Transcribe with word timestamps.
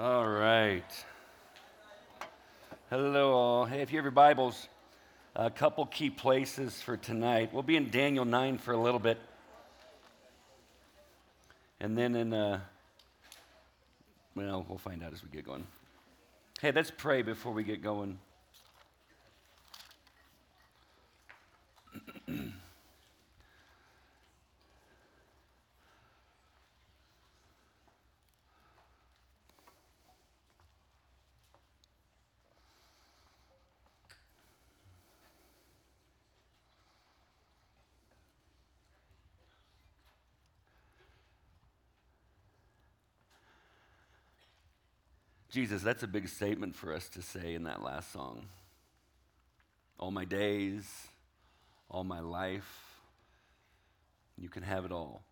All 0.00 0.26
right. 0.26 1.04
Hello, 2.88 3.32
all. 3.32 3.66
Hey, 3.66 3.82
if 3.82 3.92
you 3.92 3.98
have 3.98 4.04
your 4.06 4.10
Bibles, 4.10 4.66
a 5.36 5.50
couple 5.50 5.84
key 5.84 6.08
places 6.08 6.80
for 6.80 6.96
tonight. 6.96 7.52
We'll 7.52 7.62
be 7.62 7.76
in 7.76 7.90
Daniel 7.90 8.24
9 8.24 8.56
for 8.56 8.72
a 8.72 8.78
little 8.78 8.98
bit. 8.98 9.18
And 11.80 11.98
then 11.98 12.16
in, 12.16 12.32
uh, 12.32 12.60
well, 14.34 14.64
we'll 14.66 14.78
find 14.78 15.04
out 15.04 15.12
as 15.12 15.22
we 15.22 15.28
get 15.28 15.44
going. 15.44 15.66
Hey, 16.62 16.72
let's 16.72 16.90
pray 16.90 17.20
before 17.20 17.52
we 17.52 17.62
get 17.62 17.82
going. 17.82 18.18
Jesus, 45.60 45.82
that's 45.82 46.02
a 46.02 46.08
big 46.08 46.26
statement 46.26 46.74
for 46.74 46.94
us 46.94 47.06
to 47.10 47.20
say 47.20 47.52
in 47.52 47.64
that 47.64 47.82
last 47.82 48.14
song. 48.14 48.46
All 49.98 50.10
my 50.10 50.24
days, 50.24 50.90
all 51.90 52.02
my 52.02 52.20
life, 52.20 53.02
you 54.38 54.48
can 54.48 54.62
have 54.62 54.86
it 54.86 54.90
all. 54.90 55.22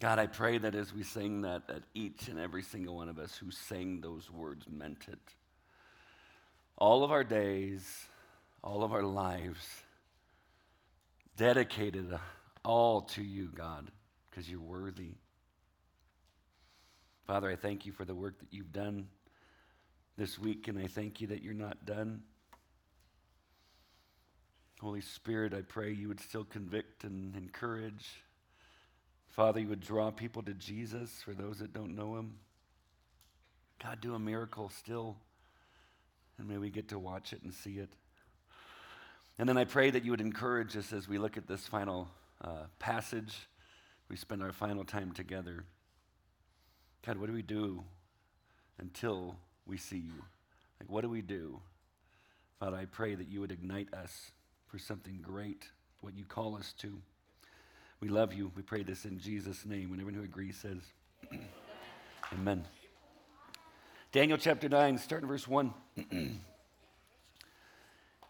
God, 0.00 0.18
I 0.18 0.26
pray 0.26 0.58
that 0.58 0.74
as 0.74 0.92
we 0.92 1.04
sing 1.04 1.42
that, 1.42 1.68
that 1.68 1.84
each 1.94 2.26
and 2.26 2.40
every 2.40 2.64
single 2.64 2.96
one 2.96 3.08
of 3.08 3.20
us 3.20 3.36
who 3.36 3.52
sang 3.52 4.00
those 4.00 4.28
words 4.32 4.66
meant 4.68 5.06
it. 5.06 5.34
All 6.76 7.04
of 7.04 7.12
our 7.12 7.22
days, 7.22 7.88
all 8.64 8.82
of 8.82 8.92
our 8.92 9.04
lives, 9.04 9.64
dedicated 11.36 12.18
all 12.64 13.02
to 13.02 13.22
you, 13.22 13.48
God, 13.54 13.92
because 14.28 14.50
you're 14.50 14.58
worthy. 14.58 15.12
Father, 17.26 17.50
I 17.50 17.56
thank 17.56 17.84
you 17.84 17.90
for 17.90 18.04
the 18.04 18.14
work 18.14 18.38
that 18.38 18.52
you've 18.52 18.72
done 18.72 19.08
this 20.16 20.38
week, 20.38 20.68
and 20.68 20.78
I 20.78 20.86
thank 20.86 21.20
you 21.20 21.26
that 21.26 21.42
you're 21.42 21.54
not 21.54 21.84
done. 21.84 22.22
Holy 24.80 25.00
Spirit, 25.00 25.52
I 25.52 25.62
pray 25.62 25.92
you 25.92 26.06
would 26.06 26.20
still 26.20 26.44
convict 26.44 27.02
and 27.02 27.34
encourage. 27.34 28.22
Father, 29.26 29.58
you 29.58 29.66
would 29.66 29.80
draw 29.80 30.12
people 30.12 30.40
to 30.44 30.54
Jesus 30.54 31.10
for 31.24 31.34
those 31.34 31.58
that 31.58 31.72
don't 31.72 31.96
know 31.96 32.16
him. 32.16 32.34
God, 33.82 34.00
do 34.00 34.14
a 34.14 34.20
miracle 34.20 34.68
still, 34.68 35.16
and 36.38 36.48
may 36.48 36.58
we 36.58 36.70
get 36.70 36.90
to 36.90 36.98
watch 36.98 37.32
it 37.32 37.42
and 37.42 37.52
see 37.52 37.78
it. 37.78 37.90
And 39.36 39.48
then 39.48 39.58
I 39.58 39.64
pray 39.64 39.90
that 39.90 40.04
you 40.04 40.12
would 40.12 40.20
encourage 40.20 40.76
us 40.76 40.92
as 40.92 41.08
we 41.08 41.18
look 41.18 41.36
at 41.36 41.48
this 41.48 41.66
final 41.66 42.08
uh, 42.40 42.66
passage. 42.78 43.48
We 44.08 44.14
spend 44.14 44.44
our 44.44 44.52
final 44.52 44.84
time 44.84 45.10
together. 45.10 45.64
God, 47.06 47.18
what 47.18 47.28
do 47.28 47.32
we 47.32 47.42
do 47.42 47.84
until 48.80 49.36
we 49.64 49.76
see 49.76 49.98
you? 49.98 50.24
Like, 50.80 50.90
what 50.90 51.02
do 51.02 51.08
we 51.08 51.22
do? 51.22 51.60
Father, 52.58 52.76
I 52.76 52.86
pray 52.86 53.14
that 53.14 53.28
you 53.28 53.40
would 53.40 53.52
ignite 53.52 53.94
us 53.94 54.32
for 54.66 54.78
something 54.78 55.20
great, 55.22 55.68
what 56.00 56.16
you 56.16 56.24
call 56.24 56.56
us 56.56 56.74
to. 56.78 57.00
We 58.00 58.08
love 58.08 58.34
you. 58.34 58.50
We 58.56 58.62
pray 58.62 58.82
this 58.82 59.04
in 59.04 59.20
Jesus' 59.20 59.64
name. 59.64 59.92
And 59.92 60.00
everyone 60.00 60.14
who 60.14 60.24
agrees 60.24 60.56
says, 60.56 60.82
Amen. 62.32 62.64
Daniel 64.10 64.36
chapter 64.36 64.68
9, 64.68 64.98
starting 64.98 65.28
verse 65.28 65.46
1. 65.46 65.72
in 66.10 66.40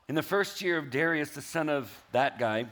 the 0.09 0.23
first 0.23 0.61
year 0.61 0.77
of 0.77 0.91
Darius, 0.91 1.31
the 1.31 1.41
son 1.41 1.71
of 1.71 1.91
that 2.13 2.39
guy, 2.39 2.67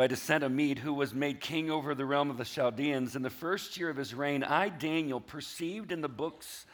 by 0.00 0.06
descent 0.06 0.42
of 0.42 0.50
Mede, 0.50 0.78
who 0.78 0.94
was 0.94 1.12
made 1.12 1.42
king 1.42 1.70
over 1.70 1.94
the 1.94 2.06
realm 2.06 2.30
of 2.30 2.38
the 2.38 2.44
Chaldeans. 2.46 3.16
In 3.16 3.20
the 3.20 3.28
first 3.28 3.76
year 3.76 3.90
of 3.90 3.98
his 3.98 4.14
reign, 4.14 4.42
I, 4.42 4.70
Daniel, 4.70 5.20
perceived 5.20 5.92
in 5.92 6.00
the 6.00 6.08
books 6.08 6.64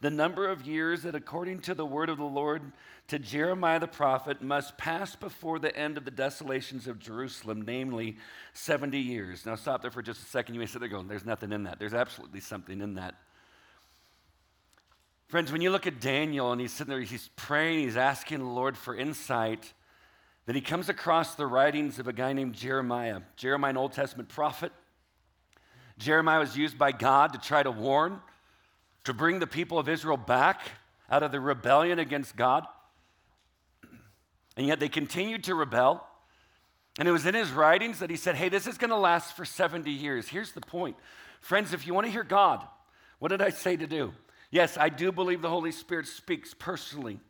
the 0.00 0.08
number 0.08 0.48
of 0.48 0.64
years 0.64 1.02
that, 1.02 1.16
according 1.16 1.62
to 1.62 1.74
the 1.74 1.84
word 1.84 2.08
of 2.08 2.18
the 2.18 2.22
Lord 2.22 2.62
to 3.08 3.18
Jeremiah 3.18 3.80
the 3.80 3.88
prophet, 3.88 4.40
must 4.40 4.78
pass 4.78 5.16
before 5.16 5.58
the 5.58 5.76
end 5.76 5.98
of 5.98 6.04
the 6.04 6.12
desolations 6.12 6.86
of 6.86 7.00
Jerusalem, 7.00 7.64
namely 7.66 8.18
70 8.52 8.96
years. 8.96 9.44
Now, 9.44 9.56
stop 9.56 9.82
there 9.82 9.90
for 9.90 10.00
just 10.00 10.22
a 10.22 10.26
second. 10.26 10.54
You 10.54 10.60
may 10.60 10.66
sit 10.66 10.78
there 10.78 10.88
going, 10.88 11.08
There's 11.08 11.26
nothing 11.26 11.50
in 11.50 11.64
that. 11.64 11.80
There's 11.80 11.92
absolutely 11.92 12.38
something 12.38 12.80
in 12.80 12.94
that. 12.94 13.16
Friends, 15.26 15.50
when 15.50 15.60
you 15.60 15.70
look 15.70 15.88
at 15.88 16.00
Daniel 16.00 16.52
and 16.52 16.60
he's 16.60 16.70
sitting 16.70 16.92
there, 16.92 17.00
he's 17.00 17.30
praying, 17.34 17.80
he's 17.80 17.96
asking 17.96 18.38
the 18.38 18.44
Lord 18.44 18.76
for 18.78 18.94
insight. 18.94 19.72
Then 20.46 20.54
he 20.54 20.60
comes 20.60 20.88
across 20.88 21.34
the 21.34 21.46
writings 21.46 21.98
of 21.98 22.06
a 22.06 22.12
guy 22.12 22.32
named 22.32 22.54
Jeremiah. 22.54 23.20
Jeremiah, 23.36 23.70
an 23.70 23.76
Old 23.76 23.92
Testament 23.92 24.28
prophet. 24.28 24.72
Jeremiah 25.98 26.38
was 26.38 26.56
used 26.56 26.78
by 26.78 26.92
God 26.92 27.32
to 27.32 27.38
try 27.38 27.62
to 27.62 27.70
warn, 27.70 28.20
to 29.04 29.12
bring 29.12 29.40
the 29.40 29.46
people 29.46 29.78
of 29.78 29.88
Israel 29.88 30.16
back 30.16 30.60
out 31.10 31.22
of 31.22 31.32
the 31.32 31.40
rebellion 31.40 31.98
against 31.98 32.36
God. 32.36 32.64
And 34.56 34.66
yet 34.66 34.78
they 34.78 34.88
continued 34.88 35.44
to 35.44 35.54
rebel. 35.54 36.06
And 36.98 37.08
it 37.08 37.12
was 37.12 37.26
in 37.26 37.34
his 37.34 37.50
writings 37.50 37.98
that 37.98 38.08
he 38.08 38.16
said, 38.16 38.36
Hey, 38.36 38.48
this 38.48 38.66
is 38.66 38.78
going 38.78 38.90
to 38.90 38.96
last 38.96 39.36
for 39.36 39.44
70 39.44 39.90
years. 39.90 40.28
Here's 40.28 40.52
the 40.52 40.60
point. 40.60 40.96
Friends, 41.40 41.72
if 41.72 41.86
you 41.86 41.92
want 41.92 42.06
to 42.06 42.12
hear 42.12 42.24
God, 42.24 42.66
what 43.18 43.28
did 43.28 43.42
I 43.42 43.50
say 43.50 43.76
to 43.76 43.86
do? 43.86 44.12
Yes, 44.50 44.78
I 44.78 44.88
do 44.88 45.12
believe 45.12 45.42
the 45.42 45.50
Holy 45.50 45.72
Spirit 45.72 46.06
speaks 46.06 46.54
personally. 46.54 47.20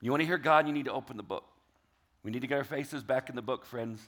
You 0.00 0.10
want 0.10 0.22
to 0.22 0.26
hear 0.26 0.38
God, 0.38 0.66
you 0.66 0.72
need 0.72 0.86
to 0.86 0.92
open 0.92 1.16
the 1.16 1.22
book. 1.22 1.44
We 2.22 2.30
need 2.30 2.42
to 2.42 2.46
get 2.46 2.58
our 2.58 2.64
faces 2.64 3.02
back 3.02 3.28
in 3.28 3.36
the 3.36 3.42
book, 3.42 3.64
friends. 3.64 4.00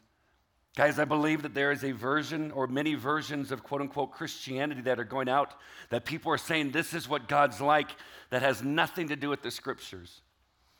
Guys, 0.76 0.98
I 0.98 1.04
believe 1.04 1.42
that 1.42 1.54
there 1.54 1.70
is 1.70 1.84
a 1.84 1.92
version 1.92 2.50
or 2.50 2.66
many 2.66 2.94
versions 2.94 3.52
of 3.52 3.62
quote 3.62 3.80
unquote 3.80 4.12
Christianity 4.12 4.82
that 4.82 4.98
are 4.98 5.04
going 5.04 5.28
out 5.28 5.54
that 5.90 6.04
people 6.04 6.32
are 6.32 6.38
saying 6.38 6.72
this 6.72 6.94
is 6.94 7.08
what 7.08 7.28
God's 7.28 7.60
like 7.60 7.90
that 8.30 8.42
has 8.42 8.62
nothing 8.62 9.08
to 9.08 9.16
do 9.16 9.28
with 9.28 9.42
the 9.42 9.50
scriptures, 9.50 10.20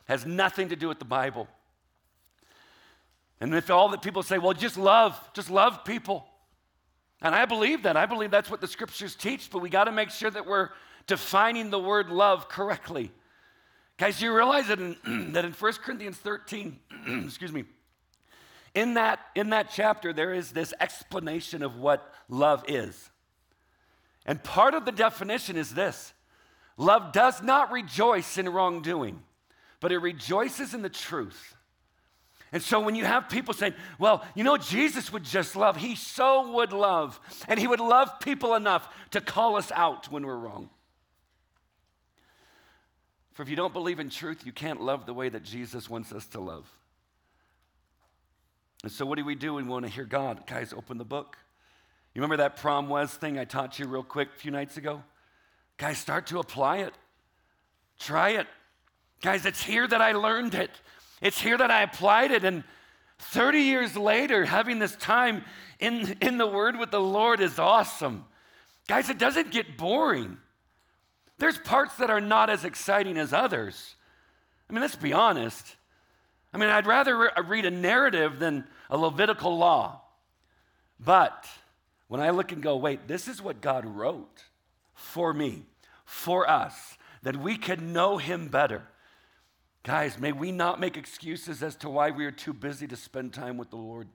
has 0.05 0.25
nothing 0.25 0.69
to 0.69 0.75
do 0.75 0.89
with 0.89 0.99
the 0.99 1.05
Bible. 1.05 1.47
And 3.39 3.53
if 3.53 3.69
all 3.69 3.89
that 3.89 4.01
people 4.01 4.23
say, 4.23 4.37
well, 4.37 4.53
just 4.53 4.77
love, 4.77 5.17
just 5.33 5.49
love 5.49 5.85
people. 5.85 6.25
And 7.21 7.33
I 7.33 7.45
believe 7.45 7.83
that. 7.83 7.95
I 7.95 8.05
believe 8.05 8.31
that's 8.31 8.49
what 8.49 8.61
the 8.61 8.67
scriptures 8.67 9.15
teach, 9.15 9.49
but 9.49 9.59
we 9.59 9.69
got 9.69 9.85
to 9.85 9.91
make 9.91 10.09
sure 10.09 10.29
that 10.29 10.45
we're 10.45 10.69
defining 11.07 11.69
the 11.69 11.79
word 11.79 12.09
love 12.09 12.49
correctly. 12.49 13.11
Guys, 13.97 14.21
you 14.21 14.35
realize 14.35 14.67
that 14.67 14.79
in, 14.79 15.31
that 15.33 15.45
in 15.45 15.51
1 15.51 15.73
Corinthians 15.83 16.17
13, 16.17 16.79
excuse 17.25 17.51
me, 17.51 17.63
in 18.73 18.95
that, 18.95 19.19
in 19.35 19.51
that 19.51 19.69
chapter, 19.71 20.11
there 20.11 20.33
is 20.33 20.51
this 20.51 20.73
explanation 20.81 21.63
of 21.63 21.77
what 21.77 22.13
love 22.27 22.65
is. 22.67 23.09
And 24.25 24.43
part 24.43 24.73
of 24.73 24.85
the 24.85 24.91
definition 24.91 25.55
is 25.55 25.73
this 25.73 26.13
love 26.77 27.13
does 27.13 27.41
not 27.41 27.71
rejoice 27.71 28.37
in 28.37 28.49
wrongdoing, 28.49 29.21
but 29.79 29.93
it 29.93 29.99
rejoices 29.99 30.73
in 30.73 30.81
the 30.81 30.89
truth. 30.89 31.55
And 32.51 32.61
so 32.61 32.79
when 32.79 32.95
you 32.95 33.05
have 33.05 33.29
people 33.29 33.53
saying, 33.53 33.73
well, 33.97 34.23
you 34.35 34.43
know, 34.43 34.57
Jesus 34.57 35.11
would 35.11 35.23
just 35.23 35.55
love, 35.55 35.77
he 35.77 35.95
so 35.95 36.51
would 36.53 36.73
love, 36.73 37.19
and 37.47 37.59
he 37.59 37.67
would 37.67 37.79
love 37.79 38.19
people 38.19 38.55
enough 38.55 38.93
to 39.11 39.21
call 39.21 39.55
us 39.55 39.71
out 39.73 40.11
when 40.11 40.25
we're 40.25 40.37
wrong. 40.37 40.69
For 43.35 43.43
if 43.43 43.49
you 43.49 43.57
don't 43.57 43.73
believe 43.73 43.99
in 43.99 44.09
truth, 44.09 44.45
you 44.45 44.53
can't 44.53 44.81
love 44.81 45.05
the 45.05 45.13
way 45.13 45.27
that 45.27 45.43
Jesus 45.43 45.89
wants 45.89 46.13
us 46.13 46.25
to 46.27 46.39
love. 46.39 46.65
And 48.81 48.91
so, 48.91 49.05
what 49.05 49.17
do 49.17 49.25
we 49.25 49.35
do 49.35 49.55
when 49.55 49.65
we 49.65 49.71
want 49.71 49.85
to 49.85 49.91
hear 49.91 50.05
God? 50.05 50.47
Guys, 50.47 50.71
open 50.71 50.97
the 50.97 51.05
book. 51.05 51.37
You 52.13 52.21
remember 52.21 52.37
that 52.37 52.55
prom 52.55 52.87
was 52.87 53.13
thing 53.13 53.37
I 53.37 53.43
taught 53.43 53.77
you 53.77 53.87
real 53.87 54.03
quick 54.03 54.29
a 54.33 54.39
few 54.39 54.51
nights 54.51 54.77
ago? 54.77 55.03
Guys, 55.75 55.97
start 55.97 56.27
to 56.27 56.39
apply 56.39 56.77
it. 56.77 56.93
Try 57.99 58.31
it. 58.31 58.47
Guys, 59.21 59.45
it's 59.45 59.61
here 59.61 59.85
that 59.85 60.01
I 60.01 60.13
learned 60.13 60.55
it. 60.55 60.71
It's 61.21 61.39
here 61.39 61.57
that 61.57 61.71
I 61.71 61.81
applied 61.81 62.31
it. 62.31 62.45
And 62.45 62.63
30 63.19 63.59
years 63.59 63.97
later, 63.97 64.45
having 64.45 64.79
this 64.79 64.95
time 64.95 65.43
in, 65.79 66.15
in 66.21 66.37
the 66.37 66.47
Word 66.47 66.79
with 66.79 66.91
the 66.91 67.01
Lord 67.01 67.41
is 67.41 67.59
awesome. 67.59 68.23
Guys, 68.87 69.09
it 69.09 69.17
doesn't 69.17 69.51
get 69.51 69.77
boring. 69.77 70.37
There's 71.37 71.57
parts 71.57 71.95
that 71.97 72.09
are 72.09 72.21
not 72.21 72.49
as 72.49 72.63
exciting 72.63 73.17
as 73.17 73.33
others. 73.33 73.95
I 74.69 74.73
mean, 74.73 74.81
let's 74.81 74.95
be 74.95 75.13
honest. 75.13 75.75
I 76.53 76.57
mean, 76.57 76.69
I'd 76.69 76.87
rather 76.87 77.17
re- 77.17 77.29
read 77.45 77.65
a 77.65 77.71
narrative 77.71 78.39
than 78.39 78.65
a 78.89 78.97
Levitical 78.97 79.57
law. 79.57 80.01
But 80.99 81.45
when 82.07 82.21
I 82.21 82.29
look 82.29 82.51
and 82.51 82.63
go, 82.63 82.77
wait, 82.77 83.07
this 83.07 83.27
is 83.27 83.41
what 83.41 83.61
God 83.61 83.85
wrote 83.85 84.43
for 84.93 85.33
me, 85.33 85.63
for 86.05 86.49
us, 86.49 86.97
that 87.23 87.35
we 87.35 87.57
can 87.57 87.91
know 87.91 88.17
Him 88.17 88.47
better. 88.47 88.83
Guys, 89.83 90.17
may 90.17 90.31
we 90.31 90.51
not 90.51 90.79
make 90.79 90.97
excuses 90.97 91.61
as 91.61 91.75
to 91.75 91.89
why 91.89 92.09
we 92.11 92.25
are 92.25 92.31
too 92.31 92.53
busy 92.53 92.87
to 92.87 92.95
spend 92.95 93.33
time 93.33 93.57
with 93.57 93.69
the 93.69 93.75
Lord. 93.75 94.07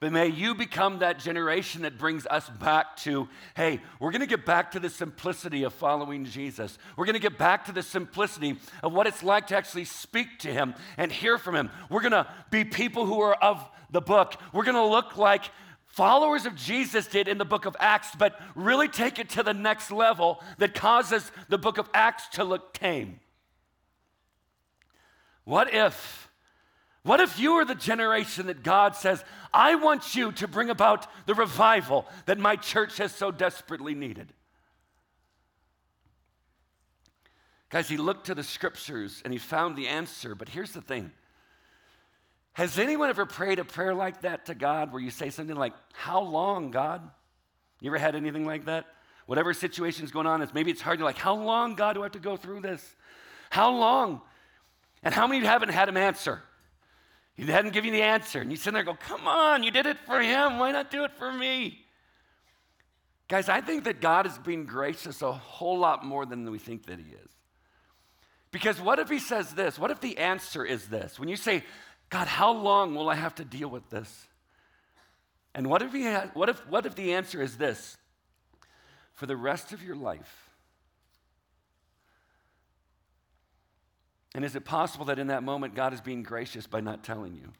But 0.00 0.12
may 0.12 0.28
you 0.28 0.54
become 0.54 1.00
that 1.00 1.18
generation 1.18 1.82
that 1.82 1.98
brings 1.98 2.26
us 2.26 2.48
back 2.48 2.96
to, 2.98 3.28
hey, 3.54 3.80
we're 3.98 4.10
going 4.10 4.22
to 4.22 4.26
get 4.26 4.46
back 4.46 4.70
to 4.72 4.80
the 4.80 4.88
simplicity 4.88 5.62
of 5.64 5.74
following 5.74 6.24
Jesus. 6.24 6.78
We're 6.96 7.04
going 7.04 7.14
to 7.14 7.20
get 7.20 7.36
back 7.36 7.66
to 7.66 7.72
the 7.72 7.82
simplicity 7.82 8.56
of 8.82 8.94
what 8.94 9.06
it's 9.06 9.22
like 9.22 9.48
to 9.48 9.56
actually 9.58 9.84
speak 9.84 10.38
to 10.38 10.48
him 10.48 10.74
and 10.96 11.12
hear 11.12 11.36
from 11.36 11.54
him. 11.54 11.68
We're 11.90 12.00
going 12.00 12.12
to 12.12 12.26
be 12.50 12.64
people 12.64 13.04
who 13.04 13.20
are 13.20 13.34
of 13.34 13.62
the 13.90 14.00
book. 14.00 14.36
We're 14.54 14.64
going 14.64 14.74
to 14.74 14.86
look 14.86 15.18
like 15.18 15.44
followers 15.84 16.46
of 16.46 16.56
Jesus 16.56 17.06
did 17.06 17.28
in 17.28 17.36
the 17.36 17.44
book 17.44 17.66
of 17.66 17.76
Acts, 17.78 18.14
but 18.18 18.40
really 18.54 18.88
take 18.88 19.18
it 19.18 19.28
to 19.30 19.42
the 19.42 19.52
next 19.52 19.90
level 19.90 20.42
that 20.56 20.72
causes 20.72 21.30
the 21.50 21.58
book 21.58 21.76
of 21.76 21.90
Acts 21.92 22.26
to 22.36 22.44
look 22.44 22.72
tame. 22.72 23.20
What 25.44 25.74
if? 25.74 26.29
What 27.02 27.20
if 27.20 27.38
you 27.38 27.52
are 27.54 27.64
the 27.64 27.74
generation 27.74 28.46
that 28.46 28.62
God 28.62 28.94
says, 28.94 29.24
I 29.54 29.76
want 29.76 30.14
you 30.14 30.32
to 30.32 30.46
bring 30.46 30.68
about 30.68 31.06
the 31.26 31.34
revival 31.34 32.06
that 32.26 32.38
my 32.38 32.56
church 32.56 32.98
has 32.98 33.14
so 33.14 33.30
desperately 33.30 33.94
needed? 33.94 34.32
Guys, 37.70 37.88
he 37.88 37.96
looked 37.96 38.26
to 38.26 38.34
the 38.34 38.42
scriptures 38.42 39.22
and 39.24 39.32
he 39.32 39.38
found 39.38 39.76
the 39.76 39.88
answer, 39.88 40.34
but 40.34 40.48
here's 40.48 40.72
the 40.72 40.82
thing. 40.82 41.12
Has 42.52 42.78
anyone 42.78 43.08
ever 43.08 43.24
prayed 43.24 43.60
a 43.60 43.64
prayer 43.64 43.94
like 43.94 44.22
that 44.22 44.46
to 44.46 44.54
God 44.54 44.92
where 44.92 45.00
you 45.00 45.10
say 45.10 45.30
something 45.30 45.56
like, 45.56 45.72
How 45.92 46.20
long, 46.20 46.70
God? 46.70 47.08
You 47.80 47.90
ever 47.90 47.98
had 47.98 48.16
anything 48.16 48.44
like 48.44 48.66
that? 48.66 48.86
Whatever 49.26 49.54
situation's 49.54 50.10
going 50.10 50.26
on, 50.26 50.42
it's, 50.42 50.52
maybe 50.52 50.72
it's 50.72 50.80
hard. 50.80 50.98
You're 50.98 51.06
like, 51.06 51.16
How 51.16 51.34
long, 51.34 51.76
God, 51.76 51.94
do 51.94 52.00
I 52.00 52.06
have 52.06 52.12
to 52.12 52.18
go 52.18 52.36
through 52.36 52.60
this? 52.60 52.84
How 53.50 53.70
long? 53.72 54.20
And 55.02 55.14
how 55.14 55.26
many 55.26 55.38
of 55.38 55.44
you 55.44 55.48
haven't 55.48 55.70
had 55.70 55.88
him 55.88 55.96
answer? 55.96 56.42
He 57.40 57.50
hadn't 57.50 57.72
given 57.72 57.94
you 57.94 58.00
the 58.00 58.04
answer. 58.04 58.42
And 58.42 58.50
you 58.50 58.58
sit 58.58 58.74
there 58.74 58.80
and 58.80 58.86
go, 58.86 58.94
Come 58.94 59.26
on, 59.26 59.62
you 59.62 59.70
did 59.70 59.86
it 59.86 59.98
for 60.04 60.20
him. 60.20 60.58
Why 60.58 60.72
not 60.72 60.90
do 60.90 61.04
it 61.04 61.12
for 61.16 61.32
me? 61.32 61.86
Guys, 63.28 63.48
I 63.48 63.62
think 63.62 63.84
that 63.84 64.02
God 64.02 64.26
is 64.26 64.36
being 64.36 64.66
gracious 64.66 65.22
a 65.22 65.32
whole 65.32 65.78
lot 65.78 66.04
more 66.04 66.26
than 66.26 66.50
we 66.50 66.58
think 66.58 66.84
that 66.86 66.98
he 66.98 67.06
is. 67.06 67.30
Because 68.50 68.78
what 68.78 68.98
if 68.98 69.08
he 69.08 69.18
says 69.18 69.54
this? 69.54 69.78
What 69.78 69.90
if 69.90 70.00
the 70.00 70.18
answer 70.18 70.66
is 70.66 70.88
this? 70.88 71.18
When 71.18 71.30
you 71.30 71.36
say, 71.36 71.64
God, 72.10 72.26
how 72.26 72.52
long 72.52 72.94
will 72.94 73.08
I 73.08 73.14
have 73.14 73.36
to 73.36 73.44
deal 73.44 73.68
with 73.68 73.88
this? 73.88 74.26
And 75.54 75.70
what 75.70 75.80
if, 75.80 75.94
he 75.94 76.04
ha- 76.04 76.30
what 76.34 76.50
if, 76.50 76.58
what 76.68 76.84
if 76.84 76.94
the 76.94 77.14
answer 77.14 77.40
is 77.40 77.56
this? 77.56 77.96
For 79.14 79.24
the 79.24 79.36
rest 79.36 79.72
of 79.72 79.82
your 79.82 79.96
life, 79.96 80.49
And 84.34 84.44
is 84.44 84.54
it 84.54 84.64
possible 84.64 85.06
that 85.06 85.18
in 85.18 85.28
that 85.28 85.42
moment 85.42 85.74
God 85.74 85.92
is 85.92 86.00
being 86.00 86.22
gracious 86.22 86.66
by 86.66 86.80
not 86.80 87.02
telling 87.02 87.34
you? 87.34 87.52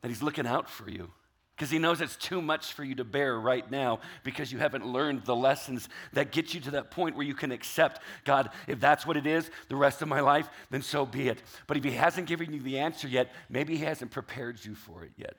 That 0.00 0.08
He's 0.08 0.22
looking 0.22 0.46
out 0.46 0.70
for 0.70 0.88
you 0.88 1.10
because 1.54 1.70
He 1.70 1.78
knows 1.78 2.00
it's 2.00 2.16
too 2.16 2.40
much 2.40 2.72
for 2.72 2.84
you 2.84 2.94
to 2.94 3.04
bear 3.04 3.38
right 3.38 3.68
now 3.70 4.00
because 4.24 4.50
you 4.50 4.58
haven't 4.58 4.86
learned 4.86 5.24
the 5.24 5.36
lessons 5.36 5.88
that 6.12 6.32
get 6.32 6.54
you 6.54 6.60
to 6.60 6.70
that 6.72 6.90
point 6.90 7.16
where 7.16 7.26
you 7.26 7.34
can 7.34 7.52
accept 7.52 8.00
God, 8.24 8.50
if 8.66 8.80
that's 8.80 9.04
what 9.04 9.16
it 9.16 9.26
is 9.26 9.50
the 9.68 9.76
rest 9.76 10.00
of 10.00 10.08
my 10.08 10.20
life, 10.20 10.48
then 10.70 10.82
so 10.82 11.04
be 11.04 11.28
it. 11.28 11.42
But 11.66 11.76
if 11.76 11.84
He 11.84 11.90
hasn't 11.90 12.26
given 12.26 12.52
you 12.52 12.60
the 12.60 12.78
answer 12.78 13.08
yet, 13.08 13.32
maybe 13.50 13.76
He 13.76 13.84
hasn't 13.84 14.10
prepared 14.10 14.64
you 14.64 14.74
for 14.74 15.04
it 15.04 15.12
yet. 15.16 15.36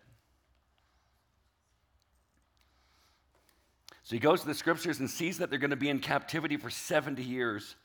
So 4.10 4.16
he 4.16 4.20
goes 4.20 4.42
to 4.42 4.48
the 4.48 4.56
scriptures 4.56 5.00
and 5.00 5.08
sees 5.08 5.38
that 5.38 5.52
they're 5.52 5.60
going 5.60 5.70
to 5.70 5.76
be 5.76 5.88
in 5.88 6.00
captivity 6.00 6.58
for 6.58 6.72
70 6.72 7.22
years. 7.22 7.76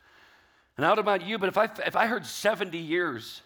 And 0.76 0.85
I 0.85 0.88
don't 0.88 0.97
know 0.97 1.12
about 1.12 1.26
you, 1.26 1.38
but 1.38 1.49
if 1.49 1.56
I, 1.56 1.69
if 1.87 1.97
I 1.97 2.06
heard 2.06 2.26
70 2.26 2.76
years, 2.79 3.43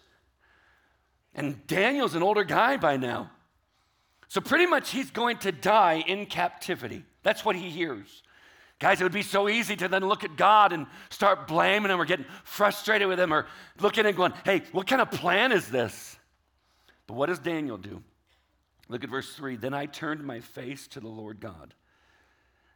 and 1.35 1.65
Daniel's 1.67 2.15
an 2.15 2.23
older 2.23 2.43
guy 2.43 2.77
by 2.77 2.97
now, 2.97 3.29
so 4.27 4.41
pretty 4.41 4.65
much 4.65 4.91
he's 4.91 5.11
going 5.11 5.37
to 5.39 5.51
die 5.51 6.03
in 6.05 6.25
captivity. 6.25 7.03
That's 7.23 7.45
what 7.45 7.55
he 7.55 7.69
hears. 7.69 8.23
Guys, 8.79 9.01
it 9.01 9.03
would 9.03 9.11
be 9.11 9.23
so 9.23 9.49
easy 9.49 9.75
to 9.75 9.87
then 9.87 10.07
look 10.07 10.23
at 10.23 10.37
God 10.37 10.71
and 10.71 10.87
start 11.09 11.47
blaming 11.47 11.91
him 11.91 11.99
or 11.99 12.05
getting 12.05 12.25
frustrated 12.45 13.07
with 13.07 13.19
him 13.19 13.33
or 13.33 13.45
looking 13.79 14.05
and 14.05 14.15
going, 14.15 14.33
hey, 14.45 14.61
what 14.71 14.87
kind 14.87 15.01
of 15.01 15.11
plan 15.11 15.51
is 15.51 15.67
this? 15.67 16.17
But 17.05 17.15
what 17.15 17.25
does 17.25 17.39
Daniel 17.39 17.77
do? 17.77 18.01
Look 18.87 19.03
at 19.03 19.09
verse 19.09 19.33
3. 19.33 19.57
Then 19.57 19.73
I 19.73 19.85
turned 19.85 20.23
my 20.23 20.39
face 20.39 20.87
to 20.89 20.99
the 20.99 21.09
Lord 21.09 21.39
God, 21.41 21.73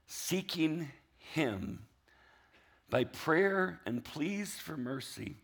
seeking 0.06 0.92
him 1.18 1.86
by 2.94 3.04
prayer 3.06 3.80
and 3.88 4.04
pleas 4.04 4.54
for 4.54 4.78
mercy 4.78 5.36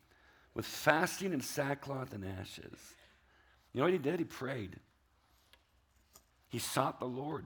with 0.53 0.67
fasting 0.67 1.33
and 1.33 1.43
sackcloth 1.43 2.13
and 2.13 2.23
ashes. 2.23 2.77
You 3.73 3.79
know 3.79 3.85
what 3.85 3.93
he 3.93 3.97
did? 3.97 4.19
He 4.19 4.23
prayed. 4.23 4.75
He 6.49 6.59
sought 6.59 6.99
the 6.99 7.07
Lord. 7.07 7.45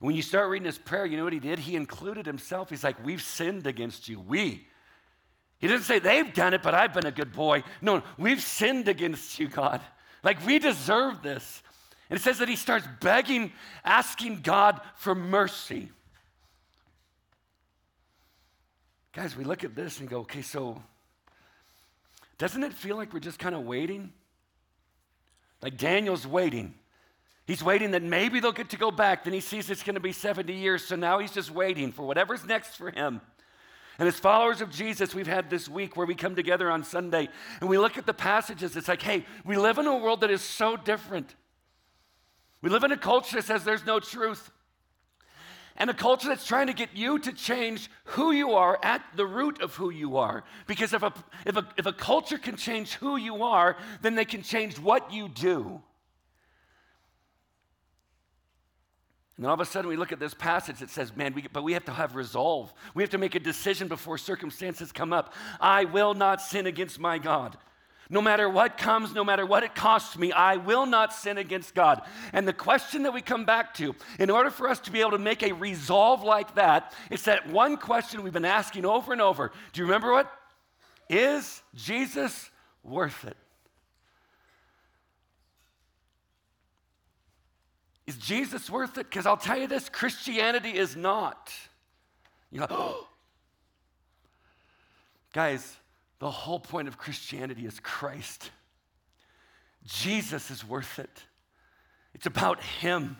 And 0.00 0.06
when 0.06 0.14
you 0.14 0.20
start 0.20 0.50
reading 0.50 0.66
his 0.66 0.76
prayer, 0.76 1.06
you 1.06 1.16
know 1.16 1.24
what 1.24 1.32
he 1.32 1.38
did? 1.38 1.58
He 1.58 1.76
included 1.76 2.26
himself. 2.26 2.68
He's 2.68 2.84
like, 2.84 3.02
We've 3.02 3.22
sinned 3.22 3.66
against 3.66 4.06
you. 4.06 4.20
We. 4.20 4.66
He 5.58 5.66
didn't 5.66 5.84
say 5.84 5.98
they've 5.98 6.34
done 6.34 6.52
it, 6.52 6.62
but 6.62 6.74
I've 6.74 6.92
been 6.92 7.06
a 7.06 7.12
good 7.12 7.32
boy. 7.32 7.64
No, 7.80 8.02
we've 8.18 8.42
sinned 8.42 8.86
against 8.86 9.38
you, 9.38 9.48
God. 9.48 9.80
Like 10.22 10.44
we 10.44 10.58
deserve 10.58 11.22
this. 11.22 11.62
And 12.10 12.18
it 12.18 12.22
says 12.22 12.36
that 12.40 12.50
he 12.50 12.56
starts 12.56 12.86
begging, 13.00 13.52
asking 13.82 14.42
God 14.42 14.82
for 14.94 15.14
mercy. 15.14 15.90
Guys, 19.16 19.34
we 19.34 19.44
look 19.44 19.64
at 19.64 19.74
this 19.74 19.98
and 20.00 20.10
go, 20.10 20.18
okay, 20.18 20.42
so 20.42 20.82
doesn't 22.36 22.62
it 22.62 22.74
feel 22.74 22.96
like 22.96 23.14
we're 23.14 23.18
just 23.18 23.38
kind 23.38 23.54
of 23.54 23.62
waiting? 23.62 24.12
Like 25.62 25.78
Daniel's 25.78 26.26
waiting. 26.26 26.74
He's 27.46 27.62
waiting 27.62 27.92
that 27.92 28.02
maybe 28.02 28.40
they'll 28.40 28.52
get 28.52 28.68
to 28.70 28.76
go 28.76 28.90
back. 28.90 29.24
Then 29.24 29.32
he 29.32 29.40
sees 29.40 29.70
it's 29.70 29.82
going 29.82 29.94
to 29.94 30.00
be 30.00 30.12
70 30.12 30.52
years. 30.52 30.84
So 30.84 30.96
now 30.96 31.18
he's 31.18 31.32
just 31.32 31.50
waiting 31.50 31.92
for 31.92 32.06
whatever's 32.06 32.44
next 32.44 32.76
for 32.76 32.90
him. 32.90 33.22
And 33.98 34.06
as 34.06 34.18
followers 34.18 34.60
of 34.60 34.68
Jesus, 34.68 35.14
we've 35.14 35.26
had 35.26 35.48
this 35.48 35.66
week 35.66 35.96
where 35.96 36.06
we 36.06 36.14
come 36.14 36.34
together 36.34 36.70
on 36.70 36.84
Sunday 36.84 37.30
and 37.62 37.70
we 37.70 37.78
look 37.78 37.96
at 37.96 38.04
the 38.04 38.12
passages. 38.12 38.76
It's 38.76 38.88
like, 38.88 39.00
hey, 39.00 39.24
we 39.46 39.56
live 39.56 39.78
in 39.78 39.86
a 39.86 39.96
world 39.96 40.20
that 40.20 40.30
is 40.30 40.42
so 40.42 40.76
different. 40.76 41.34
We 42.60 42.68
live 42.68 42.84
in 42.84 42.92
a 42.92 42.98
culture 42.98 43.36
that 43.36 43.46
says 43.46 43.64
there's 43.64 43.86
no 43.86 43.98
truth 43.98 44.50
and 45.78 45.90
a 45.90 45.94
culture 45.94 46.28
that's 46.28 46.46
trying 46.46 46.66
to 46.68 46.72
get 46.72 46.90
you 46.94 47.18
to 47.18 47.32
change 47.32 47.90
who 48.04 48.32
you 48.32 48.52
are 48.52 48.78
at 48.82 49.02
the 49.14 49.26
root 49.26 49.60
of 49.60 49.74
who 49.74 49.90
you 49.90 50.16
are. 50.16 50.44
Because 50.66 50.92
if 50.92 51.02
a, 51.02 51.12
if 51.44 51.56
a, 51.56 51.68
if 51.76 51.86
a 51.86 51.92
culture 51.92 52.38
can 52.38 52.56
change 52.56 52.94
who 52.94 53.16
you 53.16 53.42
are, 53.42 53.76
then 54.02 54.14
they 54.14 54.24
can 54.24 54.42
change 54.42 54.78
what 54.78 55.12
you 55.12 55.28
do. 55.28 55.82
And 59.36 59.44
then 59.44 59.50
all 59.50 59.54
of 59.54 59.60
a 59.60 59.66
sudden 59.66 59.88
we 59.88 59.96
look 59.96 60.12
at 60.12 60.18
this 60.18 60.32
passage 60.32 60.78
that 60.78 60.88
says, 60.88 61.14
man, 61.14 61.34
we, 61.34 61.44
but 61.52 61.62
we 61.62 61.74
have 61.74 61.84
to 61.84 61.92
have 61.92 62.16
resolve. 62.16 62.72
We 62.94 63.02
have 63.02 63.10
to 63.10 63.18
make 63.18 63.34
a 63.34 63.40
decision 63.40 63.86
before 63.86 64.16
circumstances 64.16 64.92
come 64.92 65.12
up. 65.12 65.34
I 65.60 65.84
will 65.84 66.14
not 66.14 66.40
sin 66.40 66.66
against 66.66 66.98
my 66.98 67.18
God. 67.18 67.58
No 68.08 68.22
matter 68.22 68.48
what 68.48 68.78
comes, 68.78 69.14
no 69.14 69.24
matter 69.24 69.44
what 69.44 69.64
it 69.64 69.74
costs 69.74 70.16
me, 70.16 70.30
I 70.30 70.56
will 70.56 70.86
not 70.86 71.12
sin 71.12 71.38
against 71.38 71.74
God. 71.74 72.02
And 72.32 72.46
the 72.46 72.52
question 72.52 73.02
that 73.02 73.12
we 73.12 73.20
come 73.20 73.44
back 73.44 73.74
to, 73.74 73.94
in 74.18 74.30
order 74.30 74.50
for 74.50 74.68
us 74.68 74.78
to 74.80 74.92
be 74.92 75.00
able 75.00 75.12
to 75.12 75.18
make 75.18 75.42
a 75.42 75.52
resolve 75.52 76.22
like 76.22 76.54
that, 76.54 76.94
it's 77.10 77.24
that 77.24 77.48
one 77.48 77.76
question 77.76 78.22
we've 78.22 78.32
been 78.32 78.44
asking 78.44 78.84
over 78.84 79.12
and 79.12 79.20
over. 79.20 79.50
Do 79.72 79.80
you 79.80 79.86
remember 79.86 80.12
what? 80.12 80.30
Is 81.08 81.62
Jesus 81.74 82.50
worth 82.84 83.24
it? 83.24 83.36
Is 88.06 88.16
Jesus 88.16 88.70
worth 88.70 88.98
it? 88.98 89.10
Because 89.10 89.26
I'll 89.26 89.36
tell 89.36 89.58
you 89.58 89.66
this 89.66 89.88
Christianity 89.88 90.76
is 90.76 90.94
not. 90.94 91.52
You 92.52 92.60
know, 92.60 92.66
oh. 92.70 93.08
guys, 95.32 95.76
the 96.18 96.30
whole 96.30 96.60
point 96.60 96.88
of 96.88 96.98
Christianity 96.98 97.66
is 97.66 97.78
Christ. 97.80 98.50
Jesus 99.84 100.50
is 100.50 100.66
worth 100.66 100.98
it. 100.98 101.22
It's 102.14 102.26
about 102.26 102.62
Him. 102.62 103.18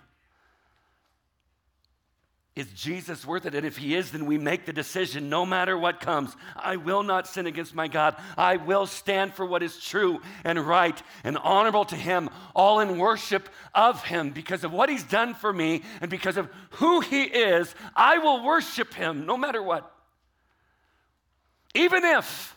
Is 2.57 2.67
Jesus 2.73 3.27
worth 3.27 3.45
it? 3.45 3.55
And 3.55 3.67
if 3.67 3.77
He 3.77 3.95
is, 3.95 4.11
then 4.11 4.25
we 4.25 4.39
make 4.39 4.65
the 4.65 4.73
decision 4.73 5.29
no 5.29 5.45
matter 5.45 5.77
what 5.77 6.01
comes. 6.01 6.35
I 6.57 6.77
will 6.77 7.03
not 7.03 7.29
sin 7.29 7.47
against 7.47 7.75
my 7.75 7.87
God. 7.87 8.17
I 8.39 8.57
will 8.57 8.87
stand 8.87 9.35
for 9.35 9.45
what 9.45 9.63
is 9.63 9.79
true 9.79 10.21
and 10.43 10.59
right 10.59 11.01
and 11.23 11.37
honorable 11.37 11.85
to 11.85 11.97
Him, 11.97 12.31
all 12.55 12.81
in 12.81 12.97
worship 12.97 13.51
of 13.75 14.03
Him. 14.03 14.31
Because 14.31 14.65
of 14.65 14.73
what 14.73 14.89
He's 14.89 15.05
done 15.05 15.35
for 15.35 15.53
me 15.53 15.83
and 16.01 16.11
because 16.11 16.39
of 16.39 16.49
who 16.71 17.01
He 17.01 17.25
is, 17.25 17.75
I 17.95 18.17
will 18.19 18.43
worship 18.43 18.95
Him 18.95 19.27
no 19.27 19.37
matter 19.37 19.63
what. 19.63 19.93
Even 21.75 22.03
if 22.03 22.56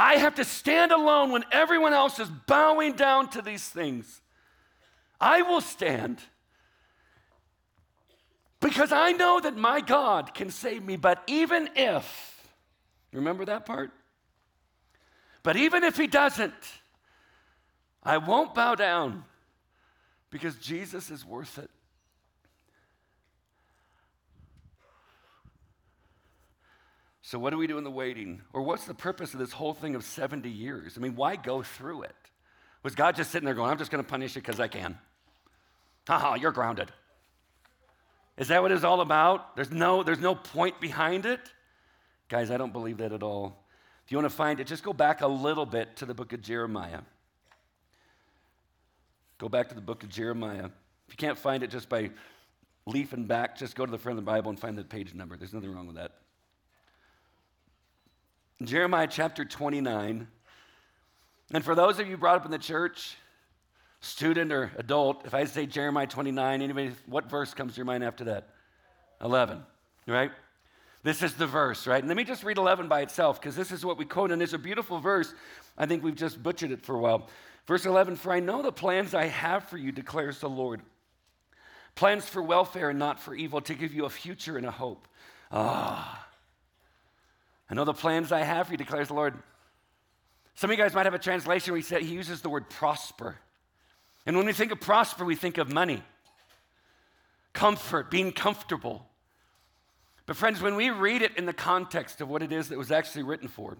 I 0.00 0.14
have 0.14 0.36
to 0.36 0.46
stand 0.46 0.92
alone 0.92 1.30
when 1.30 1.44
everyone 1.52 1.92
else 1.92 2.18
is 2.18 2.30
bowing 2.46 2.94
down 2.94 3.28
to 3.32 3.42
these 3.42 3.68
things. 3.68 4.22
I 5.20 5.42
will 5.42 5.60
stand 5.60 6.22
because 8.60 8.92
I 8.92 9.12
know 9.12 9.40
that 9.40 9.58
my 9.58 9.82
God 9.82 10.32
can 10.32 10.48
save 10.48 10.82
me. 10.82 10.96
But 10.96 11.22
even 11.26 11.68
if, 11.76 12.42
remember 13.12 13.44
that 13.44 13.66
part? 13.66 13.90
But 15.42 15.58
even 15.58 15.84
if 15.84 15.98
He 15.98 16.06
doesn't, 16.06 16.54
I 18.02 18.16
won't 18.16 18.54
bow 18.54 18.76
down 18.76 19.24
because 20.30 20.56
Jesus 20.56 21.10
is 21.10 21.26
worth 21.26 21.58
it. 21.58 21.68
So, 27.30 27.38
what 27.38 27.50
do 27.50 27.58
we 27.58 27.68
do 27.68 27.78
in 27.78 27.84
the 27.84 27.92
waiting? 27.92 28.42
Or 28.52 28.62
what's 28.62 28.86
the 28.86 28.92
purpose 28.92 29.34
of 29.34 29.38
this 29.38 29.52
whole 29.52 29.72
thing 29.72 29.94
of 29.94 30.02
70 30.02 30.50
years? 30.50 30.94
I 30.96 31.00
mean, 31.00 31.14
why 31.14 31.36
go 31.36 31.62
through 31.62 32.02
it? 32.02 32.16
Was 32.82 32.96
God 32.96 33.14
just 33.14 33.30
sitting 33.30 33.44
there 33.44 33.54
going, 33.54 33.70
I'm 33.70 33.78
just 33.78 33.92
going 33.92 34.02
to 34.02 34.10
punish 34.10 34.34
you 34.34 34.42
because 34.42 34.58
I 34.58 34.66
can? 34.66 34.98
Haha, 36.08 36.34
you're 36.34 36.50
grounded. 36.50 36.90
Is 38.36 38.48
that 38.48 38.62
what 38.62 38.72
it's 38.72 38.82
all 38.82 39.00
about? 39.00 39.54
There's 39.54 39.70
no, 39.70 40.02
there's 40.02 40.18
no 40.18 40.34
point 40.34 40.80
behind 40.80 41.24
it? 41.24 41.38
Guys, 42.28 42.50
I 42.50 42.56
don't 42.56 42.72
believe 42.72 42.96
that 42.96 43.12
at 43.12 43.22
all. 43.22 43.64
If 44.04 44.10
you 44.10 44.18
want 44.18 44.28
to 44.28 44.36
find 44.36 44.58
it, 44.58 44.66
just 44.66 44.82
go 44.82 44.92
back 44.92 45.20
a 45.20 45.28
little 45.28 45.66
bit 45.66 45.94
to 45.98 46.06
the 46.06 46.14
book 46.14 46.32
of 46.32 46.42
Jeremiah. 46.42 47.02
Go 49.38 49.48
back 49.48 49.68
to 49.68 49.76
the 49.76 49.80
book 49.80 50.02
of 50.02 50.08
Jeremiah. 50.08 50.64
If 51.06 51.12
you 51.12 51.16
can't 51.16 51.38
find 51.38 51.62
it 51.62 51.70
just 51.70 51.88
by 51.88 52.10
leafing 52.86 53.26
back, 53.26 53.56
just 53.56 53.76
go 53.76 53.86
to 53.86 53.92
the 53.92 53.98
front 53.98 54.18
of 54.18 54.24
the 54.24 54.28
Bible 54.28 54.50
and 54.50 54.58
find 54.58 54.76
the 54.76 54.82
page 54.82 55.14
number. 55.14 55.36
There's 55.36 55.54
nothing 55.54 55.72
wrong 55.72 55.86
with 55.86 55.94
that. 55.94 56.14
Jeremiah 58.62 59.08
chapter 59.10 59.44
29. 59.44 60.28
And 61.52 61.64
for 61.64 61.74
those 61.74 61.98
of 61.98 62.08
you 62.08 62.16
brought 62.18 62.36
up 62.36 62.44
in 62.44 62.50
the 62.50 62.58
church, 62.58 63.16
student 64.00 64.52
or 64.52 64.70
adult, 64.76 65.24
if 65.24 65.32
I 65.32 65.44
say 65.44 65.64
Jeremiah 65.64 66.06
29, 66.06 66.60
anybody, 66.60 66.92
what 67.06 67.30
verse 67.30 67.54
comes 67.54 67.72
to 67.72 67.76
your 67.78 67.86
mind 67.86 68.04
after 68.04 68.24
that? 68.24 68.48
11, 69.22 69.62
right? 70.06 70.30
This 71.02 71.22
is 71.22 71.32
the 71.34 71.46
verse, 71.46 71.86
right? 71.86 72.00
And 72.00 72.08
let 72.08 72.16
me 72.18 72.24
just 72.24 72.44
read 72.44 72.58
11 72.58 72.86
by 72.86 73.00
itself 73.00 73.40
because 73.40 73.56
this 73.56 73.72
is 73.72 73.84
what 73.84 73.96
we 73.96 74.04
quote, 74.04 74.30
and 74.30 74.42
it's 74.42 74.52
a 74.52 74.58
beautiful 74.58 74.98
verse. 74.98 75.34
I 75.78 75.86
think 75.86 76.04
we've 76.04 76.14
just 76.14 76.42
butchered 76.42 76.70
it 76.70 76.84
for 76.84 76.94
a 76.94 76.98
while. 76.98 77.28
Verse 77.66 77.86
11 77.86 78.16
For 78.16 78.30
I 78.30 78.40
know 78.40 78.60
the 78.60 78.72
plans 78.72 79.14
I 79.14 79.24
have 79.24 79.64
for 79.64 79.78
you, 79.78 79.90
declares 79.90 80.40
the 80.40 80.50
Lord. 80.50 80.82
Plans 81.94 82.28
for 82.28 82.42
welfare 82.42 82.90
and 82.90 82.98
not 82.98 83.20
for 83.20 83.34
evil, 83.34 83.62
to 83.62 83.74
give 83.74 83.94
you 83.94 84.04
a 84.04 84.10
future 84.10 84.58
and 84.58 84.66
a 84.66 84.70
hope. 84.70 85.08
Ah. 85.50 86.26
I 87.70 87.74
know 87.74 87.84
the 87.84 87.94
plans 87.94 88.32
I 88.32 88.40
have 88.40 88.66
for 88.66 88.72
you, 88.72 88.78
declares 88.78 89.08
the 89.08 89.14
Lord. 89.14 89.34
Some 90.56 90.70
of 90.70 90.76
you 90.76 90.82
guys 90.82 90.92
might 90.92 91.06
have 91.06 91.14
a 91.14 91.18
translation 91.18 91.72
where 91.72 91.80
he, 91.80 91.86
said, 91.86 92.02
he 92.02 92.14
uses 92.14 92.42
the 92.42 92.50
word 92.50 92.68
prosper. 92.68 93.36
And 94.26 94.36
when 94.36 94.44
we 94.44 94.52
think 94.52 94.72
of 94.72 94.80
prosper, 94.80 95.24
we 95.24 95.36
think 95.36 95.56
of 95.56 95.72
money, 95.72 96.02
comfort, 97.52 98.10
being 98.10 98.32
comfortable. 98.32 99.06
But, 100.26 100.36
friends, 100.36 100.60
when 100.60 100.76
we 100.76 100.90
read 100.90 101.22
it 101.22 101.36
in 101.36 101.46
the 101.46 101.52
context 101.52 102.20
of 102.20 102.28
what 102.28 102.42
it 102.42 102.52
is 102.52 102.68
that 102.68 102.78
was 102.78 102.90
actually 102.90 103.22
written 103.22 103.48
for, 103.48 103.78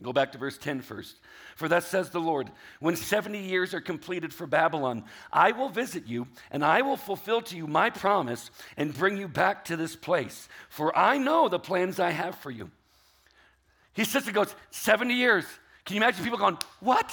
go 0.00 0.12
back 0.12 0.32
to 0.32 0.38
verse 0.38 0.56
10 0.56 0.80
first. 0.80 1.16
For 1.56 1.68
thus 1.68 1.86
says 1.86 2.10
the 2.10 2.20
Lord, 2.20 2.50
when 2.78 2.96
70 2.96 3.38
years 3.38 3.74
are 3.74 3.80
completed 3.80 4.32
for 4.32 4.46
Babylon, 4.46 5.04
I 5.32 5.52
will 5.52 5.68
visit 5.68 6.06
you, 6.06 6.28
and 6.52 6.64
I 6.64 6.82
will 6.82 6.96
fulfill 6.96 7.42
to 7.42 7.56
you 7.56 7.66
my 7.66 7.90
promise 7.90 8.50
and 8.76 8.94
bring 8.94 9.16
you 9.16 9.28
back 9.28 9.66
to 9.66 9.76
this 9.76 9.96
place. 9.96 10.48
For 10.68 10.96
I 10.96 11.18
know 11.18 11.48
the 11.48 11.58
plans 11.58 11.98
I 11.98 12.10
have 12.10 12.36
for 12.36 12.50
you. 12.50 12.70
He 13.98 14.04
sits 14.04 14.26
and 14.26 14.34
goes, 14.34 14.54
70 14.70 15.12
years. 15.12 15.44
Can 15.84 15.96
you 15.96 16.02
imagine 16.02 16.22
people 16.22 16.38
going, 16.38 16.56
What? 16.78 17.12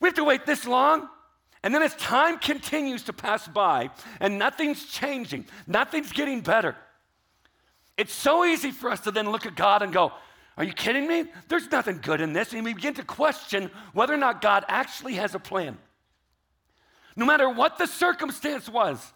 We 0.00 0.08
have 0.08 0.16
to 0.16 0.24
wait 0.24 0.44
this 0.44 0.66
long? 0.66 1.08
And 1.62 1.72
then 1.72 1.84
as 1.84 1.94
time 1.94 2.40
continues 2.40 3.04
to 3.04 3.12
pass 3.12 3.46
by 3.46 3.90
and 4.18 4.40
nothing's 4.40 4.86
changing, 4.86 5.46
nothing's 5.68 6.10
getting 6.10 6.40
better, 6.40 6.74
it's 7.96 8.12
so 8.12 8.44
easy 8.44 8.72
for 8.72 8.90
us 8.90 8.98
to 9.02 9.12
then 9.12 9.30
look 9.30 9.46
at 9.46 9.54
God 9.54 9.82
and 9.82 9.92
go, 9.92 10.12
Are 10.56 10.64
you 10.64 10.72
kidding 10.72 11.06
me? 11.06 11.26
There's 11.46 11.70
nothing 11.70 12.00
good 12.02 12.20
in 12.20 12.32
this. 12.32 12.52
And 12.52 12.64
we 12.64 12.74
begin 12.74 12.94
to 12.94 13.04
question 13.04 13.70
whether 13.92 14.12
or 14.12 14.18
not 14.18 14.42
God 14.42 14.64
actually 14.66 15.14
has 15.14 15.36
a 15.36 15.38
plan. 15.38 15.78
No 17.14 17.24
matter 17.24 17.48
what 17.48 17.78
the 17.78 17.86
circumstance 17.86 18.68
was, 18.68 19.12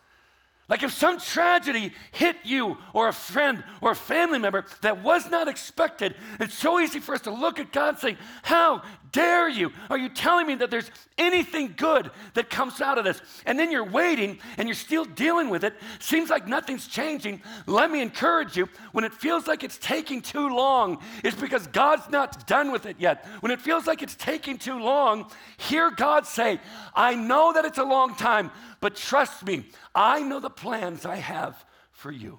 like 0.71 0.85
if 0.85 0.93
some 0.93 1.19
tragedy 1.19 1.93
hit 2.12 2.37
you 2.45 2.79
or 2.95 3.09
a 3.09 3.12
friend 3.12 3.65
or 3.81 3.91
a 3.91 3.97
family 3.97 4.39
member 4.39 4.65
that 4.83 5.03
was 5.03 5.29
not 5.29 5.49
expected, 5.49 6.15
it's 6.39 6.55
so 6.55 6.79
easy 6.79 7.00
for 7.00 7.12
us 7.15 7.23
to 7.23 7.33
look 7.33 7.59
at 7.59 7.73
God 7.73 7.89
and 7.89 7.99
say, 7.99 8.17
How 8.45 8.83
dare 9.12 9.49
you? 9.49 9.73
Are 9.88 9.99
you 9.99 10.09
telling 10.09 10.47
me 10.47 10.55
that 10.57 10.71
there's 10.71 10.90
anything 11.19 11.75
good 11.76 12.11
that 12.35 12.50
comes 12.50 12.81
out 12.81 12.99
of 12.99 13.05
this? 13.05 13.21
And 13.47 13.59
then 13.59 13.71
you're 13.71 13.85
waiting 13.85 14.38
and 14.57 14.69
you're 14.69 14.75
still 14.75 15.05
dealing 15.05 15.49
with 15.49 15.64
it. 15.64 15.75
Seems 15.99 16.31
like 16.31 16.47
nothing's 16.47 16.87
changing. 16.87 17.43
Let 17.67 17.90
me 17.90 18.00
encourage 18.00 18.57
you 18.57 18.69
when 18.93 19.05
it 19.05 19.12
feels 19.12 19.47
like 19.47 19.64
it's 19.64 19.79
taking 19.79 20.23
too 20.23 20.49
long, 20.49 20.99
it's 21.25 21.40
because 21.40 21.67
God's 21.69 22.09
not 22.11 22.47
done 22.47 22.73
with 22.73 22.87
it 22.87 22.97
yet. 22.99 23.26
When 23.40 23.52
it 23.52 23.61
feels 23.61 23.87
like 23.87 24.02
it's 24.02 24.17
taking 24.17 24.59
too 24.59 24.79
long, 24.79 25.31
hear 25.57 25.90
God 25.90 26.26
say, 26.26 26.61
I 26.95 27.14
know 27.14 27.52
that 27.52 27.64
it's 27.64 27.79
a 27.79 27.85
long 27.85 28.14
time, 28.14 28.50
but 28.81 28.97
trust 28.97 29.45
me, 29.45 29.67
I 29.95 30.21
know 30.21 30.40
the 30.40 30.50
plans 30.50 31.05
I 31.05 31.17
have 31.17 31.64
for 31.93 32.11
you. 32.11 32.38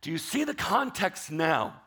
Do 0.00 0.10
you 0.10 0.18
see 0.18 0.44
the 0.44 0.54
context 0.54 1.30
now? 1.30 1.82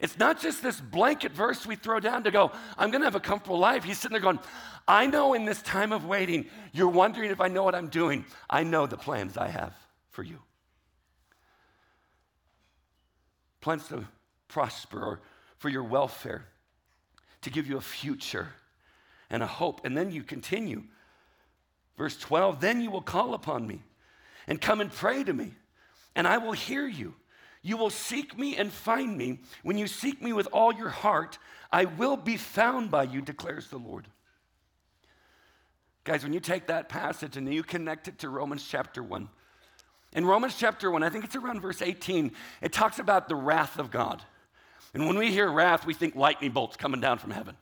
It's 0.00 0.18
not 0.18 0.40
just 0.40 0.62
this 0.62 0.80
blanket 0.80 1.32
verse 1.32 1.66
we 1.66 1.76
throw 1.76 2.00
down 2.00 2.24
to 2.24 2.30
go, 2.30 2.52
I'm 2.78 2.90
going 2.90 3.02
to 3.02 3.06
have 3.06 3.14
a 3.14 3.20
comfortable 3.20 3.58
life. 3.58 3.84
He's 3.84 3.98
sitting 3.98 4.14
there 4.14 4.22
going, 4.22 4.40
I 4.88 5.06
know 5.06 5.34
in 5.34 5.44
this 5.44 5.60
time 5.60 5.92
of 5.92 6.06
waiting, 6.06 6.46
you're 6.72 6.88
wondering 6.88 7.30
if 7.30 7.40
I 7.40 7.48
know 7.48 7.62
what 7.62 7.74
I'm 7.74 7.88
doing. 7.88 8.24
I 8.48 8.62
know 8.62 8.86
the 8.86 8.96
plans 8.96 9.36
I 9.36 9.48
have 9.48 9.74
for 10.10 10.22
you. 10.22 10.38
Plans 13.60 13.86
to 13.88 14.04
prosper 14.48 14.98
or 14.98 15.20
for 15.58 15.68
your 15.68 15.84
welfare, 15.84 16.46
to 17.42 17.50
give 17.50 17.66
you 17.66 17.76
a 17.76 17.82
future 17.82 18.48
and 19.28 19.42
a 19.42 19.46
hope. 19.46 19.84
And 19.84 19.94
then 19.94 20.10
you 20.10 20.22
continue. 20.22 20.84
Verse 21.98 22.16
12, 22.16 22.60
then 22.60 22.80
you 22.80 22.90
will 22.90 23.02
call 23.02 23.34
upon 23.34 23.66
me 23.66 23.82
and 24.46 24.58
come 24.58 24.80
and 24.80 24.90
pray 24.90 25.22
to 25.22 25.32
me, 25.34 25.52
and 26.16 26.26
I 26.26 26.38
will 26.38 26.52
hear 26.52 26.86
you. 26.86 27.14
You 27.62 27.76
will 27.76 27.90
seek 27.90 28.38
me 28.38 28.56
and 28.56 28.72
find 28.72 29.16
me. 29.16 29.40
When 29.62 29.76
you 29.76 29.86
seek 29.86 30.22
me 30.22 30.32
with 30.32 30.48
all 30.52 30.72
your 30.72 30.88
heart, 30.88 31.38
I 31.70 31.84
will 31.84 32.16
be 32.16 32.36
found 32.36 32.90
by 32.90 33.04
you, 33.04 33.20
declares 33.20 33.68
the 33.68 33.78
Lord. 33.78 34.06
Guys, 36.04 36.22
when 36.22 36.32
you 36.32 36.40
take 36.40 36.68
that 36.68 36.88
passage 36.88 37.36
and 37.36 37.52
you 37.52 37.62
connect 37.62 38.08
it 38.08 38.18
to 38.20 38.30
Romans 38.30 38.66
chapter 38.66 39.02
1, 39.02 39.28
in 40.12 40.26
Romans 40.26 40.56
chapter 40.58 40.90
1, 40.90 41.02
I 41.02 41.08
think 41.08 41.24
it's 41.24 41.36
around 41.36 41.60
verse 41.60 41.82
18, 41.82 42.32
it 42.62 42.72
talks 42.72 42.98
about 42.98 43.28
the 43.28 43.36
wrath 43.36 43.78
of 43.78 43.90
God. 43.90 44.22
And 44.92 45.06
when 45.06 45.16
we 45.16 45.30
hear 45.30 45.48
wrath, 45.48 45.86
we 45.86 45.94
think 45.94 46.16
lightning 46.16 46.50
bolts 46.50 46.76
coming 46.76 47.00
down 47.00 47.18
from 47.18 47.30
heaven. 47.30 47.56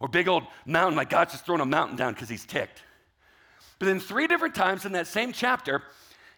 Or 0.00 0.08
big 0.08 0.26
old 0.26 0.44
mountain, 0.66 0.96
like 0.96 1.10
God's 1.10 1.32
just 1.32 1.46
throwing 1.46 1.60
a 1.60 1.66
mountain 1.66 1.96
down 1.96 2.14
because 2.14 2.28
he's 2.28 2.46
ticked. 2.46 2.82
But 3.78 3.86
then, 3.86 4.00
three 4.00 4.26
different 4.26 4.54
times 4.54 4.84
in 4.84 4.92
that 4.92 5.06
same 5.06 5.32
chapter, 5.32 5.82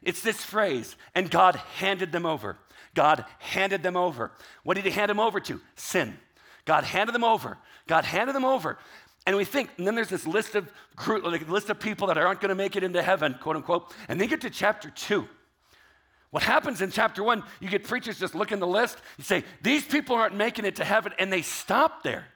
it's 0.03 0.21
this 0.21 0.45
phrase, 0.45 0.97
and 1.15 1.31
God 1.31 1.57
handed 1.77 2.13
them 2.13 2.27
over. 2.27 2.59
God 2.95 3.25
handed 3.39 3.83
them 3.83 3.97
over. 3.97 4.33
What 4.65 4.75
did 4.75 4.85
he 4.85 4.91
hand 4.91 5.09
them 5.09 5.21
over 5.21 5.41
to? 5.41 5.61
Sin. 5.77 6.17
God 6.65 6.85
handed 6.85 7.15
them 7.15 7.25
over. 7.25 7.59
God 7.87 8.05
handed 8.05 8.35
them 8.35 8.45
over. 8.45 8.79
And 9.27 9.37
we 9.37 9.45
think, 9.45 9.71
and 9.79 9.87
then 9.87 9.95
there's 9.95 10.09
this 10.09 10.27
list 10.27 10.55
of 10.55 10.71
group, 10.97 11.25
like 11.25 11.49
list 11.49 11.71
of 11.71 11.79
people 11.79 12.09
that 12.09 12.19
aren't 12.19 12.41
going 12.41 12.49
to 12.51 12.55
make 12.55 12.77
it 12.77 12.83
into 12.83 13.03
heaven, 13.03 13.37
quote 13.41 13.57
unquote. 13.57 13.93
And 14.09 14.21
then 14.21 14.29
get 14.29 14.41
to 14.43 14.51
chapter 14.51 14.91
two. 14.91 15.29
What 16.31 16.43
happens 16.43 16.81
in 16.81 16.91
chapter 16.91 17.23
one, 17.23 17.45
you 17.61 17.69
get 17.69 17.85
preachers 17.85 18.19
just 18.19 18.35
looking 18.35 18.59
the 18.59 18.67
list, 18.67 18.99
you 19.19 19.25
say, 19.25 19.45
these 19.61 19.85
people 19.85 20.17
aren't 20.17 20.35
making 20.35 20.65
it 20.65 20.77
to 20.77 20.85
heaven, 20.85 21.13
and 21.19 21.31
they 21.31 21.43
stop 21.43 22.03
there. 22.03 22.27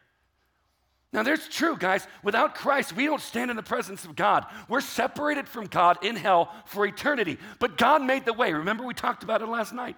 Now, 1.13 1.23
there's 1.23 1.49
true, 1.49 1.79
guys. 1.79 2.07
Without 2.23 2.55
Christ, 2.55 2.95
we 2.95 3.07
don't 3.07 3.23
stand 3.23 3.51
in 3.51 3.57
the 3.57 3.63
presence 3.63 4.05
of 4.05 4.15
God. 4.15 4.45
We're 4.69 4.83
separated 4.83 5.49
from 5.49 5.67
God 5.67 6.05
in 6.05 6.15
hell 6.15 6.53
for 6.67 6.85
eternity. 6.85 7.39
But 7.59 7.79
God 7.79 8.03
made 8.03 8.27
the 8.27 8.35
way. 8.35 8.53
Remember, 8.53 8.85
we 8.85 8.93
talked 8.93 9.23
about 9.23 9.41
it 9.41 9.47
last 9.47 9.73
night. 9.73 9.97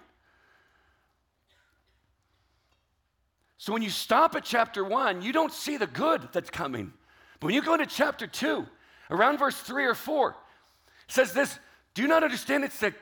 So 3.59 3.73
when 3.73 3.83
you 3.83 3.91
stop 3.91 4.37
at 4.37 4.45
chapter 4.45 4.85
one, 4.85 5.21
you 5.21 5.33
don't 5.33 5.53
see 5.53 5.77
the 5.77 5.87
good 5.87 6.29
that's 6.33 6.49
coming. 6.49 6.93
But 7.41 7.47
when 7.49 7.55
you 7.55 7.63
go 7.63 7.75
into 7.75 7.87
chapter 7.87 8.27
two, 8.27 8.67
around 9.11 9.39
verse 9.39 9.57
three 9.57 9.85
or 9.85 9.95
four, 9.95 10.37
says 11.09 11.33
this 11.33 11.59
Do 11.95 12.03
you 12.03 12.09
not 12.09 12.23
understand 12.23 12.65
it's 12.65 12.79
the 12.79 12.95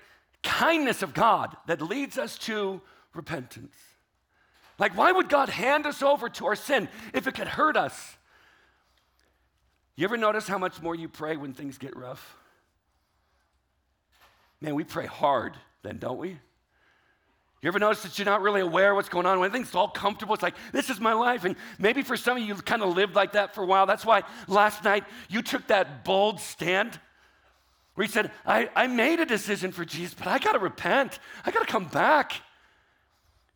kindness 0.43 1.03
of 1.03 1.13
God 1.13 1.55
that 1.67 1.83
leads 1.83 2.17
us 2.17 2.39
to 2.39 2.81
repentance? 3.15 3.77
Like, 4.79 4.97
why 4.97 5.13
would 5.13 5.29
God 5.29 5.49
hand 5.49 5.87
us 5.87 6.03
over 6.03 6.29
to 6.29 6.47
our 6.47 6.57
sin 6.57 6.89
if 7.15 7.27
it 7.27 7.35
could 7.35 7.49
hurt 7.49 7.77
us? 7.77 8.17
You 9.95 10.05
ever 10.05 10.19
notice 10.19 10.47
how 10.47 10.59
much 10.59 10.83
more 10.83 10.95
you 10.95 11.09
pray 11.09 11.37
when 11.37 11.55
things 11.55 11.79
get 11.79 11.97
rough? 11.97 12.37
Man, 14.61 14.75
we 14.75 14.85
pray 14.85 15.07
hard 15.07 15.55
then, 15.83 15.99
don't 15.99 16.19
we? 16.19 16.39
You 17.67 17.71
ever 17.71 17.81
notice 17.81 18.05
that 18.05 18.17
you're 18.17 18.27
not 18.27 18.43
really 18.43 18.61
aware 18.61 18.93
of 18.93 18.97
what's 18.97 19.09
going 19.09 19.27
on? 19.27 19.41
When 19.41 19.51
things 19.51 19.75
all 19.75 19.89
comfortable, 19.89 20.35
it's 20.35 20.43
like, 20.45 20.55
this 20.71 20.89
is 20.89 21.01
my 21.01 21.15
life. 21.15 21.45
And 21.45 21.57
maybe 21.81 22.03
for 22.03 22.17
some 22.17 22.37
of 22.37 22.43
you, 22.45 22.55
you 22.55 22.63
kind 22.63 22.81
of 22.81 22.95
lived 22.95 23.17
like 23.17 23.33
that 23.33 23.57
for 23.57 23.65
a 23.65 23.67
while. 23.67 23.87
That's 23.87 24.07
why 24.07 24.23
last 24.47 24.85
night 24.85 25.03
you 25.29 25.43
took 25.43 25.67
that 25.67 26.05
bold 26.05 26.39
stand 26.39 27.01
where 27.97 28.07
you 28.07 28.13
said, 28.13 28.31
I, 28.47 28.71
I 28.77 28.87
made 28.87 29.19
a 29.19 29.27
decision 29.27 29.73
for 29.73 29.85
Jesus, 29.85 30.15
but 30.15 30.29
I 30.29 30.39
got 30.39 30.53
to 30.53 30.61
repent. 30.61 31.19
I 31.45 31.51
got 31.51 31.67
to 31.67 31.73
come 31.73 31.87
back. 31.87 32.41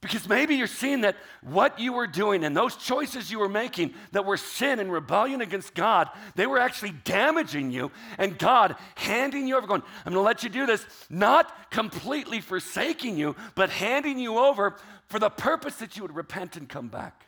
Because 0.00 0.26
maybe 0.26 0.54
you're 0.54 0.66
seeing 0.66 1.02
that 1.02 1.16
what 1.42 1.78
you 1.78 1.92
were 1.92 2.06
doing 2.06 2.42
and 2.42 2.56
those 2.56 2.74
choices 2.74 3.30
you 3.30 3.38
were 3.38 3.50
making 3.50 3.92
that 4.12 4.24
were 4.24 4.38
sin 4.38 4.78
and 4.78 4.90
rebellion 4.90 5.42
against 5.42 5.74
God, 5.74 6.08
they 6.36 6.46
were 6.46 6.58
actually 6.58 6.92
damaging 7.04 7.70
you. 7.70 7.90
And 8.16 8.38
God 8.38 8.76
handing 8.94 9.46
you 9.46 9.58
over, 9.58 9.66
going, 9.66 9.82
I'm 10.06 10.14
to 10.14 10.20
let 10.20 10.42
you 10.42 10.48
do 10.48 10.64
this, 10.64 10.86
not 11.10 11.70
completely 11.70 12.40
forsaking 12.40 13.18
you, 13.18 13.36
but 13.54 13.68
handing 13.68 14.18
you 14.18 14.38
over 14.38 14.76
for 15.08 15.18
the 15.18 15.28
purpose 15.28 15.76
that 15.76 15.96
you 15.96 16.02
would 16.02 16.16
repent 16.16 16.56
and 16.56 16.66
come 16.66 16.88
back. 16.88 17.26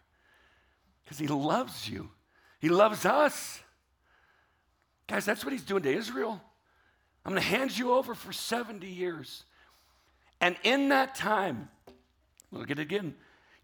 Because 1.04 1.18
He 1.18 1.26
loves 1.26 1.86
you, 1.86 2.08
He 2.58 2.70
loves 2.70 3.04
us. 3.04 3.60
Guys, 5.08 5.26
that's 5.26 5.44
what 5.44 5.52
He's 5.52 5.64
doing 5.64 5.82
to 5.82 5.94
Israel. 5.94 6.40
I'm 7.26 7.34
to 7.34 7.40
hand 7.40 7.76
you 7.76 7.92
over 7.92 8.14
for 8.14 8.32
70 8.32 8.86
years. 8.86 9.44
And 10.40 10.56
in 10.64 10.88
that 10.88 11.14
time, 11.14 11.68
Look 12.52 12.70
at 12.70 12.78
it 12.78 12.82
again. 12.82 13.14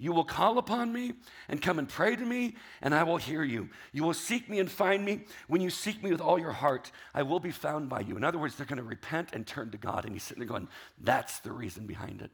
You 0.01 0.13
will 0.13 0.25
call 0.25 0.59
upon 0.59 0.93
me 0.93 1.13
and 1.49 1.61
come 1.61 1.79
and 1.79 1.89
pray 1.89 2.15
to 2.15 2.25
me, 2.25 2.55
and 2.81 2.95
I 2.95 3.03
will 3.03 3.17
hear 3.17 3.43
you. 3.43 3.69
You 3.93 4.05
will 4.05 4.15
seek 4.15 4.49
me 4.49 4.61
and 4.61 4.71
find 4.71 5.05
me. 5.05 5.25
When 5.49 5.61
you 5.61 5.71
seek 5.71 6.03
me 6.03 6.13
with 6.13 6.21
all 6.21 6.39
your 6.39 6.53
heart, 6.53 6.93
I 7.15 7.25
will 7.25 7.41
be 7.41 7.51
found 7.51 7.89
by 7.89 8.01
you. 8.01 8.17
In 8.17 8.23
other 8.23 8.39
words, 8.39 8.55
they're 8.55 8.67
going 8.67 8.79
to 8.79 8.85
repent 8.85 9.31
and 9.33 9.45
turn 9.45 9.73
to 9.73 9.79
God. 9.79 10.05
And 10.05 10.15
he's 10.15 10.23
sitting 10.23 10.41
there 10.41 10.49
going, 10.49 10.69
That's 11.01 11.41
the 11.41 11.51
reason 11.51 11.87
behind 11.87 12.23
it. 12.23 12.31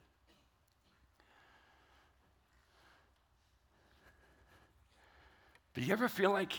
Do 5.74 5.80
you 5.80 5.92
ever 5.92 6.08
feel 6.08 6.30
like 6.30 6.52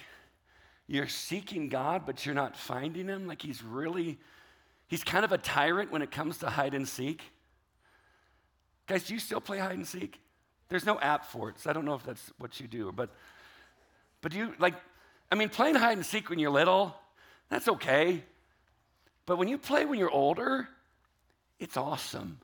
you're 0.88 1.08
seeking 1.08 1.70
God, 1.70 2.06
but 2.06 2.26
you're 2.26 2.36
not 2.36 2.58
finding 2.58 3.08
him? 3.08 3.28
Like 3.28 3.44
he's 3.44 3.64
really, 3.64 4.20
he's 4.88 5.04
kind 5.04 5.24
of 5.24 5.32
a 5.32 5.38
tyrant 5.38 5.92
when 5.92 6.02
it 6.02 6.10
comes 6.10 6.40
to 6.40 6.50
hide 6.50 6.74
and 6.74 6.88
seek? 6.88 7.22
Guys, 8.88 9.06
do 9.06 9.14
you 9.14 9.20
still 9.20 9.42
play 9.42 9.58
hide 9.58 9.74
and 9.74 9.88
seek? 9.88 10.20
There's 10.70 10.86
no 10.86 11.00
app 11.00 11.26
for 11.26 11.50
it, 11.50 11.60
so 11.60 11.70
I 11.70 11.74
don't 11.74 11.86
know 11.86 11.96
if 11.96 12.04
that's 12.04 12.32
what 12.38 12.60
you 12.60 12.68
do. 12.68 12.92
But, 12.92 13.10
but 14.22 14.32
do 14.32 14.38
you, 14.38 14.54
like, 14.60 14.76
I 15.32 15.36
mean, 15.36 15.50
playing 15.50 15.76
hide 15.76 15.98
and 15.98 16.06
seek 16.06 16.30
when 16.30 16.40
you're 16.40 16.52
little, 16.52 16.96
that's 17.50 17.68
okay. 17.68 18.24
But 19.26 19.38
when 19.38 19.48
you 19.48 19.58
play 19.58 19.86
when 19.86 20.00
you're 20.00 20.12
older, 20.12 20.68
it's 21.60 21.78
awesome. 21.78 22.40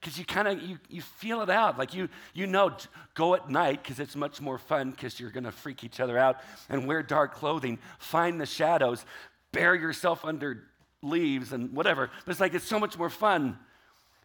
Because 0.00 0.18
you 0.18 0.24
kind 0.24 0.48
of, 0.48 0.60
you, 0.62 0.78
you 0.88 1.00
feel 1.00 1.42
it 1.42 1.50
out. 1.50 1.78
Like 1.78 1.94
you, 1.94 2.08
you 2.34 2.46
know, 2.46 2.72
go 3.14 3.34
at 3.34 3.48
night 3.48 3.82
because 3.82 4.00
it's 4.00 4.16
much 4.16 4.40
more 4.40 4.58
fun 4.58 4.90
because 4.90 5.20
you're 5.20 5.30
going 5.30 5.44
to 5.44 5.52
freak 5.52 5.84
each 5.84 6.00
other 6.00 6.18
out 6.18 6.40
and 6.68 6.86
wear 6.86 7.02
dark 7.02 7.34
clothing, 7.34 7.78
find 7.98 8.40
the 8.40 8.46
shadows, 8.46 9.04
bury 9.52 9.80
yourself 9.80 10.24
under 10.24 10.64
leaves 11.02 11.52
and 11.52 11.72
whatever. 11.72 12.10
But 12.24 12.32
it's 12.32 12.40
like, 12.40 12.52
it's 12.52 12.66
so 12.66 12.80
much 12.80 12.98
more 12.98 13.10
fun 13.10 13.58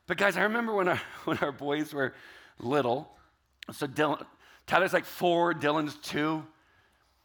but 0.08 0.18
guys, 0.18 0.38
I 0.38 0.44
remember 0.44 0.74
when 0.74 0.88
our, 0.88 1.02
when 1.26 1.38
our 1.40 1.52
boys 1.52 1.94
were 1.94 2.14
little. 2.60 3.12
So 3.72 3.88
Dylan, 3.88 4.26
Tyler's 4.66 4.94
like 4.94 5.06
four, 5.06 5.54
Dylan's 5.54 5.96
two. 5.96 6.46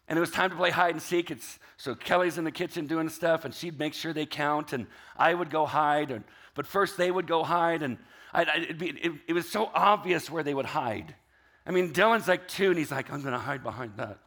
And 0.08 0.16
it 0.16 0.20
was 0.20 0.30
time 0.30 0.50
to 0.50 0.56
play 0.56 0.70
hide 0.70 0.90
and 0.90 1.00
seek. 1.00 1.30
It's, 1.30 1.58
so 1.76 1.94
Kelly's 1.94 2.36
in 2.36 2.44
the 2.44 2.50
kitchen 2.50 2.86
doing 2.86 3.08
stuff, 3.08 3.44
and 3.44 3.54
she'd 3.54 3.78
make 3.78 3.94
sure 3.94 4.12
they 4.12 4.26
count, 4.26 4.72
and 4.72 4.86
I 5.16 5.32
would 5.32 5.48
go 5.48 5.64
hide. 5.64 6.10
And, 6.10 6.24
but 6.54 6.66
first 6.66 6.98
they 6.98 7.10
would 7.10 7.26
go 7.26 7.44
hide, 7.44 7.82
and 7.82 7.96
I, 8.34 8.72
be, 8.76 8.88
it, 8.88 9.12
it 9.28 9.32
was 9.32 9.48
so 9.48 9.70
obvious 9.72 10.28
where 10.28 10.42
they 10.42 10.52
would 10.52 10.66
hide. 10.66 11.14
I 11.64 11.70
mean, 11.70 11.92
Dylan's 11.92 12.28
like 12.28 12.48
two, 12.48 12.70
and 12.70 12.78
he's 12.78 12.90
like, 12.90 13.12
I'm 13.12 13.22
going 13.22 13.32
to 13.32 13.38
hide 13.38 13.62
behind 13.62 13.92
that 13.96 14.18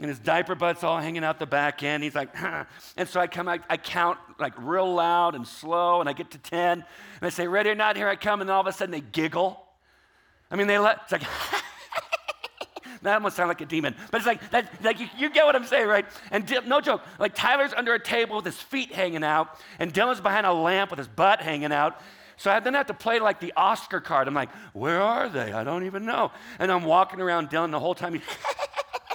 and 0.00 0.08
his 0.08 0.18
diaper 0.18 0.54
butt's 0.54 0.84
all 0.84 0.98
hanging 0.98 1.24
out 1.24 1.38
the 1.38 1.46
back 1.46 1.82
end. 1.82 2.02
He's 2.02 2.14
like, 2.14 2.34
huh. 2.34 2.64
And 2.96 3.08
so 3.08 3.20
I 3.20 3.26
come, 3.26 3.48
I, 3.48 3.60
I, 3.68 3.76
count 3.76 4.18
like 4.38 4.54
real 4.56 4.92
loud 4.94 5.34
and 5.34 5.46
slow, 5.46 6.00
and 6.00 6.08
I 6.08 6.12
get 6.12 6.30
to 6.32 6.38
10, 6.38 6.60
and 6.60 6.84
I 7.20 7.28
say, 7.30 7.48
ready 7.48 7.70
or 7.70 7.74
not, 7.74 7.96
here 7.96 8.08
I 8.08 8.16
come, 8.16 8.40
and 8.40 8.48
all 8.50 8.60
of 8.60 8.66
a 8.66 8.72
sudden 8.72 8.92
they 8.92 9.00
giggle. 9.00 9.60
I 10.50 10.56
mean, 10.56 10.68
they 10.68 10.78
let, 10.78 11.00
it's 11.02 11.12
like, 11.12 11.22
that 13.02 13.14
almost 13.14 13.36
sounds 13.36 13.48
like 13.48 13.60
a 13.60 13.66
demon, 13.66 13.94
but 14.10 14.18
it's 14.18 14.26
like, 14.26 14.50
that, 14.50 14.70
like 14.82 15.00
you, 15.00 15.08
you 15.18 15.30
get 15.30 15.44
what 15.44 15.56
I'm 15.56 15.66
saying, 15.66 15.88
right? 15.88 16.06
And 16.30 16.48
no 16.66 16.80
joke, 16.80 17.02
like 17.18 17.34
Tyler's 17.34 17.74
under 17.74 17.94
a 17.94 18.00
table 18.00 18.36
with 18.36 18.44
his 18.44 18.60
feet 18.60 18.92
hanging 18.92 19.24
out, 19.24 19.58
and 19.80 19.92
Dylan's 19.92 20.20
behind 20.20 20.46
a 20.46 20.52
lamp 20.52 20.90
with 20.90 20.98
his 20.98 21.08
butt 21.08 21.40
hanging 21.40 21.72
out. 21.72 22.00
So 22.36 22.52
I 22.52 22.60
then 22.60 22.74
have 22.74 22.86
to 22.86 22.94
play 22.94 23.18
like 23.18 23.40
the 23.40 23.52
Oscar 23.56 24.00
card. 24.00 24.28
I'm 24.28 24.34
like, 24.34 24.50
where 24.72 25.02
are 25.02 25.28
they? 25.28 25.52
I 25.52 25.64
don't 25.64 25.84
even 25.84 26.06
know. 26.06 26.30
And 26.60 26.70
I'm 26.70 26.84
walking 26.84 27.20
around 27.20 27.50
Dylan 27.50 27.72
the 27.72 27.80
whole 27.80 27.96
time. 27.96 28.22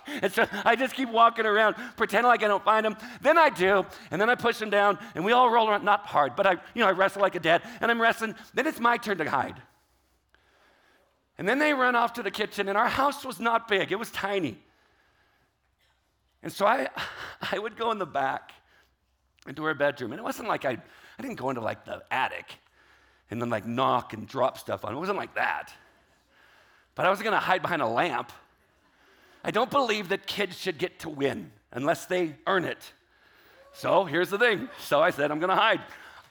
And 0.08 0.32
so 0.32 0.46
I 0.66 0.76
just 0.76 0.94
keep 0.94 1.10
walking 1.10 1.46
around, 1.46 1.76
pretending 1.98 2.28
like 2.28 2.44
I 2.44 2.48
don't 2.48 2.64
find 2.64 2.86
him. 2.86 2.96
Then 3.22 3.38
I 3.38 3.50
do, 3.50 3.86
and 4.12 4.22
then 4.22 4.30
I 4.30 4.36
push 4.36 4.62
him 4.62 4.70
down, 4.70 4.98
and 5.16 5.24
we 5.24 5.32
all 5.32 5.50
roll 5.50 5.70
around, 5.70 5.84
not 5.84 6.06
hard, 6.06 6.36
but 6.36 6.46
I, 6.46 6.52
you 6.52 6.82
know, 6.82 6.88
I 6.88 6.92
wrestle 6.92 7.22
like 7.22 7.36
a 7.36 7.40
dad, 7.40 7.62
and 7.82 7.90
I'm 7.90 8.02
wrestling. 8.02 8.36
Then 8.54 8.68
it's 8.68 8.80
my 8.80 8.98
turn 8.98 9.18
to 9.18 9.30
hide. 9.30 9.62
And 11.38 11.48
then 11.48 11.60
they 11.60 11.74
run 11.74 11.96
off 11.96 12.14
to 12.14 12.24
the 12.24 12.32
kitchen, 12.32 12.70
and 12.70 12.78
our 12.78 12.90
house 12.90 13.26
was 13.26 13.40
not 13.40 13.68
big, 13.68 13.92
it 13.92 14.00
was 14.00 14.12
tiny. 14.12 14.58
And 16.42 16.52
so 16.52 16.66
I, 16.66 16.90
I 17.52 17.60
would 17.60 17.78
go 17.78 17.92
in 17.92 18.00
the 18.00 18.06
back 18.06 18.52
into 19.48 19.64
her 19.64 19.74
bedroom, 19.74 20.12
and 20.12 20.20
it 20.20 20.24
wasn't 20.24 20.48
like 20.48 20.66
I, 20.66 20.78
I 21.18 21.22
didn't 21.22 21.36
go 21.38 21.50
into 21.50 21.62
like 21.62 21.86
the 21.86 22.04
attic 22.12 22.54
and 23.30 23.42
then 23.42 23.50
like 23.50 23.66
knock 23.66 24.14
and 24.14 24.28
drop 24.28 24.58
stuff 24.58 24.86
on. 24.86 24.94
It 24.94 25.00
wasn't 25.00 25.18
like 25.18 25.34
that. 25.36 25.74
But 26.96 27.06
I 27.06 27.10
wasn't 27.10 27.26
gonna 27.26 27.40
hide 27.40 27.62
behind 27.62 27.82
a 27.82 27.88
lamp 27.88 28.32
I 29.44 29.52
don't 29.52 29.70
believe 29.70 30.10
that 30.10 30.26
kids 30.26 30.58
should 30.58 30.78
get 30.78 31.00
to 31.00 31.10
win 31.10 31.52
unless 31.72 32.06
they 32.06 32.36
earn 32.48 32.66
it. 32.66 32.94
So 33.74 34.06
here's 34.06 34.30
the 34.30 34.38
thing. 34.38 34.70
So 34.80 35.02
I 35.02 35.10
said, 35.10 35.32
I'm 35.32 35.40
going 35.40 35.50
to 35.50 35.56
hide. 35.56 35.82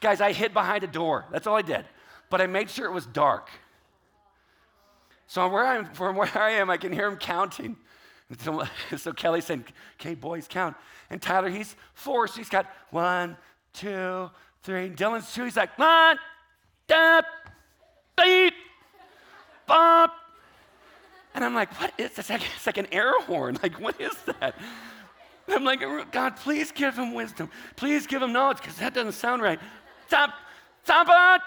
Guys, 0.01 0.21
I 0.21 0.33
hid 0.33 0.55
behind 0.55 0.85
a 0.85 0.87
door. 0.87 1.27
That's 1.31 1.47
all 1.47 1.57
I 1.57 1.63
did. 1.63 1.85
But 2.31 2.41
I 2.41 2.47
made 2.47 2.71
sure 2.71 2.87
it 2.87 2.93
was 2.93 3.07
dark. 3.07 3.51
So 5.27 5.47
where 5.49 5.67
I'm, 5.67 5.87
from 5.93 6.17
where 6.17 6.31
I 6.37 6.53
am, 6.53 6.71
I 6.71 6.77
can 6.77 6.93
hear 6.93 7.07
him 7.07 7.17
counting. 7.17 7.77
So, 8.39 8.65
so 8.97 9.13
Kelly 9.13 9.41
said, 9.43 9.65
okay, 10.01 10.15
boys, 10.15 10.47
count. 10.49 10.77
And 11.11 11.21
Tyler, 11.21 11.51
he's 11.51 11.77
four, 11.95 12.27
so 12.29 12.37
he's 12.37 12.49
got 12.49 12.67
one, 12.91 13.37
two, 13.75 14.31
three. 14.63 14.87
And 14.87 14.97
Dylan's 14.97 15.33
two, 15.35 15.45
he's 15.45 15.57
like, 15.57 15.79
one, 15.79 16.17
two, 16.89 17.21
three, 18.17 18.53
bump, 19.67 20.13
and 21.35 21.45
I'm 21.45 21.55
like, 21.55 21.79
what 21.81 21.93
is 21.99 22.13
this? 22.13 22.31
It's 22.31 22.67
like 22.67 22.79
an 22.79 22.89
air 22.93 23.13
horn. 23.23 23.59
Like, 23.63 23.81
what 23.81 24.01
is 24.01 24.15
that? 24.41 24.55
I'm 25.49 25.65
like, 25.65 25.81
God, 26.13 26.37
please 26.37 26.71
give 26.73 26.97
him 26.97 27.15
wisdom. 27.15 27.51
Please 27.77 28.07
give 28.07 28.23
him 28.23 28.33
knowledge, 28.33 28.59
because 28.59 28.77
that 28.77 28.95
doesn't 28.95 29.13
sound 29.13 29.43
right. 29.43 29.59
Stop, 30.07 30.31
stop 30.85 31.09
it. 31.09 31.43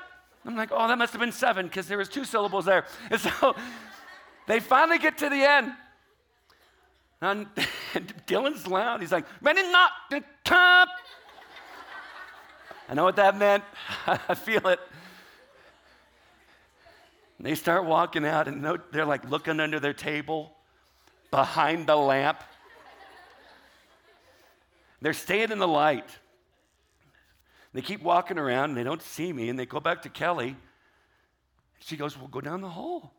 I'm 0.46 0.56
like, 0.56 0.70
oh, 0.72 0.88
that 0.88 0.98
must 0.98 1.14
have 1.14 1.22
been 1.22 1.32
seven, 1.32 1.68
because 1.68 1.88
there 1.88 1.98
was 1.98 2.10
two 2.10 2.24
syllables 2.24 2.66
there. 2.66 2.86
And 3.10 3.20
so 3.20 3.56
they 4.48 4.60
finally 4.60 4.98
get 4.98 5.18
to 5.20 5.30
the 5.30 5.48
end. 5.50 5.72
And, 7.22 7.48
Dylan's 8.28 8.68
loud. 8.68 9.02
He's 9.02 9.12
like, 9.12 9.26
ready 9.42 9.64
not 9.72 9.92
the 10.10 10.24
come. 10.44 10.90
I 12.88 12.94
know 12.94 13.04
what 13.04 13.16
that 13.16 13.38
meant. 13.38 13.64
I 14.08 14.36
feel 14.36 14.68
it. 14.68 14.80
And 17.46 17.52
they 17.52 17.56
start 17.56 17.86
walking 17.86 18.26
out, 18.26 18.48
and 18.48 18.66
they're 18.92 19.06
like 19.06 19.30
looking 19.30 19.60
under 19.60 19.80
their 19.80 19.94
table, 19.94 20.52
behind 21.30 21.86
the 21.86 21.96
lamp. 21.96 22.42
They're 25.00 25.14
staying 25.14 25.52
in 25.52 25.60
the 25.60 25.68
light. 25.68 26.10
They 27.72 27.84
keep 27.84 28.02
walking 28.02 28.40
around, 28.40 28.72
and 28.72 28.78
they 28.80 28.84
don't 28.84 29.04
see 29.04 29.32
me, 29.32 29.50
and 29.50 29.60
they 29.60 29.68
go 29.68 29.80
back 29.80 30.02
to 30.02 30.10
Kelly. 30.10 30.56
She 31.82 31.98
goes, 31.98 32.18
Well, 32.18 32.30
go 32.30 32.42
down 32.42 32.62
the 32.62 32.70
hall. 32.70 33.14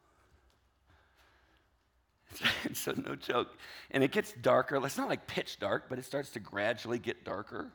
so, 2.73 2.95
no 2.97 3.15
joke. 3.15 3.57
And 3.93 4.03
it 4.03 4.11
gets 4.11 4.33
darker. 4.33 4.85
It's 4.85 4.99
not 4.99 5.09
like 5.09 5.29
pitch 5.29 5.61
dark, 5.61 5.85
but 5.89 6.01
it 6.01 6.05
starts 6.05 6.31
to 6.31 6.41
gradually 6.41 6.99
get 6.99 7.25
darker. 7.25 7.71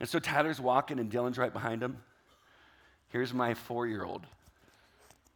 And 0.00 0.08
so 0.08 0.18
Tyler's 0.18 0.60
walking, 0.60 0.98
and 0.98 1.08
Dylan's 1.08 1.38
right 1.38 1.52
behind 1.52 1.84
him. 1.84 1.98
Here's 3.10 3.32
my 3.32 3.54
four 3.54 3.86
year 3.86 4.02
old. 4.02 4.26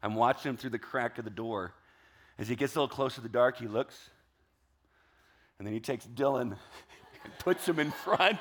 I'm 0.04 0.14
watching 0.14 0.50
him 0.50 0.56
through 0.58 0.70
the 0.70 0.78
crack 0.78 1.18
of 1.18 1.24
the 1.24 1.30
door. 1.30 1.72
As 2.38 2.46
he 2.46 2.56
gets 2.56 2.76
a 2.76 2.80
little 2.80 2.94
closer 2.94 3.16
to 3.16 3.20
the 3.22 3.28
dark, 3.28 3.56
he 3.56 3.66
looks, 3.66 4.10
and 5.58 5.66
then 5.66 5.72
he 5.72 5.80
takes 5.80 6.06
Dylan 6.06 6.42
and 7.24 7.38
puts 7.38 7.66
him 7.66 7.78
in 7.78 7.90
front. 7.90 8.38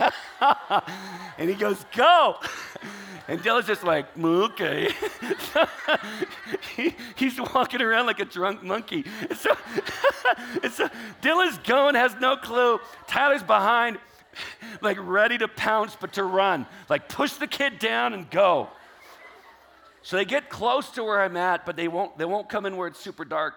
and 1.38 1.48
he 1.48 1.54
goes, 1.54 1.84
Go! 1.94 2.36
And 3.26 3.40
Dylan's 3.40 3.66
just 3.66 3.84
like, 3.84 4.06
Okay. 4.22 4.90
he, 6.76 6.94
he's 7.16 7.40
walking 7.40 7.80
around 7.80 8.04
like 8.04 8.20
a 8.20 8.26
drunk 8.26 8.62
monkey. 8.62 9.06
And 9.30 9.38
so, 9.38 9.56
and 10.62 10.70
so 10.70 10.90
Dylan's 11.22 11.56
going, 11.66 11.94
has 11.94 12.14
no 12.20 12.36
clue. 12.36 12.80
Tyler's 13.06 13.42
behind, 13.42 13.96
like 14.82 14.98
ready 15.00 15.38
to 15.38 15.48
pounce, 15.48 15.96
but 15.98 16.12
to 16.14 16.24
run. 16.24 16.66
Like, 16.90 17.08
push 17.08 17.32
the 17.32 17.46
kid 17.46 17.78
down 17.78 18.12
and 18.12 18.28
go. 18.28 18.68
So 20.04 20.16
they 20.16 20.26
get 20.26 20.50
close 20.50 20.90
to 20.90 21.02
where 21.02 21.22
I'm 21.22 21.36
at, 21.38 21.64
but 21.64 21.76
they 21.76 21.88
won't, 21.88 22.18
they 22.18 22.26
won't 22.26 22.50
come 22.50 22.66
in 22.66 22.76
where 22.76 22.86
it's 22.86 23.00
super 23.00 23.24
dark. 23.24 23.54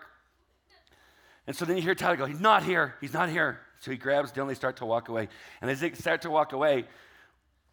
And 1.45 1.53
so 1.53 1.65
then 1.65 1.75
you 1.75 1.83
hear 1.83 1.93
Tyler 1.93 2.15
go, 2.15 2.25
He's 2.25 2.39
not 2.39 2.63
here. 2.63 2.95
He's 3.01 3.13
not 3.13 3.27
here. 3.27 3.59
So 3.81 3.91
he 3.91 3.97
grabs 3.97 4.31
Dylan, 4.31 4.47
they 4.47 4.53
start 4.53 4.77
to 4.77 4.85
walk 4.85 5.09
away. 5.09 5.27
And 5.61 5.69
as 5.69 5.81
they 5.81 5.91
start 5.91 6.21
to 6.21 6.29
walk 6.29 6.53
away, 6.53 6.85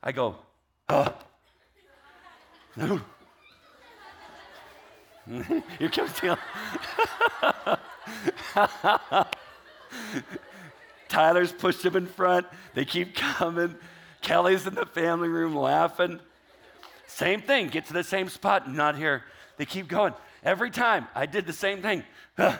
I 0.02 0.10
go, 0.10 0.34
Oh. 0.88 0.96
Uh. 0.96 1.12
No. 2.76 3.00
Here 5.78 5.88
comes 5.88 6.12
Taylor. 6.14 6.38
Tyler's 11.08 11.52
pushed 11.52 11.84
him 11.84 11.94
in 11.94 12.06
front. 12.06 12.48
They 12.74 12.84
keep 12.84 13.14
coming. 13.14 13.76
Kelly's 14.20 14.66
in 14.66 14.74
the 14.74 14.84
family 14.84 15.28
room 15.28 15.54
laughing. 15.54 16.18
Same 17.14 17.40
thing, 17.42 17.68
get 17.68 17.86
to 17.86 17.92
the 17.92 18.02
same 18.02 18.28
spot, 18.28 18.68
not 18.68 18.96
here. 18.96 19.22
They 19.56 19.66
keep 19.66 19.86
going. 19.86 20.14
Every 20.42 20.72
time 20.72 21.06
I 21.14 21.26
did 21.26 21.46
the 21.46 21.52
same 21.52 21.80
thing. 21.80 22.02
there 22.36 22.58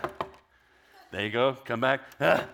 you 1.13 1.31
go, 1.31 1.57
come 1.65 1.81
back. 1.81 2.03
and 2.21 2.47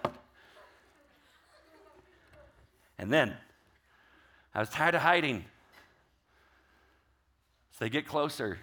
then 3.12 3.36
I 4.54 4.60
was 4.60 4.70
tired 4.70 4.94
of 4.94 5.02
hiding. 5.02 5.44
So 7.72 7.84
they 7.84 7.90
get 7.90 8.06
closer, 8.06 8.58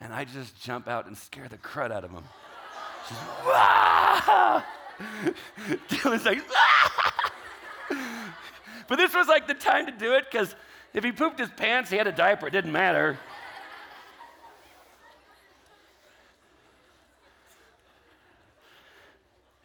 and 0.00 0.14
I 0.14 0.26
just 0.26 0.62
jump 0.62 0.86
out 0.86 1.08
and 1.08 1.18
scare 1.18 1.48
the 1.48 1.58
crud 1.58 1.90
out 1.90 2.04
of 2.04 2.12
them. 2.12 2.22
Just, 3.08 3.20
Dylan's 5.88 6.24
like, 6.24 6.38
but 8.86 8.94
this 8.94 9.12
was 9.12 9.26
like 9.26 9.48
the 9.48 9.54
time 9.54 9.86
to 9.86 9.92
do 9.92 10.14
it 10.14 10.26
because 10.30 10.54
if 10.96 11.04
he 11.04 11.12
pooped 11.12 11.38
his 11.38 11.50
pants, 11.50 11.90
he 11.90 11.98
had 11.98 12.06
a 12.06 12.12
diaper, 12.12 12.46
it 12.46 12.52
didn't 12.52 12.72
matter. 12.72 13.18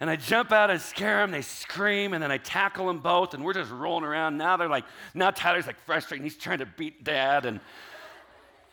And 0.01 0.09
I 0.09 0.17
jump 0.17 0.51
out, 0.51 0.69
I 0.69 0.75
scare 0.77 1.19
them, 1.19 1.31
they 1.31 1.41
scream, 1.41 2.13
and 2.13 2.21
then 2.21 2.31
I 2.31 2.37
tackle 2.37 2.87
them 2.87 2.99
both, 2.99 3.33
and 3.33 3.45
we're 3.45 3.53
just 3.53 3.71
rolling 3.71 4.03
around. 4.03 4.37
Now 4.37 4.57
they're 4.57 4.67
like, 4.67 4.83
now 5.13 5.31
Tyler's 5.31 5.67
like 5.67 5.79
frustrated, 5.85 6.25
he's 6.25 6.35
trying 6.35 6.57
to 6.57 6.65
beat 6.65 7.05
dad. 7.05 7.45
And 7.45 7.61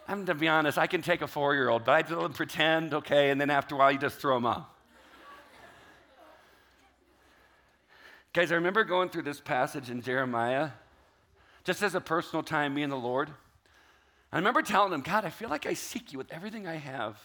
I'm 0.08 0.26
to 0.26 0.34
be 0.34 0.48
honest, 0.48 0.78
I 0.78 0.88
can 0.88 1.00
take 1.00 1.22
a 1.22 1.28
four 1.28 1.54
year 1.54 1.68
old, 1.68 1.84
but 1.84 1.92
I 1.92 2.02
just 2.02 2.34
pretend, 2.34 2.92
okay, 2.92 3.30
and 3.30 3.40
then 3.40 3.50
after 3.50 3.76
a 3.76 3.78
while, 3.78 3.92
you 3.92 3.98
just 3.98 4.18
throw 4.18 4.34
them 4.34 4.46
off. 4.46 4.66
Guys, 8.32 8.50
I 8.50 8.56
remember 8.56 8.82
going 8.82 9.10
through 9.10 9.22
this 9.22 9.40
passage 9.40 9.90
in 9.90 10.02
Jeremiah, 10.02 10.70
just 11.68 11.83
as 11.83 11.94
a 11.94 12.00
personal 12.00 12.42
time, 12.42 12.72
me 12.72 12.83
and 12.83 12.90
the 12.90 12.96
Lord. 12.96 13.28
I 14.33 14.38
remember 14.38 14.62
telling 14.62 14.90
him, 14.90 15.02
God, 15.02 15.26
I 15.26 15.28
feel 15.28 15.50
like 15.50 15.66
I 15.66 15.74
seek 15.74 16.14
you 16.14 16.18
with 16.18 16.33
everything 16.33 16.66
I 16.66 16.76
have. 16.76 17.18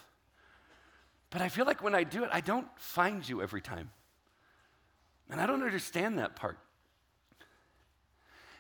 But 1.30 1.42
I 1.42 1.48
feel 1.48 1.66
like 1.66 1.82
when 1.82 1.96
I 1.96 2.04
do 2.04 2.26
it, 2.26 2.30
I 2.30 2.42
don't 2.42 2.68
find 2.76 3.28
you 3.28 3.42
every 3.42 3.62
time. 3.62 3.92
And 5.30 5.40
I 5.40 5.46
don't 5.46 5.64
understand 5.64 6.20
that 6.20 6.36
part. 6.36 6.58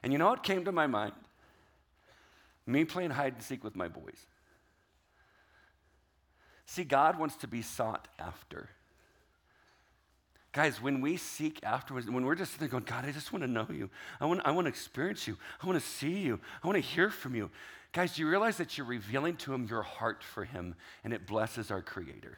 And 0.01 0.13
you 0.13 0.19
know 0.19 0.29
what 0.29 0.41
came 0.41 0.63
to 0.63 0.71
my 0.71 0.87
mind? 0.87 1.15
Me 2.65 2.85
playing 2.85 3.11
hide 3.11 3.33
and 3.33 3.43
seek 3.43 3.61
with 3.61 3.75
my 3.75 3.89
boys. 3.89 4.25
See, 6.65 6.85
God 6.85 7.19
wants 7.19 7.35
to 7.35 7.47
be 7.49 7.61
sought 7.61 8.07
after. 8.17 8.69
Guys, 10.53 10.81
when 10.81 11.01
we 11.01 11.17
seek 11.17 11.59
afterwards, 11.63 12.09
when 12.09 12.25
we're 12.25 12.35
just 12.35 12.51
sitting 12.51 12.67
there 12.67 12.79
going, 12.79 12.83
God, 12.83 13.05
I 13.05 13.11
just 13.11 13.33
want 13.33 13.43
to 13.43 13.49
know 13.49 13.67
you. 13.69 13.89
I 14.21 14.25
want, 14.25 14.41
I 14.45 14.51
want 14.51 14.65
to 14.65 14.69
experience 14.69 15.27
you. 15.27 15.35
I 15.61 15.65
want 15.65 15.79
to 15.79 15.85
see 15.85 16.19
you. 16.19 16.39
I 16.63 16.67
want 16.67 16.75
to 16.77 16.81
hear 16.81 17.09
from 17.09 17.33
you. 17.35 17.49
Guys, 17.91 18.15
do 18.15 18.21
you 18.21 18.29
realize 18.29 18.57
that 18.57 18.77
you're 18.77 18.87
revealing 18.87 19.35
to 19.37 19.53
him 19.53 19.67
your 19.67 19.81
heart 19.81 20.23
for 20.23 20.45
him 20.45 20.75
and 21.03 21.11
it 21.11 21.27
blesses 21.27 21.71
our 21.71 21.81
Creator? 21.81 22.37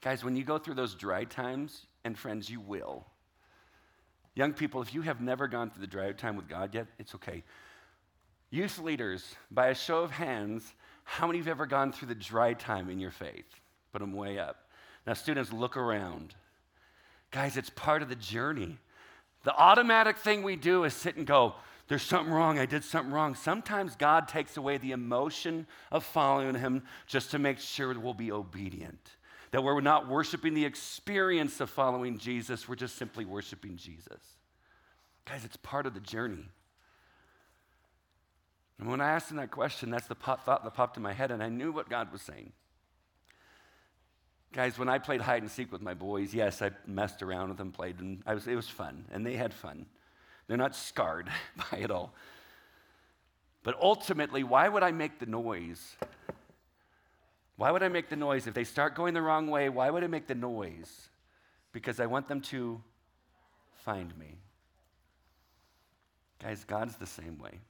Guys, 0.00 0.24
when 0.24 0.36
you 0.36 0.44
go 0.44 0.58
through 0.58 0.74
those 0.74 0.94
dry 0.94 1.24
times, 1.24 1.86
and 2.04 2.18
friends, 2.18 2.50
you 2.50 2.60
will. 2.60 3.06
Young 4.34 4.52
people, 4.52 4.82
if 4.82 4.94
you 4.94 5.02
have 5.02 5.20
never 5.20 5.46
gone 5.46 5.70
through 5.70 5.82
the 5.82 5.86
dry 5.86 6.10
time 6.12 6.36
with 6.36 6.48
God 6.48 6.74
yet, 6.74 6.86
it's 6.98 7.14
okay. 7.14 7.42
Youth 8.50 8.78
leaders, 8.78 9.34
by 9.50 9.68
a 9.68 9.74
show 9.74 10.02
of 10.02 10.10
hands, 10.10 10.74
how 11.04 11.26
many 11.26 11.38
have 11.38 11.48
ever 11.48 11.66
gone 11.66 11.92
through 11.92 12.08
the 12.08 12.14
dry 12.14 12.54
time 12.54 12.90
in 12.90 12.98
your 12.98 13.10
faith? 13.10 13.46
Put 13.92 14.00
them 14.00 14.12
way 14.12 14.38
up. 14.38 14.68
Now, 15.06 15.14
students, 15.14 15.52
look 15.52 15.76
around. 15.76 16.34
Guys, 17.30 17.56
it's 17.56 17.70
part 17.70 18.02
of 18.02 18.08
the 18.08 18.14
journey. 18.14 18.78
The 19.44 19.54
automatic 19.56 20.18
thing 20.18 20.42
we 20.42 20.56
do 20.56 20.84
is 20.84 20.94
sit 20.94 21.16
and 21.16 21.26
go, 21.26 21.54
there's 21.88 22.02
something 22.02 22.32
wrong. 22.32 22.58
I 22.58 22.66
did 22.66 22.84
something 22.84 23.12
wrong. 23.12 23.34
Sometimes 23.34 23.96
God 23.96 24.28
takes 24.28 24.56
away 24.56 24.78
the 24.78 24.92
emotion 24.92 25.66
of 25.90 26.04
following 26.04 26.54
Him 26.54 26.84
just 27.06 27.32
to 27.32 27.38
make 27.38 27.58
sure 27.58 27.98
we'll 27.98 28.14
be 28.14 28.32
obedient. 28.32 29.10
That 29.50 29.62
we're 29.62 29.80
not 29.80 30.08
worshiping 30.08 30.54
the 30.54 30.64
experience 30.64 31.60
of 31.60 31.68
following 31.68 32.18
Jesus, 32.18 32.68
we're 32.68 32.76
just 32.76 32.96
simply 32.96 33.24
worshiping 33.24 33.76
Jesus. 33.76 34.22
Guys, 35.26 35.44
it's 35.44 35.58
part 35.58 35.86
of 35.86 35.94
the 35.94 36.00
journey. 36.00 36.48
And 38.78 38.88
when 38.88 39.00
I 39.00 39.10
asked 39.10 39.30
him 39.30 39.36
that 39.36 39.50
question, 39.50 39.90
that's 39.90 40.06
the 40.06 40.14
thought 40.14 40.46
that 40.46 40.74
popped 40.74 40.96
in 40.96 41.02
my 41.02 41.12
head, 41.12 41.30
and 41.30 41.42
I 41.42 41.48
knew 41.48 41.72
what 41.72 41.90
God 41.90 42.10
was 42.10 42.22
saying. 42.22 42.52
Guys, 44.52 44.78
when 44.78 44.88
I 44.88 44.98
played 44.98 45.22
hide 45.22 45.42
and 45.42 45.50
seek 45.50 45.72
with 45.72 45.80
my 45.80 45.94
boys, 45.94 46.34
yes, 46.34 46.60
I 46.60 46.70
messed 46.86 47.22
around 47.22 47.48
with 47.48 47.58
them, 47.58 47.72
played, 47.72 48.00
and 48.00 48.22
was, 48.26 48.46
it 48.46 48.54
was 48.54 48.68
fun, 48.68 49.06
and 49.10 49.24
they 49.24 49.34
had 49.34 49.54
fun. 49.54 49.86
They're 50.46 50.58
not 50.58 50.76
scarred 50.76 51.30
by 51.70 51.78
it 51.78 51.90
all. 51.90 52.12
But 53.62 53.76
ultimately, 53.80 54.44
why 54.44 54.68
would 54.68 54.82
I 54.82 54.90
make 54.90 55.18
the 55.18 55.26
noise? 55.26 55.96
Why 57.56 57.70
would 57.70 57.82
I 57.82 57.88
make 57.88 58.10
the 58.10 58.16
noise? 58.16 58.46
If 58.46 58.54
they 58.54 58.64
start 58.64 58.94
going 58.94 59.14
the 59.14 59.22
wrong 59.22 59.46
way, 59.46 59.68
why 59.68 59.88
would 59.88 60.04
I 60.04 60.08
make 60.08 60.26
the 60.26 60.34
noise? 60.34 61.08
Because 61.72 62.00
I 62.00 62.06
want 62.06 62.28
them 62.28 62.40
to 62.42 62.82
find 63.84 64.16
me. 64.18 64.36
Guys, 66.42 66.64
God's 66.64 66.96
the 66.96 67.06
same 67.06 67.38
way. 67.38 67.60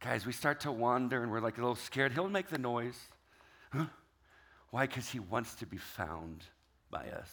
Guys, 0.00 0.26
we 0.26 0.32
start 0.32 0.60
to 0.60 0.72
wander 0.72 1.22
and 1.22 1.30
we're 1.30 1.40
like 1.40 1.58
a 1.58 1.60
little 1.60 1.76
scared. 1.76 2.12
He'll 2.12 2.28
make 2.28 2.48
the 2.48 2.58
noise. 2.58 2.98
Huh? 3.72 3.86
Why? 4.74 4.88
Because 4.88 5.08
he 5.08 5.20
wants 5.20 5.54
to 5.54 5.66
be 5.66 5.76
found 5.76 6.42
by 6.90 7.06
us. 7.10 7.30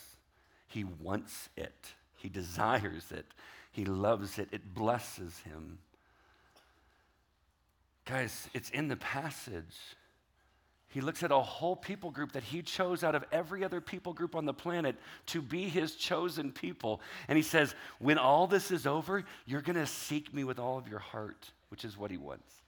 He 0.67 0.84
wants 0.84 1.49
it, 1.58 1.73
he 2.17 2.30
desires 2.30 3.12
it, 3.12 3.25
he 3.71 3.84
loves 3.84 4.38
it, 4.38 4.49
it 4.51 4.75
blesses 4.75 5.39
him. 5.39 5.80
Guys, 8.06 8.47
it's 8.54 8.69
in 8.69 8.89
the 8.89 8.95
passage. 8.95 9.75
He 10.89 11.01
looks 11.01 11.23
at 11.23 11.32
a 11.32 11.39
whole 11.39 11.75
people 11.75 12.12
group 12.12 12.34
that 12.34 12.43
he 12.43 12.62
chose 12.62 13.04
out 13.04 13.15
of 13.15 13.25
every 13.32 13.63
other 13.63 13.82
people 13.82 14.13
group 14.13 14.36
on 14.36 14.45
the 14.45 14.54
planet 14.54 14.95
to 15.25 15.41
be 15.41 15.67
his 15.67 15.95
chosen 15.95 16.51
people. 16.51 17.01
And 17.27 17.38
he 17.38 17.43
says, 17.43 17.73
When 17.97 18.19
all 18.19 18.45
this 18.45 18.69
is 18.69 18.86
over, 18.86 19.23
you're 19.47 19.63
going 19.63 19.77
to 19.77 19.88
seek 19.88 20.32
me 20.32 20.43
with 20.43 20.60
all 20.60 20.77
of 20.77 20.88
your 20.88 20.99
heart, 20.99 21.49
which 21.69 21.86
is 21.86 21.97
what 21.97 22.12
he 22.12 22.17
wants. 22.17 22.61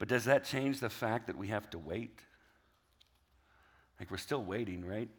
But 0.00 0.08
does 0.08 0.24
that 0.24 0.44
change 0.44 0.80
the 0.80 0.88
fact 0.88 1.26
that 1.26 1.36
we 1.36 1.48
have 1.48 1.68
to 1.70 1.78
wait? 1.78 2.18
Like 4.00 4.10
we're 4.10 4.16
still 4.16 4.42
waiting, 4.42 4.82
right? 4.82 5.10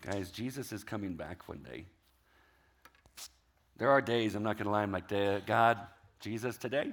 Guys, 0.00 0.30
Jesus 0.30 0.70
is 0.70 0.84
coming 0.84 1.16
back 1.16 1.48
one 1.48 1.58
day. 1.68 1.84
There 3.76 3.90
are 3.90 4.00
days, 4.00 4.36
I'm 4.36 4.44
not 4.44 4.56
going 4.56 4.66
to 4.66 4.70
lie, 4.70 4.84
I'm 4.84 4.92
like, 4.92 5.08
God, 5.46 5.78
Jesus, 6.20 6.56
today? 6.56 6.92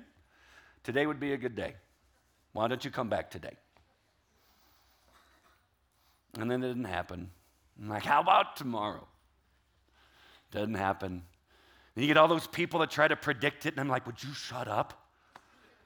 Today 0.83 1.05
would 1.05 1.19
be 1.19 1.33
a 1.33 1.37
good 1.37 1.55
day. 1.55 1.75
Why 2.53 2.67
don't 2.67 2.83
you 2.83 2.89
come 2.89 3.09
back 3.09 3.29
today? 3.29 3.53
And 6.39 6.49
then 6.49 6.63
it 6.63 6.69
didn't 6.69 6.85
happen. 6.85 7.29
I'm 7.79 7.89
like, 7.89 8.03
how 8.03 8.21
about 8.21 8.55
tomorrow? 8.55 9.07
Doesn't 10.51 10.73
happen. 10.73 11.21
And 11.95 12.03
you 12.03 12.07
get 12.07 12.17
all 12.17 12.27
those 12.27 12.47
people 12.47 12.79
that 12.79 12.89
try 12.89 13.07
to 13.07 13.15
predict 13.15 13.67
it, 13.67 13.75
and 13.75 13.79
I'm 13.79 13.89
like, 13.89 14.07
would 14.07 14.23
you 14.23 14.33
shut 14.33 14.67
up? 14.67 15.03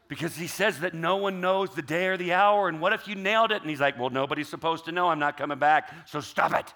Because 0.09 0.35
he 0.35 0.47
says 0.47 0.79
that 0.79 0.93
no 0.93 1.15
one 1.17 1.39
knows 1.39 1.69
the 1.73 1.83
day 1.83 2.07
or 2.07 2.17
the 2.17 2.33
hour. 2.33 2.67
And 2.67 2.81
what 2.81 2.91
if 2.91 3.07
you 3.07 3.15
nailed 3.15 3.51
it? 3.51 3.61
And 3.61 3.69
he's 3.69 3.79
like, 3.79 3.97
Well, 3.97 4.09
nobody's 4.09 4.49
supposed 4.49 4.85
to 4.85 4.91
know. 4.91 5.07
I'm 5.07 5.19
not 5.19 5.37
coming 5.37 5.59
back. 5.59 5.93
So 6.09 6.19
stop 6.19 6.53
it. 6.53 6.73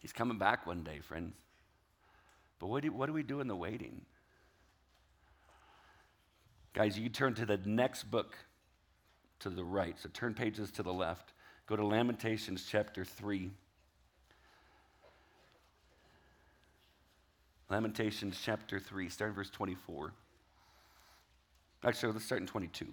He's 0.00 0.12
coming 0.12 0.36
back 0.36 0.66
one 0.66 0.82
day, 0.82 0.98
friends. 1.00 1.34
But 2.58 2.66
what 2.66 2.82
do, 2.82 2.92
what 2.92 3.06
do 3.06 3.12
we 3.12 3.22
do 3.22 3.40
in 3.40 3.46
the 3.46 3.56
waiting? 3.56 4.02
Guys, 6.74 6.98
you 6.98 7.08
turn 7.08 7.34
to 7.34 7.46
the 7.46 7.58
next 7.64 8.10
book 8.10 8.36
to 9.38 9.48
the 9.48 9.64
right. 9.64 9.96
So 9.98 10.10
turn 10.12 10.34
pages 10.34 10.72
to 10.72 10.82
the 10.82 10.92
left. 10.92 11.32
Go 11.66 11.76
to 11.76 11.86
Lamentations 11.86 12.66
chapter 12.68 13.04
3. 13.04 13.50
Lamentations 17.70 18.38
chapter 18.44 18.78
3, 18.78 19.08
start 19.08 19.34
verse 19.34 19.50
24. 19.50 20.12
Actually, 21.84 22.12
let's 22.14 22.24
start 22.24 22.40
in 22.40 22.46
22. 22.46 22.86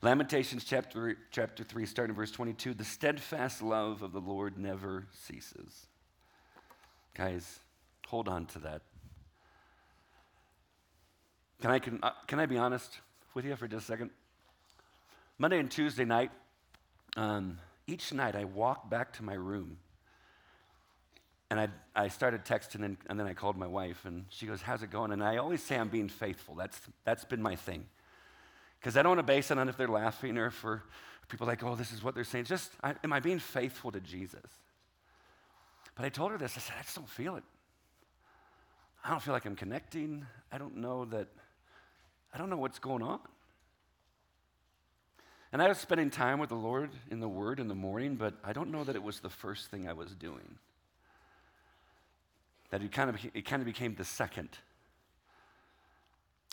Lamentations 0.00 0.64
chapter, 0.64 1.16
chapter 1.32 1.64
3, 1.64 1.84
starting 1.84 2.14
verse 2.14 2.30
22. 2.30 2.72
The 2.72 2.84
steadfast 2.84 3.62
love 3.62 4.02
of 4.02 4.12
the 4.12 4.20
Lord 4.20 4.56
never 4.56 5.06
ceases. 5.26 5.88
Guys, 7.14 7.58
hold 8.06 8.28
on 8.28 8.46
to 8.46 8.60
that. 8.60 8.82
Can 11.60 11.70
I, 11.72 11.78
can, 11.80 11.98
uh, 12.02 12.12
can 12.28 12.38
I 12.38 12.46
be 12.46 12.56
honest 12.56 13.00
with 13.34 13.44
you 13.44 13.56
for 13.56 13.66
just 13.66 13.84
a 13.84 13.92
second? 13.92 14.10
Monday 15.36 15.58
and 15.58 15.70
Tuesday 15.70 16.04
night, 16.04 16.30
um, 17.16 17.58
each 17.88 18.12
night 18.12 18.36
I 18.36 18.44
walk 18.44 18.88
back 18.88 19.12
to 19.14 19.24
my 19.24 19.34
room 19.34 19.78
and 21.50 21.58
I, 21.58 21.68
I 21.96 22.08
started 22.08 22.44
texting, 22.44 22.84
and, 22.84 22.96
and 23.08 23.18
then 23.18 23.26
I 23.26 23.34
called 23.34 23.56
my 23.56 23.66
wife, 23.66 24.04
and 24.04 24.24
she 24.28 24.46
goes, 24.46 24.62
How's 24.62 24.84
it 24.84 24.90
going? 24.90 25.10
And 25.10 25.22
I 25.22 25.38
always 25.38 25.62
say 25.62 25.76
I'm 25.76 25.88
being 25.88 26.08
faithful. 26.08 26.54
That's, 26.54 26.80
that's 27.04 27.24
been 27.24 27.42
my 27.42 27.56
thing. 27.56 27.86
Because 28.78 28.96
I 28.96 29.02
don't 29.02 29.16
want 29.16 29.26
to 29.26 29.32
base 29.32 29.50
it 29.50 29.58
on 29.58 29.68
if 29.68 29.76
they're 29.76 29.88
laughing 29.88 30.38
or 30.38 30.50
for 30.50 30.84
people 31.28 31.48
like, 31.48 31.64
Oh, 31.64 31.74
this 31.74 31.92
is 31.92 32.04
what 32.04 32.14
they're 32.14 32.24
saying. 32.24 32.44
Just, 32.44 32.70
I, 32.84 32.94
am 33.02 33.12
I 33.12 33.18
being 33.18 33.40
faithful 33.40 33.90
to 33.90 34.00
Jesus? 34.00 34.40
But 35.96 36.04
I 36.04 36.08
told 36.08 36.30
her 36.30 36.38
this. 36.38 36.56
I 36.56 36.60
said, 36.60 36.76
I 36.78 36.82
just 36.82 36.94
don't 36.94 37.08
feel 37.08 37.34
it. 37.34 37.42
I 39.04 39.10
don't 39.10 39.20
feel 39.20 39.34
like 39.34 39.44
I'm 39.44 39.56
connecting. 39.56 40.24
I 40.52 40.58
don't 40.58 40.76
know 40.76 41.04
that, 41.06 41.26
I 42.32 42.38
don't 42.38 42.48
know 42.48 42.58
what's 42.58 42.78
going 42.78 43.02
on. 43.02 43.18
And 45.52 45.60
I 45.60 45.66
was 45.66 45.78
spending 45.78 46.10
time 46.10 46.38
with 46.38 46.50
the 46.50 46.54
Lord 46.54 46.90
in 47.10 47.18
the 47.18 47.28
Word 47.28 47.58
in 47.58 47.66
the 47.66 47.74
morning, 47.74 48.14
but 48.14 48.34
I 48.44 48.52
don't 48.52 48.70
know 48.70 48.84
that 48.84 48.94
it 48.94 49.02
was 49.02 49.18
the 49.18 49.28
first 49.28 49.68
thing 49.68 49.88
I 49.88 49.94
was 49.94 50.14
doing 50.14 50.58
that 52.70 52.82
it 52.82 52.92
kind 52.92 53.10
of, 53.10 53.16
it 53.34 53.44
kind 53.44 53.60
of 53.60 53.66
became 53.66 53.94
the 53.94 54.04
second. 54.04 54.48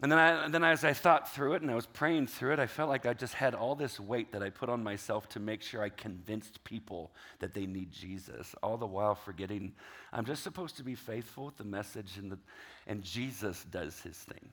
And 0.03 0.11
then, 0.11 0.19
I, 0.19 0.45
and 0.45 0.53
then 0.53 0.63
as 0.63 0.83
I 0.83 0.93
thought 0.93 1.33
through 1.33 1.53
it 1.53 1.63
and 1.63 1.71
I 1.71 1.75
was 1.75 1.87
praying 1.87 2.27
through 2.27 2.53
it, 2.53 2.59
I 2.59 2.67
felt 2.67 2.87
like 2.87 3.07
I 3.07 3.13
just 3.13 3.33
had 3.33 3.55
all 3.55 3.73
this 3.73 3.99
weight 3.99 4.31
that 4.31 4.43
I 4.43 4.51
put 4.51 4.69
on 4.69 4.83
myself 4.83 5.27
to 5.29 5.39
make 5.39 5.63
sure 5.63 5.81
I 5.81 5.89
convinced 5.89 6.63
people 6.63 7.11
that 7.39 7.55
they 7.55 7.65
need 7.65 7.91
Jesus, 7.91 8.53
all 8.61 8.77
the 8.77 8.85
while 8.85 9.15
forgetting 9.15 9.73
I'm 10.13 10.25
just 10.25 10.43
supposed 10.43 10.77
to 10.77 10.83
be 10.83 10.95
faithful 10.95 11.45
with 11.45 11.57
the 11.57 11.63
message, 11.63 12.17
and, 12.17 12.31
the, 12.31 12.37
and 12.85 13.03
Jesus 13.03 13.65
does 13.69 13.99
his 14.01 14.15
thing. 14.15 14.49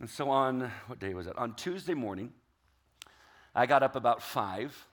And 0.00 0.08
so 0.08 0.30
on, 0.30 0.70
what 0.86 0.98
day 0.98 1.12
was 1.12 1.26
it? 1.26 1.36
On 1.36 1.54
Tuesday 1.54 1.94
morning, 1.94 2.32
I 3.54 3.66
got 3.66 3.82
up 3.82 3.94
about 3.94 4.22
five 4.22 4.86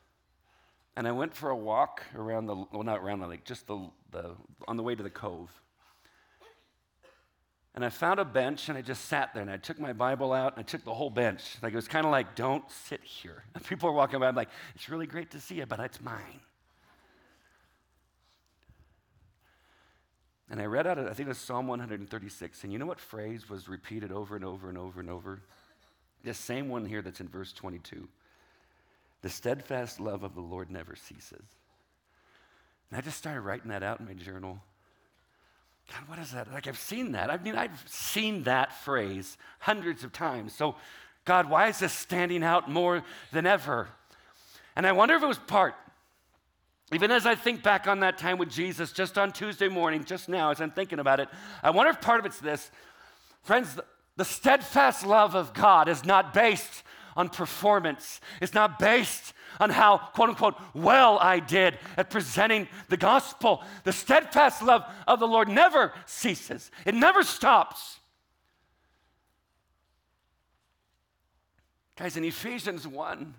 and 1.00 1.08
I 1.08 1.14
went 1.14 1.34
for 1.34 1.50
a 1.50 1.56
walk 1.56 2.04
around 2.14 2.48
the, 2.48 2.56
well, 2.56 2.84
not 2.84 3.00
around 3.00 3.22
the 3.22 3.28
lake, 3.28 3.46
just 3.46 3.68
the, 3.68 3.90
the, 4.12 4.32
on 4.68 4.76
the 4.76 4.84
way 4.84 4.96
to 4.96 5.02
the 5.02 5.10
cove. 5.10 5.50
And 7.74 7.86
I 7.86 7.90
found 7.90 8.20
a 8.20 8.26
bench 8.26 8.68
and 8.68 8.78
I 8.78 8.82
just 8.82 9.06
sat 9.06 9.34
there 9.34 9.42
and 9.42 9.50
I 9.50 9.56
took 9.56 9.80
my 9.80 9.94
Bible 9.94 10.34
out 10.34 10.58
and 10.58 10.60
I 10.60 10.68
took 10.68 10.84
the 10.84 10.94
whole 10.94 11.10
bench. 11.10 11.56
Like 11.64 11.72
it 11.72 11.78
was 11.78 11.88
kind 11.88 12.06
of 12.06 12.12
like, 12.12 12.36
don't 12.36 12.70
sit 12.70 13.02
here. 13.02 13.46
And 13.56 13.66
people 13.70 13.88
are 13.88 13.94
walking 13.94 14.20
by, 14.20 14.28
I'm 14.28 14.36
like, 14.36 14.50
it's 14.76 14.90
really 14.90 15.08
great 15.08 15.32
to 15.32 15.40
see 15.40 15.56
you, 15.56 15.66
but 15.66 15.80
it's 15.80 16.02
mine. 16.02 16.42
And 20.50 20.60
I 20.60 20.66
read 20.66 20.86
out, 20.86 21.00
I 21.00 21.14
think 21.14 21.28
it 21.28 21.30
was 21.30 21.38
Psalm 21.38 21.66
136. 21.68 22.66
And 22.66 22.74
you 22.74 22.78
know 22.78 22.86
what 22.86 23.00
phrase 23.00 23.50
was 23.50 23.70
repeated 23.70 24.12
over 24.12 24.36
and 24.36 24.44
over 24.44 24.68
and 24.68 24.78
over 24.78 25.00
and 25.00 25.10
over? 25.10 25.44
This 26.26 26.38
same 26.38 26.68
one 26.68 26.86
here 26.86 27.02
that's 27.02 27.22
in 27.22 27.30
verse 27.30 27.54
22. 27.54 28.10
The 29.22 29.30
steadfast 29.30 30.00
love 30.00 30.24
of 30.24 30.36
the 30.36 30.42
Lord 30.42 30.72
never 30.72 30.96
ceases. 30.96 31.44
And 32.90 32.98
I 32.98 33.02
just 33.02 33.18
started 33.18 33.42
writing 33.42 33.70
that 33.70 33.84
out 33.84 34.00
in 34.00 34.06
my 34.06 34.14
journal. 34.14 34.60
God, 35.92 36.08
what 36.08 36.20
is 36.20 36.32
that? 36.32 36.52
Like, 36.54 36.68
I've 36.68 36.80
seen 36.80 37.14
that. 37.14 37.30
I 37.30 37.38
mean, 37.38 37.56
I've 37.56 37.84
seen 37.88 38.44
that 38.44 38.74
phrase 38.84 39.38
hundreds 39.60 40.04
of 40.04 40.14
times. 40.14 40.54
So, 40.54 40.76
God, 41.26 41.50
why 41.50 41.68
is 41.68 41.80
this 41.80 41.94
standing 41.94 42.44
out 42.44 42.70
more 42.70 43.04
than 43.32 43.46
ever? 43.46 43.90
And 44.76 44.86
I 44.88 44.92
wonder 44.92 45.16
if 45.16 45.24
it 45.24 45.28
was 45.28 45.40
part, 45.40 45.76
even 46.94 47.12
as 47.12 47.26
I 47.26 47.36
think 47.36 47.64
back 47.64 47.88
on 47.88 48.00
that 48.00 48.18
time 48.18 48.38
with 48.38 48.50
Jesus 48.50 48.92
just 48.92 49.18
on 49.18 49.32
Tuesday 49.32 49.68
morning, 49.68 50.04
just 50.04 50.30
now, 50.30 50.52
as 50.52 50.62
I'm 50.62 50.72
thinking 50.72 51.00
about 51.00 51.20
it, 51.20 51.28
I 51.62 51.72
wonder 51.72 51.92
if 51.92 52.02
part 52.02 52.20
of 52.20 52.26
it's 52.26 52.40
this. 52.40 52.72
Friends, 53.44 53.78
the 54.16 54.26
steadfast 54.26 55.06
love 55.06 55.36
of 55.36 55.54
God 55.54 55.90
is 55.90 56.06
not 56.06 56.34
based 56.34 56.84
on 57.20 57.28
performance. 57.28 58.22
It's 58.42 58.54
not 58.54 58.80
based 58.80 59.34
on 59.60 59.72
how, 59.72 59.98
quote 59.98 60.30
unquote, 60.30 60.56
well 60.74 61.20
I 61.20 61.42
did 61.42 61.78
at 61.98 62.10
presenting 62.10 62.70
the 62.88 62.96
gospel. 62.96 63.62
The 63.84 63.92
steadfast 63.92 64.64
love 64.64 64.86
of 65.06 65.20
the 65.20 65.28
Lord 65.28 65.50
never 65.50 65.92
ceases, 66.06 66.72
it 66.86 66.96
never 66.96 67.22
stops. 67.24 68.00
Guys, 71.98 72.16
in 72.16 72.24
Ephesians 72.24 72.88
1, 72.88 73.34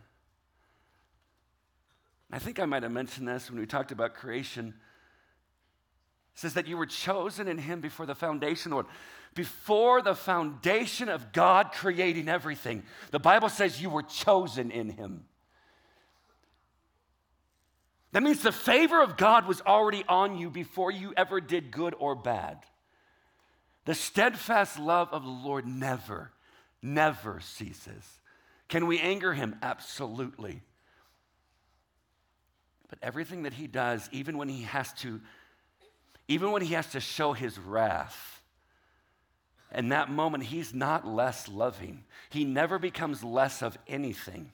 I 2.31 2.39
think 2.39 2.61
I 2.61 2.67
might 2.67 2.83
have 2.83 2.93
mentioned 2.93 3.27
this 3.27 3.51
when 3.51 3.59
we 3.59 3.65
talked 3.65 3.91
about 3.91 4.13
creation. 4.13 4.75
It 6.35 6.39
says 6.39 6.53
that 6.53 6.67
you 6.67 6.77
were 6.77 6.85
chosen 6.85 7.49
in 7.49 7.57
him 7.57 7.81
before 7.81 8.05
the 8.05 8.15
foundation 8.15 8.73
of 8.73 8.77
the 8.77 8.77
world 8.77 8.95
before 9.35 10.03
the 10.03 10.15
foundation 10.15 11.09
of 11.09 11.33
God 11.33 11.73
creating 11.73 12.29
everything. 12.29 12.83
The 13.11 13.19
Bible 13.19 13.49
says 13.49 13.81
you 13.81 13.91
were 13.91 14.03
chosen 14.03 14.71
in 14.71 14.91
Him. 14.91 15.25
That 18.13 18.23
means 18.23 18.43
the 18.43 18.53
favor 18.53 19.01
of 19.01 19.17
God 19.17 19.47
was 19.47 19.61
already 19.61 20.05
on 20.09 20.37
you 20.37 20.51
before 20.51 20.91
you 20.91 21.15
ever 21.17 21.41
did 21.41 21.71
good 21.71 21.95
or 21.99 22.17
bad. 22.17 22.59
The 23.85 23.95
steadfast 23.95 24.79
love 24.79 25.09
of 25.13 25.23
the 25.23 25.31
Lord 25.31 25.67
never, 25.67 26.33
never 26.83 27.41
ceases. 27.41 28.05
Can 28.69 28.87
we 28.87 28.99
anger 28.99 29.33
Him? 29.33 29.57
Absolutely. 29.63 30.61
But 32.89 32.99
everything 33.01 33.45
that 33.45 33.55
He 33.55 33.69
does, 33.69 34.09
even 34.11 34.37
when 34.39 34.49
He 34.49 34.63
has 34.63 34.93
to, 34.95 35.21
even 36.27 36.51
when 36.51 36.63
He 36.63 36.75
has 36.75 36.89
to 36.89 37.01
show 37.01 37.33
His 37.33 37.59
wrath, 37.59 38.40
in 39.75 39.91
that 39.91 40.11
moment, 40.11 40.45
he's 40.45 40.75
not 40.75 41.07
less 41.07 41.49
loving. 41.49 42.05
He 42.31 42.45
never 42.45 42.79
becomes 42.79 43.23
less 43.23 43.63
of 43.63 43.79
anything. 43.87 44.53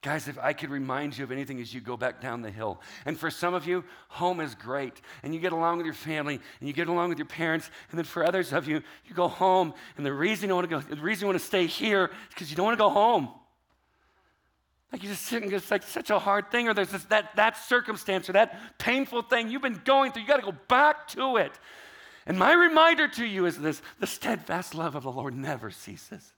Guys, 0.00 0.28
if 0.28 0.38
I 0.38 0.52
could 0.52 0.70
remind 0.70 1.18
you 1.18 1.24
of 1.24 1.32
anything 1.32 1.60
as 1.60 1.74
you 1.74 1.80
go 1.80 1.96
back 1.96 2.20
down 2.20 2.40
the 2.40 2.52
hill. 2.52 2.80
And 3.04 3.18
for 3.18 3.30
some 3.30 3.52
of 3.52 3.66
you, 3.66 3.82
home 4.08 4.40
is 4.40 4.54
great. 4.54 5.00
And 5.24 5.34
you 5.34 5.40
get 5.40 5.52
along 5.52 5.78
with 5.78 5.86
your 5.86 5.94
family 5.94 6.38
and 6.60 6.68
you 6.68 6.72
get 6.72 6.86
along 6.86 7.08
with 7.08 7.18
your 7.18 7.26
parents. 7.26 7.68
And 7.90 7.98
then 7.98 8.04
for 8.04 8.24
others 8.24 8.52
of 8.52 8.68
you, 8.68 8.82
you 9.06 9.14
go 9.14 9.26
home. 9.26 9.74
And 9.96 10.06
the 10.06 10.12
reason 10.12 10.48
you 10.48 10.54
want 10.54 10.70
to 10.70 10.80
go, 10.80 10.80
the 10.80 11.02
reason 11.02 11.22
you 11.22 11.26
want 11.26 11.40
to 11.40 11.44
stay 11.44 11.66
here 11.66 12.04
is 12.04 12.10
because 12.28 12.48
you 12.48 12.56
don't 12.56 12.66
want 12.66 12.78
to 12.78 12.82
go 12.82 12.90
home. 12.90 13.28
Like 14.92 15.02
you 15.02 15.08
just 15.08 15.24
sitting, 15.24 15.52
it's 15.52 15.70
like 15.70 15.82
such 15.82 16.10
a 16.10 16.18
hard 16.18 16.50
thing, 16.50 16.68
or 16.68 16.74
there's 16.74 16.90
this, 16.90 17.04
that, 17.06 17.34
that 17.36 17.56
circumstance 17.56 18.28
or 18.30 18.32
that 18.32 18.78
painful 18.78 19.22
thing 19.22 19.50
you've 19.50 19.62
been 19.62 19.82
going 19.84 20.12
through. 20.12 20.22
You 20.22 20.28
got 20.28 20.36
to 20.40 20.52
go 20.52 20.56
back 20.68 21.08
to 21.08 21.36
it. 21.36 21.52
And 22.28 22.38
my 22.38 22.52
reminder 22.52 23.08
to 23.08 23.24
you 23.24 23.46
is 23.46 23.58
this 23.58 23.80
the 23.98 24.06
steadfast 24.06 24.74
love 24.74 24.94
of 24.94 25.02
the 25.02 25.10
Lord 25.10 25.34
never 25.34 25.70
ceases, 25.70 26.34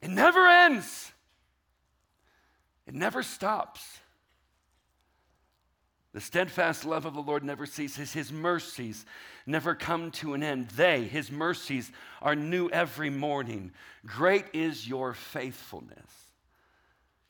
it 0.00 0.08
never 0.08 0.46
ends, 0.46 1.12
it 2.86 2.94
never 2.94 3.22
stops. 3.22 3.98
The 6.14 6.20
steadfast 6.20 6.84
love 6.84 7.06
of 7.06 7.14
the 7.14 7.22
Lord 7.22 7.42
never 7.42 7.64
ceases. 7.64 8.12
His 8.12 8.30
mercies 8.30 9.06
never 9.46 9.74
come 9.74 10.10
to 10.10 10.34
an 10.34 10.42
end. 10.42 10.68
They, 10.68 11.04
His 11.04 11.32
mercies, 11.32 11.90
are 12.20 12.36
new 12.36 12.68
every 12.68 13.08
morning. 13.08 13.72
Great 14.04 14.44
is 14.52 14.86
your 14.86 15.14
faithfulness. 15.14 16.10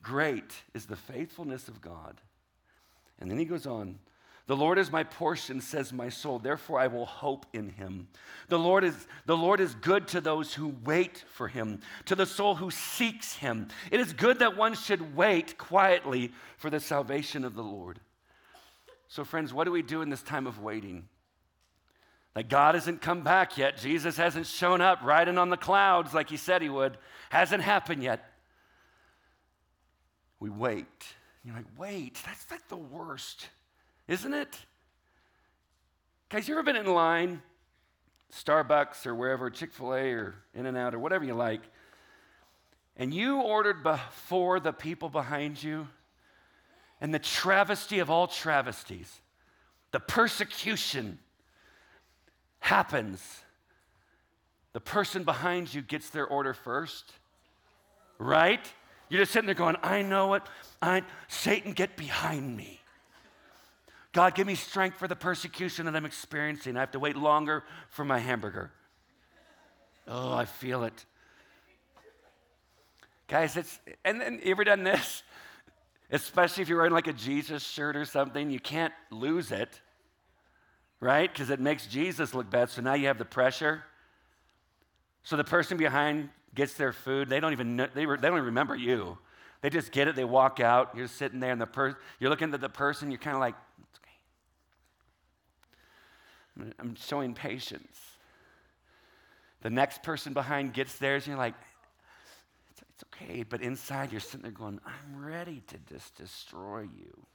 Great 0.01 0.51
is 0.73 0.85
the 0.85 0.97
faithfulness 0.97 1.69
of 1.69 1.79
God. 1.79 2.19
And 3.19 3.31
then 3.31 3.39
He 3.39 3.45
goes 3.45 3.65
on 3.65 3.99
the 4.45 4.55
Lord 4.57 4.77
is 4.77 4.91
my 4.91 5.03
portion, 5.03 5.61
says 5.61 5.93
my 5.93 6.09
soul. 6.09 6.37
Therefore, 6.37 6.77
I 6.77 6.87
will 6.87 7.05
hope 7.05 7.45
in 7.53 7.69
him. 7.69 8.09
The 8.49 8.59
Lord, 8.59 8.83
is, 8.83 9.07
the 9.25 9.37
Lord 9.37 9.61
is 9.61 9.73
good 9.75 10.09
to 10.09 10.19
those 10.19 10.53
who 10.53 10.75
wait 10.83 11.23
for 11.29 11.47
him, 11.47 11.79
to 12.05 12.15
the 12.15 12.25
soul 12.25 12.55
who 12.55 12.69
seeks 12.69 13.35
him. 13.35 13.69
It 13.89 14.01
is 14.01 14.11
good 14.11 14.39
that 14.39 14.57
one 14.57 14.75
should 14.75 15.15
wait 15.15 15.57
quietly 15.57 16.33
for 16.57 16.69
the 16.69 16.81
salvation 16.81 17.45
of 17.45 17.55
the 17.55 17.63
Lord. 17.63 18.01
So, 19.07 19.23
friends, 19.23 19.53
what 19.53 19.63
do 19.63 19.71
we 19.71 19.81
do 19.81 20.01
in 20.01 20.09
this 20.09 20.23
time 20.23 20.45
of 20.45 20.59
waiting? 20.59 21.07
Like 22.35 22.49
God 22.49 22.75
hasn't 22.75 23.01
come 23.01 23.21
back 23.21 23.57
yet. 23.57 23.77
Jesus 23.77 24.17
hasn't 24.17 24.47
shown 24.47 24.81
up 24.81 24.99
riding 25.03 25.37
on 25.37 25.51
the 25.51 25.57
clouds 25.57 26.13
like 26.13 26.29
he 26.29 26.37
said 26.37 26.61
he 26.61 26.69
would. 26.69 26.97
Hasn't 27.29 27.63
happened 27.63 28.03
yet. 28.03 28.25
We 30.39 30.49
wait. 30.49 30.87
You're 31.45 31.55
like, 31.55 31.65
wait, 31.77 32.19
that's 32.25 32.49
like 32.49 32.67
the 32.67 32.75
worst 32.75 33.47
isn't 34.07 34.33
it? 34.33 34.57
Guys, 36.29 36.47
you 36.47 36.55
ever 36.55 36.63
been 36.63 36.75
in 36.75 36.85
line, 36.85 37.41
Starbucks 38.31 39.05
or 39.05 39.13
wherever, 39.13 39.49
Chick 39.49 39.71
fil 39.71 39.93
A 39.93 40.11
or 40.11 40.35
In 40.53 40.65
N 40.65 40.75
Out 40.75 40.95
or 40.95 40.99
whatever 40.99 41.23
you 41.23 41.35
like, 41.35 41.61
and 42.97 43.13
you 43.13 43.41
ordered 43.41 43.83
before 43.83 44.59
the 44.59 44.71
people 44.71 45.09
behind 45.09 45.61
you? 45.61 45.87
And 47.01 47.13
the 47.13 47.19
travesty 47.19 47.99
of 47.99 48.09
all 48.09 48.27
travesties, 48.27 49.19
the 49.91 49.99
persecution 49.99 51.19
happens. 52.59 53.41
The 54.71 54.79
person 54.79 55.23
behind 55.23 55.73
you 55.73 55.81
gets 55.81 56.09
their 56.09 56.25
order 56.25 56.53
first, 56.53 57.11
right? 58.17 58.65
You're 59.09 59.21
just 59.21 59.33
sitting 59.33 59.45
there 59.45 59.53
going, 59.53 59.75
I 59.83 60.01
know 60.01 60.33
it. 60.33 60.43
I, 60.81 61.03
Satan, 61.27 61.73
get 61.73 61.97
behind 61.97 62.55
me. 62.55 62.79
God, 64.13 64.35
give 64.35 64.45
me 64.45 64.55
strength 64.55 64.97
for 64.97 65.07
the 65.07 65.15
persecution 65.15 65.85
that 65.85 65.95
I'm 65.95 66.05
experiencing. 66.05 66.77
I 66.77 66.81
have 66.81 66.91
to 66.91 66.99
wait 66.99 67.17
longer 67.17 67.63
for 67.89 68.05
my 68.05 68.19
hamburger. 68.19 68.71
Oh, 70.07 70.33
I 70.33 70.45
feel 70.45 70.83
it. 70.83 71.05
Guys, 73.27 73.57
it's, 73.57 73.79
and 74.05 74.21
then 74.21 74.39
you 74.43 74.51
ever 74.51 74.63
done 74.63 74.83
this? 74.83 75.23
Especially 76.11 76.61
if 76.61 76.69
you're 76.69 76.77
wearing 76.77 76.93
like 76.93 77.07
a 77.07 77.13
Jesus 77.13 77.63
shirt 77.63 77.95
or 77.95 78.05
something, 78.05 78.51
you 78.51 78.59
can't 78.59 78.93
lose 79.09 79.51
it, 79.51 79.81
right? 80.99 81.31
Because 81.31 81.49
it 81.49 81.59
makes 81.59 81.87
Jesus 81.87 82.35
look 82.35 82.51
bad. 82.51 82.69
So 82.69 82.83
now 82.83 82.93
you 82.93 83.07
have 83.07 83.17
the 83.17 83.25
pressure. 83.25 83.83
So 85.23 85.37
the 85.37 85.43
person 85.43 85.77
behind 85.77 86.29
gets 86.53 86.75
their 86.75 86.93
food. 86.93 87.29
They 87.29 87.39
don't 87.39 87.53
even 87.53 87.77
know, 87.77 87.87
they, 87.95 88.05
re, 88.05 88.17
they 88.17 88.27
don't 88.27 88.37
even 88.37 88.45
remember 88.45 88.75
you. 88.75 89.17
They 89.61 89.69
just 89.69 89.93
get 89.93 90.07
it. 90.09 90.15
They 90.15 90.25
walk 90.25 90.59
out. 90.59 90.93
You're 90.95 91.07
sitting 91.07 91.39
there, 91.39 91.51
and 91.51 91.61
the 91.61 91.65
per- 91.65 91.97
you're 92.19 92.29
looking 92.29 92.53
at 92.53 92.59
the 92.59 92.69
person. 92.69 93.09
You're 93.09 93.17
kind 93.17 93.35
of 93.35 93.39
like, 93.39 93.55
okay. 96.59 96.71
I'm 96.79 96.95
showing 96.95 97.33
patience. 97.33 97.97
The 99.61 99.69
next 99.69 100.03
person 100.03 100.33
behind 100.33 100.73
gets 100.73 100.97
theirs, 100.97 101.23
and 101.23 101.31
you're 101.31 101.37
like, 101.37 101.55
it's, 102.71 102.81
it's 102.89 103.03
okay. 103.13 103.43
But 103.43 103.61
inside, 103.61 104.11
you're 104.11 104.21
sitting 104.21 104.41
there 104.41 104.51
going, 104.51 104.79
I'm 104.85 105.25
ready 105.25 105.61
to 105.67 105.77
just 105.89 106.15
destroy 106.15 106.81
you. 106.81 107.25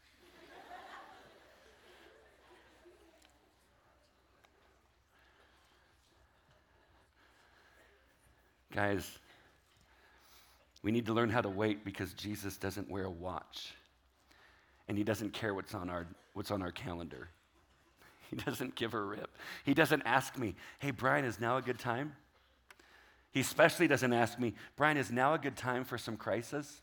Guys, 8.70 9.18
we 10.82 10.92
need 10.92 11.06
to 11.06 11.12
learn 11.12 11.30
how 11.30 11.40
to 11.40 11.48
wait 11.48 11.84
because 11.84 12.12
Jesus 12.12 12.56
doesn't 12.56 12.88
wear 12.88 13.04
a 13.04 13.10
watch. 13.10 13.74
And 14.86 14.96
he 14.96 15.04
doesn't 15.04 15.32
care 15.32 15.54
what's 15.54 15.74
on 15.74 15.90
our, 15.90 16.06
what's 16.38 16.52
on 16.52 16.62
our 16.62 16.72
calendar. 16.72 17.28
He 18.30 18.36
doesn't 18.36 18.74
give 18.74 18.92
a 18.92 19.00
rip. 19.00 19.34
He 19.64 19.72
doesn't 19.72 20.02
ask 20.04 20.36
me, 20.36 20.54
hey, 20.80 20.90
Brian, 20.90 21.24
is 21.24 21.40
now 21.40 21.56
a 21.56 21.62
good 21.62 21.78
time? 21.78 22.14
He 23.30 23.40
especially 23.40 23.88
doesn't 23.88 24.12
ask 24.12 24.38
me, 24.38 24.52
Brian, 24.76 24.98
is 24.98 25.10
now 25.10 25.32
a 25.32 25.38
good 25.38 25.56
time 25.56 25.82
for 25.82 25.96
some 25.96 26.18
crisis? 26.18 26.82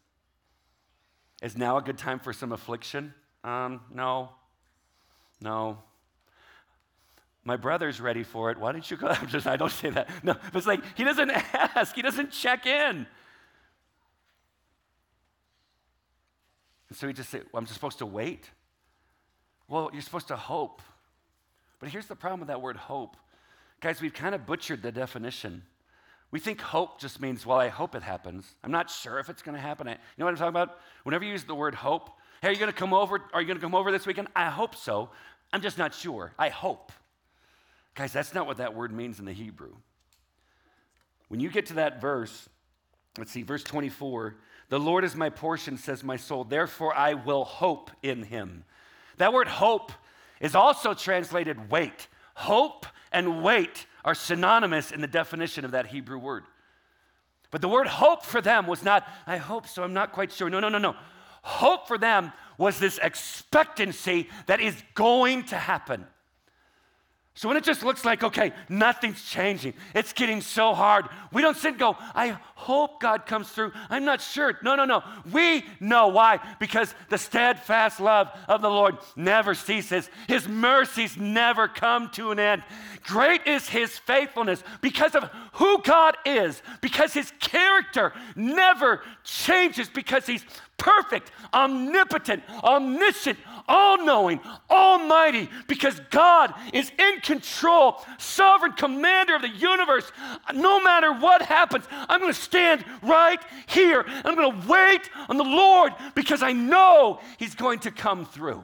Is 1.44 1.56
now 1.56 1.78
a 1.78 1.84
good 1.84 2.00
time 2.00 2.18
for 2.18 2.34
some 2.34 2.52
affliction? 2.52 3.14
Um, 3.44 3.82
no. 3.94 4.32
No. 5.40 5.78
My 7.44 7.58
brother's 7.58 8.02
ready 8.02 8.24
for 8.24 8.50
it. 8.50 8.58
Why 8.58 8.72
don't 8.72 8.90
you 8.90 8.98
go? 8.98 9.08
I'm 9.10 9.28
just, 9.28 9.46
I 9.46 9.56
don't 9.56 9.72
say 9.72 9.92
that. 9.92 10.10
No, 10.24 10.34
but 10.34 10.56
it's 10.56 10.66
like 10.66 10.82
he 10.98 11.04
doesn't 11.04 11.30
ask, 11.54 11.96
he 11.96 12.02
doesn't 12.02 12.32
check 12.32 12.66
in. 12.66 13.06
And 16.90 16.98
so 16.98 17.06
he 17.06 17.14
just 17.14 17.30
said, 17.30 17.44
well, 17.52 17.60
I'm 17.60 17.66
just 17.66 17.76
supposed 17.76 18.00
to 18.00 18.08
wait. 18.08 18.50
Well, 19.68 19.90
you're 19.94 20.02
supposed 20.02 20.28
to 20.30 20.36
hope. 20.36 20.82
But 21.80 21.90
here's 21.90 22.08
the 22.08 22.16
problem 22.16 22.40
with 22.40 22.48
that 22.48 22.62
word 22.62 22.78
hope. 22.78 23.18
Guys, 23.82 24.02
we've 24.02 24.14
kind 24.14 24.34
of 24.34 24.46
butchered 24.46 24.82
the 24.82 24.92
definition. 24.92 25.64
We 26.32 26.40
think 26.40 26.62
hope 26.62 27.00
just 27.00 27.22
means, 27.22 27.46
well, 27.46 27.60
I 27.60 27.70
hope 27.70 27.96
it 27.96 28.04
happens. 28.04 28.56
I'm 28.64 28.72
not 28.72 28.90
sure 28.90 29.20
if 29.20 29.30
it's 29.30 29.42
going 29.42 29.56
to 29.56 29.62
happen. 29.62 29.88
you 29.88 29.96
know 30.18 30.26
what 30.26 30.32
I'm 30.32 30.38
talking 30.38 30.50
about? 30.50 30.80
Whenever 31.04 31.24
you 31.24 31.32
use 31.32 31.44
the 31.44 31.56
word 31.56 31.76
hope, 31.76 32.10
hey, 32.42 32.50
are 32.50 32.52
you 32.52 32.58
going 32.58 32.72
to 32.72 32.78
come 32.78 32.94
over? 32.94 33.22
Are 33.34 33.42
you 33.42 33.48
going 33.48 33.58
to 33.58 33.62
come 33.62 33.76
over 33.76 33.92
this 33.92 34.06
weekend? 34.06 34.28
I 34.36 34.50
hope 34.50 34.76
so. 34.76 35.10
I'm 35.54 35.62
just 35.62 35.78
not 35.78 35.94
sure. 35.94 36.34
I 36.38 36.50
hope. 36.50 36.92
Guys, 37.96 38.12
that's 38.12 38.34
not 38.34 38.48
what 38.48 38.58
that 38.58 38.76
word 38.76 38.92
means 38.92 39.20
in 39.20 39.26
the 39.26 39.34
Hebrew. 39.34 39.74
When 41.30 41.40
you 41.40 41.50
get 41.50 41.68
to 41.68 41.76
that 41.76 42.02
verse, 42.02 42.50
let's 43.18 43.32
see, 43.32 43.42
verse 43.42 43.64
24, 43.64 44.36
the 44.70 44.80
Lord 44.80 45.04
is 45.04 45.16
my 45.16 45.30
portion, 45.30 45.78
says 45.78 46.04
my 46.04 46.18
soul, 46.18 46.44
therefore 46.44 46.96
I 46.96 47.14
will 47.14 47.46
hope 47.46 47.92
in 48.04 48.24
him. 48.24 48.64
That 49.18 49.34
word 49.34 49.48
hope 49.48 49.92
is 50.40 50.56
also 50.56 50.94
translated 50.94 51.70
wait. 51.70 52.08
Hope 52.36 52.86
and 53.12 53.42
wait 53.44 53.88
are 54.04 54.16
synonymous 54.16 54.92
in 54.92 55.02
the 55.02 55.08
definition 55.08 55.66
of 55.66 55.72
that 55.72 55.88
Hebrew 55.88 56.18
word. 56.18 56.44
But 57.52 57.62
the 57.62 57.70
word 57.70 57.88
hope 57.88 58.24
for 58.24 58.42
them 58.42 58.68
was 58.68 58.84
not, 58.84 59.08
I 59.26 59.38
hope 59.38 59.68
so, 59.68 59.84
I'm 59.84 59.94
not 59.94 60.12
quite 60.12 60.32
sure. 60.32 60.50
No, 60.50 60.60
no, 60.60 60.70
no, 60.70 60.78
no. 60.78 60.96
Hope 61.42 61.88
for 61.88 61.98
them 61.98 62.34
was 62.58 62.80
this 62.80 62.98
expectancy 63.02 64.30
that 64.48 64.60
is 64.60 64.76
going 64.94 65.44
to 65.46 65.56
happen. 65.56 66.06
So 67.38 67.50
when 67.50 67.58
it 67.58 67.66
just 67.66 67.84
looks 67.84 68.06
like, 68.06 68.24
okay, 68.24 68.54
nothing's 68.70 69.22
changing, 69.22 69.74
it's 69.94 70.14
getting 70.14 70.40
so 70.40 70.74
hard, 70.74 71.08
we 71.34 71.42
don't 71.42 71.58
sit 71.58 71.72
and 71.72 71.80
go, 71.80 71.98
I 72.16 72.38
hope 72.56 73.02
God 73.02 73.26
comes 73.26 73.50
through. 73.50 73.74
I'm 73.90 74.06
not 74.06 74.22
sure. 74.22 74.58
No, 74.64 74.76
no, 74.76 74.86
no. 74.86 75.04
We 75.34 75.66
know 75.82 76.08
why. 76.08 76.40
Because 76.62 76.96
the 77.10 77.18
steadfast 77.18 78.00
love 78.00 78.30
of 78.48 78.62
the 78.62 78.70
Lord 78.70 78.98
never 79.18 79.54
ceases, 79.54 80.10
His 80.30 80.48
mercies 80.48 81.18
never 81.18 81.68
come 81.68 82.10
to 82.12 82.32
an 82.32 82.40
end. 82.40 82.64
Great 83.04 83.46
is 83.46 83.68
His 83.68 83.98
faithfulness 83.98 84.64
because 84.80 85.14
of 85.14 85.30
who 85.54 85.82
God 85.82 86.16
is, 86.26 86.62
because 86.80 87.14
His 87.14 87.34
character 87.42 88.14
never 88.38 89.04
changes, 89.26 89.90
because 89.90 90.26
He's 90.26 90.46
perfect, 90.86 91.32
omnipotent, 91.52 92.44
omniscient, 92.64 93.40
all 93.68 94.06
knowing, 94.06 94.40
almighty, 94.70 95.50
because 95.68 96.00
God 96.12 96.54
is 96.74 96.92
in 97.00 97.22
control, 97.22 98.06
sovereign 98.20 98.74
commander 98.74 99.36
of 99.36 99.42
the 99.42 99.50
universe. 99.50 100.12
No 100.54 100.80
matter 100.84 101.12
what 101.12 101.42
happens, 101.42 101.86
I'm 101.92 102.20
going 102.20 102.32
to 102.32 102.40
stand 102.40 102.86
right 103.02 103.42
here. 103.66 104.02
And 104.02 104.28
I'm 104.28 104.36
going 104.36 104.62
to 104.62 104.68
wait 104.68 105.10
on 105.28 105.38
the 105.38 105.44
Lord 105.44 105.94
because 106.14 106.44
I 106.44 106.52
know 106.52 107.20
He's 107.40 107.56
going 107.56 107.80
to 107.80 107.92
come 107.92 108.24
through. 108.26 108.64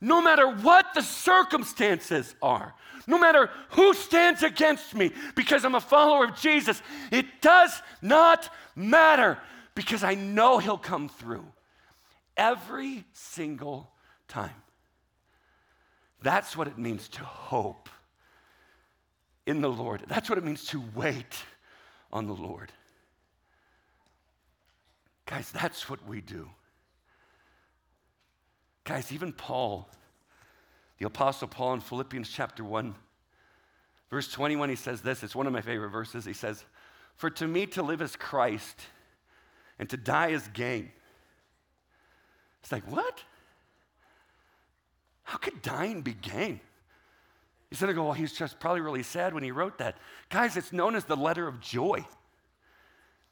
No 0.00 0.22
matter 0.22 0.48
what 0.48 0.94
the 0.94 1.02
circumstances 1.02 2.36
are, 2.40 2.72
no 3.08 3.18
matter 3.18 3.50
who 3.70 3.92
stands 3.94 4.44
against 4.44 4.94
me, 4.94 5.10
because 5.34 5.64
I'm 5.64 5.74
a 5.74 5.80
follower 5.80 6.26
of 6.26 6.36
Jesus, 6.36 6.80
it 7.10 7.26
does 7.40 7.82
not 8.00 8.48
matter 8.76 9.38
because 9.84 10.04
I 10.04 10.14
know 10.14 10.58
He'll 10.58 10.78
come 10.78 11.08
through 11.08 11.44
every 12.36 13.04
single 13.12 13.90
time. 14.28 14.50
That's 16.22 16.56
what 16.56 16.68
it 16.68 16.78
means 16.78 17.08
to 17.10 17.24
hope 17.24 17.88
in 19.46 19.60
the 19.60 19.70
Lord. 19.70 20.02
That's 20.06 20.28
what 20.28 20.38
it 20.38 20.44
means 20.44 20.66
to 20.66 20.82
wait 20.94 21.44
on 22.12 22.26
the 22.26 22.34
Lord. 22.34 22.72
Guys, 25.26 25.50
that's 25.50 25.88
what 25.88 26.06
we 26.06 26.20
do. 26.20 26.50
Guys, 28.84 29.12
even 29.12 29.32
Paul, 29.32 29.88
the 30.98 31.06
Apostle 31.06 31.48
Paul 31.48 31.74
in 31.74 31.80
Philippians 31.80 32.28
chapter 32.28 32.64
1, 32.64 32.94
verse 34.10 34.30
21, 34.30 34.68
he 34.68 34.76
says 34.76 35.00
this. 35.00 35.22
It's 35.22 35.36
one 35.36 35.46
of 35.46 35.52
my 35.52 35.60
favorite 35.60 35.90
verses. 35.90 36.24
He 36.24 36.32
says, 36.32 36.64
For 37.14 37.30
to 37.30 37.46
me 37.46 37.66
to 37.66 37.82
live 37.82 38.02
is 38.02 38.16
Christ, 38.16 38.80
and 39.80 39.88
to 39.88 39.96
die 39.96 40.28
is 40.28 40.46
gain. 40.48 40.92
It's 42.62 42.70
like, 42.70 42.88
what? 42.88 43.24
How 45.22 45.38
could 45.38 45.62
dying 45.62 46.02
be 46.02 46.12
gain? 46.12 46.60
He's 47.70 47.80
going 47.80 47.88
to 47.88 47.94
go, 47.94 48.04
well, 48.04 48.12
he's 48.12 48.34
just 48.34 48.60
probably 48.60 48.82
really 48.82 49.02
sad 49.02 49.32
when 49.32 49.42
he 49.42 49.50
wrote 49.50 49.78
that. 49.78 49.96
Guys, 50.28 50.58
it's 50.58 50.72
known 50.72 50.94
as 50.94 51.04
the 51.04 51.16
letter 51.16 51.48
of 51.48 51.60
joy. 51.60 52.04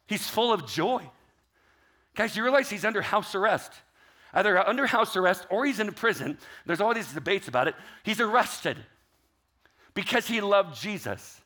He's 0.06 0.26
full 0.26 0.50
of 0.50 0.66
joy. 0.66 1.02
Guys, 2.14 2.34
you 2.34 2.42
realize 2.42 2.70
he's 2.70 2.84
under 2.84 3.02
house 3.02 3.34
arrest. 3.34 3.72
Either 4.32 4.58
under 4.66 4.86
house 4.86 5.16
arrest 5.16 5.46
or 5.50 5.66
he's 5.66 5.80
in 5.80 5.92
prison. 5.92 6.38
There's 6.64 6.80
all 6.80 6.94
these 6.94 7.12
debates 7.12 7.48
about 7.48 7.68
it. 7.68 7.74
He's 8.04 8.20
arrested 8.20 8.78
because 9.92 10.26
he 10.26 10.40
loved 10.40 10.80
Jesus. 10.80 11.42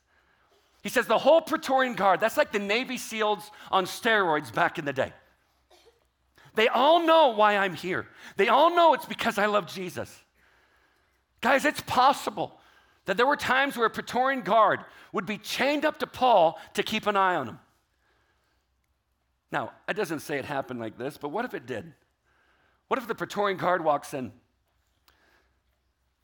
He 0.83 0.89
says 0.89 1.07
the 1.07 1.19
whole 1.19 1.41
Praetorian 1.41 1.95
Guard, 1.95 2.21
that's 2.21 2.37
like 2.37 2.53
the 2.53 2.59
Navy 2.59 2.97
SEALs 2.97 3.51
on 3.71 3.85
steroids 3.85 4.53
back 4.53 4.79
in 4.79 4.85
the 4.85 4.93
day. 4.93 5.13
They 6.55 6.69
all 6.69 7.07
know 7.07 7.29
why 7.29 7.57
I'm 7.57 7.75
here. 7.75 8.07
They 8.37 8.49
all 8.49 8.75
know 8.75 8.93
it's 8.93 9.07
because 9.07 9.39
I 9.39 9.47
love 9.47 9.67
Jesus. 9.67 10.15
Guys, 11.41 11.65
it's 11.65 11.81
possible 11.83 12.59
that 13.07 13.17
there 13.17 13.27
were 13.27 13.37
times 13.37 13.77
where 13.77 13.87
a 13.87 13.91
Praetorian 13.91 14.43
Guard 14.43 14.81
would 15.13 15.27
be 15.27 15.39
chained 15.39 15.85
up 15.85 15.99
to 16.01 16.07
Paul 16.07 16.59
to 16.75 16.83
keep 16.83 17.07
an 17.07 17.17
eye 17.17 17.37
on 17.37 17.49
him. 17.49 17.59
Now, 19.51 19.73
it 19.89 19.95
doesn't 19.95 20.21
say 20.21 20.39
it 20.39 20.45
happened 20.45 20.81
like 20.81 20.99
this, 20.99 21.17
but 21.17 21.29
what 21.29 21.45
if 21.45 21.55
it 21.55 21.67
did? 21.67 21.93
What 22.89 22.99
if 22.99 23.07
the 23.07 23.15
Praetorian 23.15 23.59
Guard 23.59 23.85
walks 23.85 24.15
in? 24.15 24.33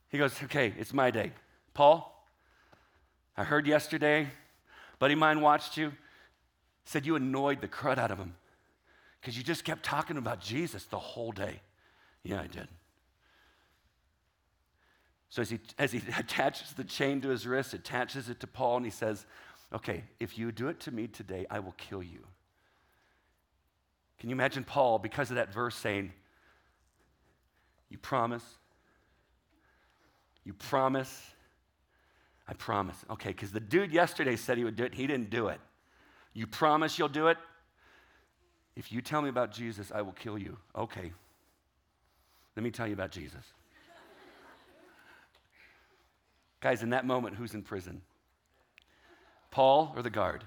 He 0.09 0.17
goes, 0.17 0.41
Okay, 0.43 0.73
it's 0.77 0.93
my 0.93 1.11
day. 1.11 1.31
Paul, 1.73 2.25
I 3.37 3.43
heard 3.43 3.67
yesterday, 3.67 4.27
buddy 4.99 5.15
mine 5.15 5.41
watched 5.41 5.77
you, 5.77 5.93
said 6.85 7.05
you 7.05 7.15
annoyed 7.15 7.61
the 7.61 7.67
crud 7.67 7.97
out 7.97 8.11
of 8.11 8.17
him 8.17 8.35
because 9.19 9.37
you 9.37 9.43
just 9.43 9.63
kept 9.63 9.83
talking 9.83 10.17
about 10.17 10.41
Jesus 10.41 10.85
the 10.85 10.99
whole 10.99 11.31
day. 11.31 11.61
Yeah, 12.23 12.41
I 12.41 12.47
did. 12.47 12.67
So 15.29 15.41
as 15.41 15.49
he, 15.49 15.59
as 15.77 15.91
he 15.91 16.01
attaches 16.17 16.73
the 16.73 16.83
chain 16.83 17.21
to 17.21 17.29
his 17.29 17.45
wrist, 17.45 17.73
attaches 17.73 18.29
it 18.29 18.39
to 18.41 18.47
Paul, 18.47 18.77
and 18.77 18.85
he 18.85 18.91
says, 18.91 19.25
Okay, 19.71 20.03
if 20.19 20.37
you 20.37 20.51
do 20.51 20.67
it 20.67 20.79
to 20.81 20.91
me 20.91 21.07
today, 21.07 21.45
I 21.49 21.59
will 21.59 21.75
kill 21.77 22.01
you. 22.01 22.25
Can 24.19 24.29
you 24.29 24.35
imagine 24.35 24.63
Paul, 24.63 24.97
because 24.97 25.29
of 25.29 25.35
that 25.35 25.53
verse, 25.53 25.75
saying, 25.75 26.11
You 27.89 27.99
promise? 27.99 28.43
You 30.43 30.53
promise? 30.53 31.31
I 32.49 32.53
promise. 32.53 32.97
Okay, 33.11 33.29
because 33.29 33.51
the 33.51 33.59
dude 33.59 33.91
yesterday 33.91 34.35
said 34.35 34.57
he 34.57 34.63
would 34.63 34.75
do 34.75 34.83
it, 34.83 34.95
he 34.95 35.05
didn't 35.05 35.29
do 35.29 35.49
it. 35.49 35.59
You 36.33 36.47
promise 36.47 36.97
you'll 36.97 37.07
do 37.07 37.27
it? 37.27 37.37
If 38.75 38.91
you 38.91 39.01
tell 39.01 39.21
me 39.21 39.29
about 39.29 39.51
Jesus, 39.51 39.91
I 39.93 40.01
will 40.01 40.13
kill 40.13 40.37
you. 40.37 40.57
Okay. 40.75 41.11
Let 42.55 42.63
me 42.63 42.71
tell 42.71 42.87
you 42.87 42.93
about 42.93 43.11
Jesus. 43.11 43.43
Guys, 46.61 46.81
in 46.81 46.89
that 46.89 47.05
moment, 47.05 47.35
who's 47.35 47.53
in 47.53 47.61
prison? 47.61 48.01
Paul 49.51 49.93
or 49.95 50.01
the 50.01 50.09
guard? 50.09 50.43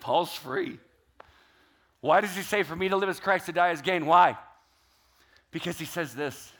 Paul's 0.00 0.34
free. 0.34 0.78
Why 2.00 2.22
does 2.22 2.34
he 2.34 2.42
say, 2.42 2.62
For 2.62 2.76
me 2.76 2.88
to 2.88 2.96
live 2.96 3.08
as 3.08 3.20
Christ, 3.20 3.46
to 3.46 3.52
die 3.52 3.70
as 3.70 3.82
gain? 3.82 4.06
Why? 4.06 4.38
Because 5.50 5.78
he 5.78 5.84
says 5.84 6.14
this 6.14 6.52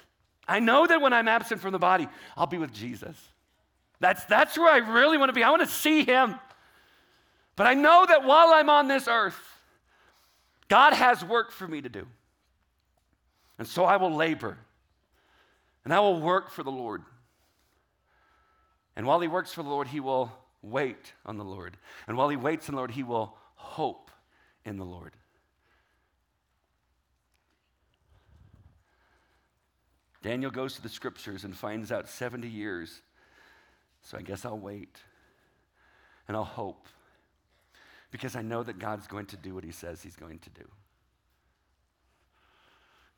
I 0.47 0.61
know 0.61 0.87
that 0.87 1.01
when 1.01 1.15
I'm 1.15 1.29
absent 1.29 1.63
from 1.63 1.73
the 1.73 1.79
body, 1.79 2.09
I'll 2.37 2.47
be 2.47 2.59
with 2.59 2.73
Jesus. 2.73 3.17
That's, 4.05 4.23
that's 4.27 4.59
where 4.59 4.71
I 4.71 4.87
really 4.93 5.17
want 5.17 5.31
to 5.31 5.33
be. 5.33 5.43
I 5.43 5.49
want 5.49 5.63
to 5.63 5.67
see 5.67 6.05
him. 6.05 6.35
But 7.57 7.67
I 7.67 7.73
know 7.73 8.05
that 8.07 8.23
while 8.23 8.49
I'm 8.53 8.69
on 8.69 8.87
this 8.87 9.09
earth, 9.09 9.41
God 10.69 10.93
has 10.93 11.25
work 11.25 11.51
for 11.51 11.67
me 11.67 11.81
to 11.81 11.89
do. 11.89 12.07
And 13.59 13.67
so 13.67 13.87
I 13.87 13.97
will 13.97 14.15
labor 14.15 14.59
and 15.87 15.95
I 15.95 16.01
will 16.01 16.21
work 16.21 16.51
for 16.51 16.63
the 16.63 16.71
Lord. 16.71 17.01
And 18.95 19.07
while 19.07 19.21
he 19.21 19.29
works 19.29 19.55
for 19.55 19.63
the 19.63 19.71
Lord, 19.71 19.89
he 19.89 20.01
will 20.01 20.31
wait 20.61 21.15
on 21.25 21.39
the 21.39 21.45
Lord. 21.45 21.79
And 22.07 22.19
while 22.19 22.29
he 22.29 22.37
waits 22.37 22.69
on 22.69 22.75
the 22.75 22.81
Lord, 22.81 22.91
he 22.91 23.05
will 23.05 23.35
hope 23.55 24.11
in 24.67 24.77
the 24.77 24.85
Lord. 24.85 25.13
Daniel 30.21 30.51
goes 30.51 30.75
to 30.75 30.83
the 30.83 30.91
scriptures 30.91 31.45
and 31.45 31.57
finds 31.57 31.91
out 31.91 32.07
70 32.07 32.47
years. 32.47 33.01
So 34.05 34.17
I 34.17 34.23
guess 34.23 34.45
I'll 34.45 34.59
wait 34.59 34.97
and 36.29 36.37
I'll 36.37 36.45
hope 36.45 36.87
because 38.11 38.37
I 38.37 38.43
know 38.43 38.63
that 38.63 38.79
God's 38.79 39.07
going 39.07 39.27
to 39.27 39.37
do 39.37 39.55
what 39.55 39.65
he 39.65 39.73
says 39.73 40.03
he's 40.03 40.17
going 40.17 40.39
to 40.41 40.51
do. 40.51 40.65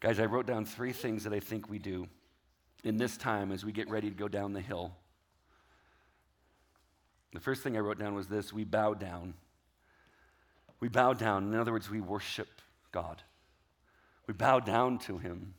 Guys, 0.00 0.18
I 0.20 0.24
wrote 0.24 0.46
down 0.46 0.64
three 0.64 0.92
things 0.92 1.24
that 1.24 1.32
I 1.32 1.40
think 1.40 1.68
we 1.68 1.78
do 1.78 2.06
in 2.84 2.96
this 2.96 3.16
time 3.16 3.52
as 3.52 3.64
we 3.64 3.72
get 3.72 3.90
ready 3.90 4.08
to 4.08 4.16
go 4.16 4.28
down 4.28 4.52
the 4.52 4.60
hill. 4.60 4.92
The 7.32 7.40
first 7.40 7.62
thing 7.62 7.76
I 7.76 7.80
wrote 7.80 7.98
down 7.98 8.14
was 8.14 8.28
this 8.28 8.52
we 8.52 8.64
bow 8.64 8.94
down. 8.94 9.34
We 10.80 10.88
bow 10.88 11.12
down. 11.12 11.52
In 11.52 11.58
other 11.58 11.72
words, 11.72 11.90
we 11.90 12.00
worship 12.00 12.48
God. 12.92 13.22
We 14.26 14.34
bow 14.34 14.60
down 14.60 14.98
to 15.00 15.18
Him. 15.18 15.54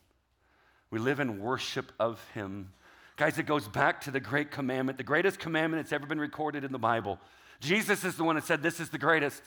We 0.90 1.00
live 1.00 1.20
in 1.20 1.40
worship 1.40 1.92
of 2.00 2.20
Him. 2.34 2.72
Guys, 3.18 3.40
it 3.40 3.48
goes 3.48 3.68
back 3.68 4.02
to 4.02 4.12
the 4.12 4.20
great 4.20 4.52
commandment, 4.52 4.98
the 5.00 5.04
greatest 5.04 5.40
commandment 5.40 5.84
that's 5.84 5.92
ever 5.92 6.06
been 6.06 6.20
recorded 6.20 6.64
in 6.64 6.72
the 6.72 6.80
Bible. 6.80 7.20
Jesus 7.60 8.04
is 8.04 8.16
the 8.16 8.24
one 8.24 8.36
that 8.36 8.46
said, 8.46 8.62
This 8.62 8.80
is 8.80 8.90
the 8.90 9.00
greatest. 9.00 9.42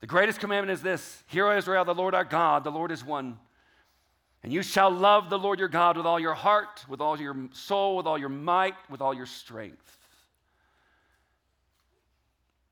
The 0.00 0.08
greatest 0.08 0.40
commandment 0.40 0.76
is 0.76 0.82
this 0.82 1.22
Hear, 1.28 1.46
O 1.46 1.56
Israel, 1.56 1.84
the 1.84 1.94
Lord 1.94 2.14
our 2.14 2.24
God, 2.24 2.64
the 2.64 2.72
Lord 2.72 2.90
is 2.90 3.04
one. 3.04 3.38
And 4.42 4.52
you 4.52 4.62
shall 4.62 4.90
love 4.90 5.30
the 5.30 5.38
Lord 5.38 5.58
your 5.58 5.68
God 5.68 5.96
with 5.96 6.04
all 6.04 6.20
your 6.20 6.34
heart, 6.34 6.84
with 6.88 7.00
all 7.00 7.18
your 7.18 7.34
soul, 7.52 7.96
with 7.96 8.06
all 8.06 8.18
your 8.18 8.28
might, 8.28 8.74
with 8.90 9.00
all 9.00 9.14
your 9.14 9.24
strength. 9.24 9.96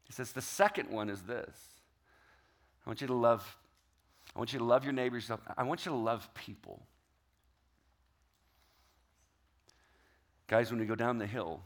He 0.04 0.12
says, 0.12 0.32
The 0.32 0.42
second 0.42 0.90
one 0.90 1.08
is 1.08 1.22
this 1.22 1.56
I 2.84 2.90
want 2.90 3.00
you 3.00 3.06
to 3.06 3.14
love 3.14 3.56
I 4.34 4.38
want 4.38 4.52
you 4.52 4.58
to 4.58 4.64
love 4.64 4.82
your 4.82 4.92
neighbors. 4.92 5.30
I 5.56 5.62
want 5.62 5.84
you 5.84 5.92
to 5.92 5.98
love 5.98 6.28
people. 6.34 6.82
Guys, 10.52 10.70
when 10.70 10.78
we 10.78 10.84
go 10.84 10.94
down 10.94 11.16
the 11.16 11.26
hill, 11.26 11.62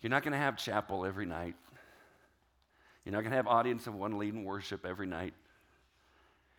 you're 0.00 0.10
not 0.10 0.24
going 0.24 0.32
to 0.32 0.38
have 0.38 0.56
chapel 0.56 1.06
every 1.06 1.24
night. 1.24 1.54
You're 3.04 3.12
not 3.12 3.20
going 3.20 3.30
to 3.30 3.36
have 3.36 3.46
audience 3.46 3.86
of 3.86 3.94
one 3.94 4.18
leading 4.18 4.44
worship 4.44 4.84
every 4.84 5.06
night. 5.06 5.34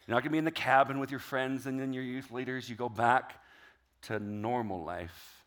You're 0.08 0.16
not 0.16 0.22
going 0.22 0.30
to 0.30 0.30
be 0.30 0.38
in 0.38 0.46
the 0.46 0.52
cabin 0.52 1.00
with 1.00 1.12
your 1.12 1.20
friends 1.20 1.68
and 1.68 1.78
then 1.78 1.92
your 1.92 2.02
youth 2.02 2.32
leaders. 2.32 2.70
You 2.70 2.78
go 2.78 2.88
back 2.88 3.44
to 4.04 4.18
normal 4.18 4.86
life. 4.86 5.44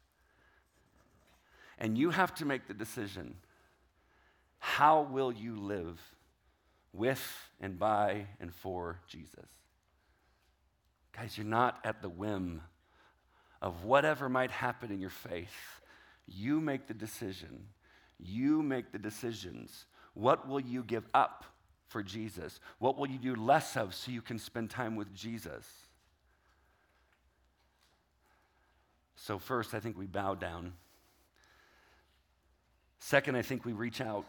And 1.78 1.96
you 1.96 2.10
have 2.10 2.34
to 2.34 2.44
make 2.44 2.68
the 2.68 2.74
decision 2.74 3.36
how 4.58 5.00
will 5.00 5.32
you 5.32 5.58
live 5.58 5.98
with 6.92 7.26
and 7.58 7.78
by 7.78 8.26
and 8.38 8.54
for 8.54 9.00
Jesus. 9.08 9.48
Guys, 11.16 11.38
you're 11.38 11.46
not 11.46 11.78
at 11.84 12.02
the 12.02 12.10
whim 12.10 12.60
of 13.61 13.84
whatever 13.84 14.28
might 14.28 14.50
happen 14.50 14.90
in 14.92 15.00
your 15.00 15.11
faith. 15.11 15.80
You 16.26 16.61
make 16.61 16.86
the 16.86 16.94
decision. 16.94 17.66
You 18.18 18.62
make 18.62 18.92
the 18.92 18.98
decisions. 18.98 19.86
What 20.14 20.48
will 20.48 20.61
you 20.61 20.82
give 20.82 21.06
up 21.14 21.44
for 21.88 22.02
Jesus? 22.02 22.61
What 22.78 22.98
will 22.98 23.09
you 23.09 23.18
do 23.18 23.34
less 23.34 23.76
of 23.76 23.94
so 23.94 24.12
you 24.12 24.22
can 24.22 24.38
spend 24.38 24.70
time 24.70 24.96
with 24.96 25.14
Jesus? 25.14 25.66
So, 29.16 29.38
first, 29.38 29.74
I 29.74 29.80
think 29.80 29.98
we 29.98 30.06
bow 30.06 30.34
down. 30.34 30.74
Second, 33.00 33.36
I 33.36 33.42
think 33.42 33.64
we 33.64 33.72
reach 33.72 34.00
out. 34.00 34.24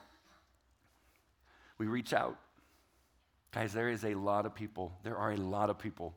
We 1.77 1.88
reach 1.88 2.13
out. 2.13 2.38
Guys, 3.51 3.73
there 3.73 3.89
is 3.89 4.03
a 4.03 4.13
lot 4.15 4.45
of 4.45 4.53
people, 4.53 4.93
there 5.03 5.17
are 5.17 5.32
a 5.32 5.38
lot 5.38 5.69
of 5.69 5.77
people 5.77 6.13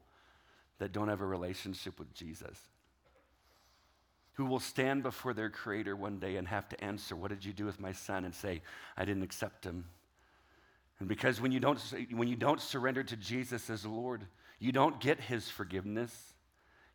that 0.78 0.92
don't 0.92 1.08
have 1.08 1.20
a 1.20 1.26
relationship 1.26 1.98
with 1.98 2.12
Jesus 2.12 2.58
who 4.34 4.46
will 4.46 4.60
stand 4.60 5.02
before 5.02 5.34
their 5.34 5.50
creator 5.50 5.94
one 5.94 6.18
day 6.18 6.36
and 6.36 6.48
have 6.48 6.68
to 6.70 6.84
answer, 6.84 7.14
What 7.14 7.30
did 7.30 7.44
you 7.44 7.52
do 7.52 7.64
with 7.66 7.80
my 7.80 7.92
son? 7.92 8.24
and 8.24 8.34
say, 8.34 8.62
I 8.96 9.04
didn't 9.04 9.22
accept 9.22 9.64
him. 9.64 9.84
And 10.98 11.08
because 11.08 11.40
when 11.40 11.52
you 11.52 11.60
don't, 11.60 11.80
when 12.12 12.28
you 12.28 12.36
don't 12.36 12.60
surrender 12.60 13.02
to 13.02 13.16
Jesus 13.16 13.68
as 13.68 13.84
Lord, 13.84 14.26
you 14.58 14.70
don't 14.70 15.00
get 15.00 15.18
his 15.18 15.48
forgiveness. 15.48 16.31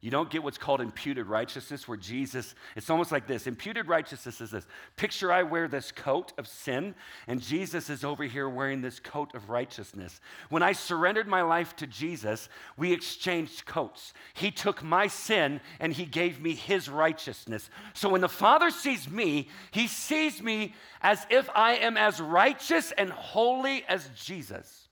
You 0.08 0.12
don't 0.12 0.30
get 0.30 0.41
what's 0.41 0.58
called 0.58 0.80
imputed 0.80 1.28
righteousness, 1.28 1.86
where 1.86 1.97
Jesus, 1.97 2.55
it's 2.78 2.89
almost 2.89 3.12
like 3.12 3.28
this. 3.28 3.45
Imputed 3.45 3.89
righteousness 3.89 4.39
is 4.39 4.51
this. 4.51 4.66
Picture 4.95 5.34
I 5.34 5.43
wear 5.43 5.68
this 5.68 5.91
coat 5.91 6.32
of 6.38 6.47
sin, 6.47 6.95
and 7.28 7.41
Jesus 7.41 7.89
is 7.89 8.05
over 8.05 8.24
here 8.24 8.47
wearing 8.47 8.80
this 8.80 9.01
coat 9.01 9.36
of 9.36 9.49
righteousness. 9.49 10.22
When 10.47 10.64
I 10.64 10.72
surrendered 10.72 11.28
my 11.28 11.41
life 11.41 11.76
to 11.76 11.88
Jesus, 11.88 12.47
we 12.78 12.93
exchanged 12.93 13.66
coats. 13.66 14.14
He 14.34 14.49
took 14.49 14.82
my 14.82 15.08
sin 15.08 15.60
and 15.82 15.91
he 15.91 16.05
gave 16.05 16.39
me 16.39 16.55
his 16.55 16.88
righteousness. 16.88 17.70
So 17.93 18.08
when 18.08 18.22
the 18.22 18.30
Father 18.30 18.70
sees 18.70 19.10
me, 19.10 19.49
he 19.72 19.88
sees 19.88 20.41
me 20.41 20.74
as 21.01 21.28
if 21.30 21.49
I 21.53 21.74
am 21.74 21.97
as 21.97 22.22
righteous 22.22 22.93
and 22.93 23.10
holy 23.10 23.84
as 23.89 24.10
Jesus, 24.16 24.88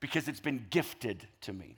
because 0.00 0.28
it's 0.28 0.40
been 0.40 0.64
gifted 0.70 1.28
to 1.42 1.52
me. 1.52 1.76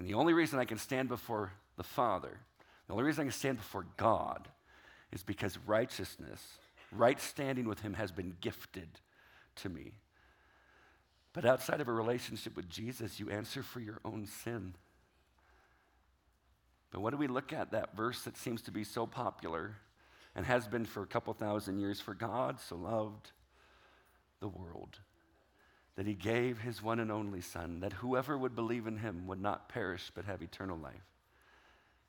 And 0.00 0.08
the 0.08 0.14
only 0.14 0.32
reason 0.32 0.58
I 0.58 0.64
can 0.64 0.78
stand 0.78 1.10
before 1.10 1.52
the 1.76 1.82
Father, 1.82 2.40
the 2.86 2.94
only 2.94 3.04
reason 3.04 3.20
I 3.20 3.24
can 3.26 3.32
stand 3.32 3.58
before 3.58 3.84
God, 3.98 4.48
is 5.12 5.22
because 5.22 5.58
righteousness, 5.66 6.42
right 6.90 7.20
standing 7.20 7.68
with 7.68 7.80
Him, 7.80 7.92
has 7.92 8.10
been 8.10 8.34
gifted 8.40 8.88
to 9.56 9.68
me. 9.68 9.92
But 11.34 11.44
outside 11.44 11.82
of 11.82 11.88
a 11.88 11.92
relationship 11.92 12.56
with 12.56 12.70
Jesus, 12.70 13.20
you 13.20 13.28
answer 13.28 13.62
for 13.62 13.78
your 13.78 14.00
own 14.02 14.24
sin. 14.24 14.72
But 16.92 17.02
what 17.02 17.10
do 17.10 17.18
we 17.18 17.26
look 17.26 17.52
at? 17.52 17.72
That 17.72 17.94
verse 17.94 18.22
that 18.22 18.38
seems 18.38 18.62
to 18.62 18.70
be 18.70 18.84
so 18.84 19.06
popular 19.06 19.76
and 20.34 20.46
has 20.46 20.66
been 20.66 20.86
for 20.86 21.02
a 21.02 21.06
couple 21.06 21.34
thousand 21.34 21.78
years 21.78 22.00
for 22.00 22.14
God 22.14 22.58
so 22.58 22.74
loved 22.74 23.32
the 24.40 24.48
world 24.48 24.98
that 25.96 26.06
he 26.06 26.14
gave 26.14 26.60
his 26.60 26.82
one 26.82 27.00
and 27.00 27.10
only 27.10 27.40
Son, 27.40 27.80
that 27.80 27.94
whoever 27.94 28.38
would 28.38 28.54
believe 28.54 28.86
in 28.86 28.98
him 28.98 29.26
would 29.26 29.40
not 29.40 29.68
perish 29.68 30.10
but 30.14 30.24
have 30.24 30.42
eternal 30.42 30.78
life. 30.78 30.94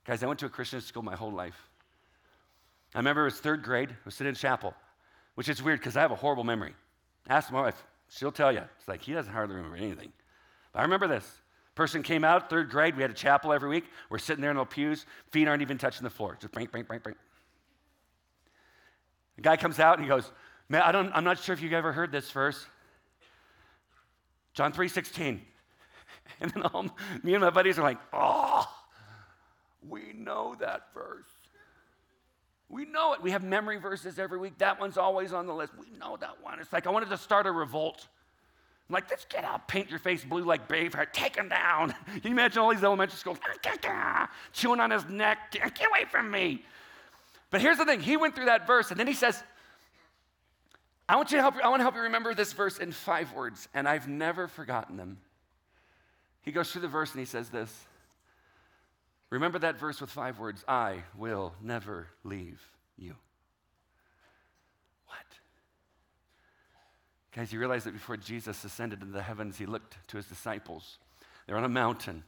Guys, 0.05 0.23
I 0.23 0.27
went 0.27 0.39
to 0.39 0.45
a 0.45 0.49
Christian 0.49 0.81
school 0.81 1.03
my 1.03 1.15
whole 1.15 1.31
life. 1.31 1.69
I 2.93 2.99
remember 2.99 3.21
it 3.21 3.25
was 3.25 3.39
third 3.39 3.63
grade, 3.63 3.89
I 3.89 3.95
was 4.05 4.15
sitting 4.15 4.29
in 4.29 4.35
chapel, 4.35 4.73
which 5.35 5.49
is 5.49 5.61
weird 5.61 5.79
because 5.79 5.95
I 5.95 6.01
have 6.01 6.11
a 6.11 6.15
horrible 6.15 6.43
memory. 6.43 6.73
Ask 7.29 7.51
my 7.51 7.61
wife, 7.61 7.83
she'll 8.09 8.31
tell 8.31 8.51
you. 8.51 8.63
It's 8.79 8.87
like 8.87 9.01
he 9.01 9.13
doesn't 9.13 9.31
hardly 9.31 9.55
remember 9.55 9.77
anything. 9.77 10.11
But 10.73 10.79
I 10.79 10.81
remember 10.83 11.07
this. 11.07 11.41
Person 11.73 12.03
came 12.03 12.23
out, 12.25 12.49
third 12.49 12.69
grade, 12.69 12.95
we 12.95 13.01
had 13.01 13.11
a 13.11 13.15
chapel 13.15 13.53
every 13.53 13.69
week. 13.69 13.85
We're 14.09 14.17
sitting 14.17 14.41
there 14.41 14.51
in 14.51 14.57
the 14.57 14.65
pews, 14.65 15.05
feet 15.31 15.47
aren't 15.47 15.61
even 15.61 15.77
touching 15.77 16.03
the 16.03 16.09
floor. 16.09 16.37
Just 16.39 16.53
brink, 16.53 16.71
brink, 16.71 16.87
brink, 16.87 17.03
brink. 17.03 17.17
The 19.37 19.41
guy 19.41 19.57
comes 19.57 19.79
out 19.79 19.97
and 19.97 20.03
he 20.03 20.09
goes, 20.09 20.31
Man, 20.67 20.81
I 20.83 20.91
don't, 20.91 21.11
I'm 21.13 21.23
not 21.23 21.39
sure 21.39 21.53
if 21.53 21.61
you've 21.61 21.73
ever 21.73 21.91
heard 21.91 22.11
this 22.11 22.29
verse. 22.31 22.65
John 24.53 24.73
3:16. 24.73 25.39
And 26.39 26.49
then 26.51 26.63
all, 26.63 26.87
me 27.21 27.35
and 27.35 27.43
my 27.43 27.51
buddies 27.51 27.77
are 27.77 27.83
like, 27.83 27.99
oh, 28.13 28.67
we 29.87 30.13
know 30.15 30.55
that 30.59 30.87
verse. 30.91 31.29
We 32.67 32.85
know 32.85 33.13
it. 33.13 33.21
We 33.21 33.31
have 33.31 33.43
memory 33.43 33.77
verses 33.77 34.17
every 34.17 34.39
week. 34.39 34.57
That 34.57 34.79
one's 34.79 34.97
always 34.97 35.33
on 35.33 35.45
the 35.45 35.53
list. 35.53 35.73
We 35.77 35.85
know 35.99 36.17
that 36.17 36.41
one. 36.41 36.59
It's 36.59 36.73
like 36.73 36.87
I 36.87 36.89
wanted 36.89 37.09
to 37.09 37.17
start 37.17 37.45
a 37.45 37.51
revolt. 37.51 38.07
I'm 38.89 38.93
like, 38.93 39.09
let's 39.09 39.25
get 39.25 39.43
out, 39.43 39.67
paint 39.67 39.89
your 39.89 39.99
face 39.99 40.23
blue 40.23 40.43
like 40.43 40.67
Braveheart, 40.67 41.13
take 41.13 41.35
him 41.35 41.47
down. 41.47 41.93
Can 42.05 42.21
you 42.23 42.31
imagine 42.31 42.61
all 42.61 42.71
these 42.71 42.83
elementary 42.83 43.17
schools 43.17 43.37
ah, 43.85 44.29
chewing 44.51 44.79
on 44.79 44.91
his 44.91 45.05
neck? 45.07 45.51
Get 45.51 45.63
away 45.79 46.05
from 46.09 46.31
me. 46.31 46.63
But 47.51 47.61
here's 47.61 47.77
the 47.77 47.85
thing 47.85 48.01
he 48.01 48.17
went 48.17 48.35
through 48.35 48.45
that 48.45 48.65
verse, 48.65 48.91
and 48.91 48.99
then 48.99 49.07
he 49.07 49.13
says, 49.13 49.43
I 51.07 51.15
want 51.15 51.31
you 51.31 51.37
to 51.37 51.41
help 51.41 51.55
I 51.57 51.69
want 51.69 51.79
to 51.79 51.83
help 51.83 51.95
you 51.95 52.01
remember 52.01 52.33
this 52.33 52.53
verse 52.53 52.77
in 52.77 52.91
five 52.91 53.33
words, 53.33 53.67
and 53.73 53.87
I've 53.87 54.07
never 54.07 54.47
forgotten 54.47 54.97
them. 54.97 55.17
He 56.41 56.51
goes 56.51 56.71
through 56.71 56.81
the 56.81 56.87
verse 56.87 57.11
and 57.11 57.19
he 57.19 57.25
says 57.25 57.49
this. 57.49 57.71
Remember 59.29 59.59
that 59.59 59.79
verse 59.79 60.01
with 60.01 60.09
five 60.09 60.39
words 60.39 60.63
I 60.67 61.03
will 61.17 61.53
never 61.61 62.07
leave 62.23 62.61
you. 62.97 63.15
What? 65.07 65.17
Guys, 67.35 67.53
you 67.53 67.59
realize 67.59 67.85
that 67.85 67.93
before 67.93 68.17
Jesus 68.17 68.63
ascended 68.63 69.01
into 69.01 69.13
the 69.13 69.21
heavens, 69.21 69.57
he 69.57 69.65
looked 69.65 69.97
to 70.09 70.17
his 70.17 70.25
disciples. 70.27 70.97
They're 71.47 71.57
on 71.57 71.63
a 71.63 71.69
mountain. 71.69 72.23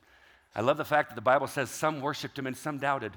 I 0.56 0.62
love 0.62 0.78
the 0.78 0.86
fact 0.86 1.10
that 1.10 1.16
the 1.16 1.22
Bible 1.22 1.48
says 1.48 1.70
some 1.70 2.00
worshiped 2.00 2.38
him 2.38 2.48
and 2.48 2.56
some 2.56 2.78
doubted, 2.78 3.14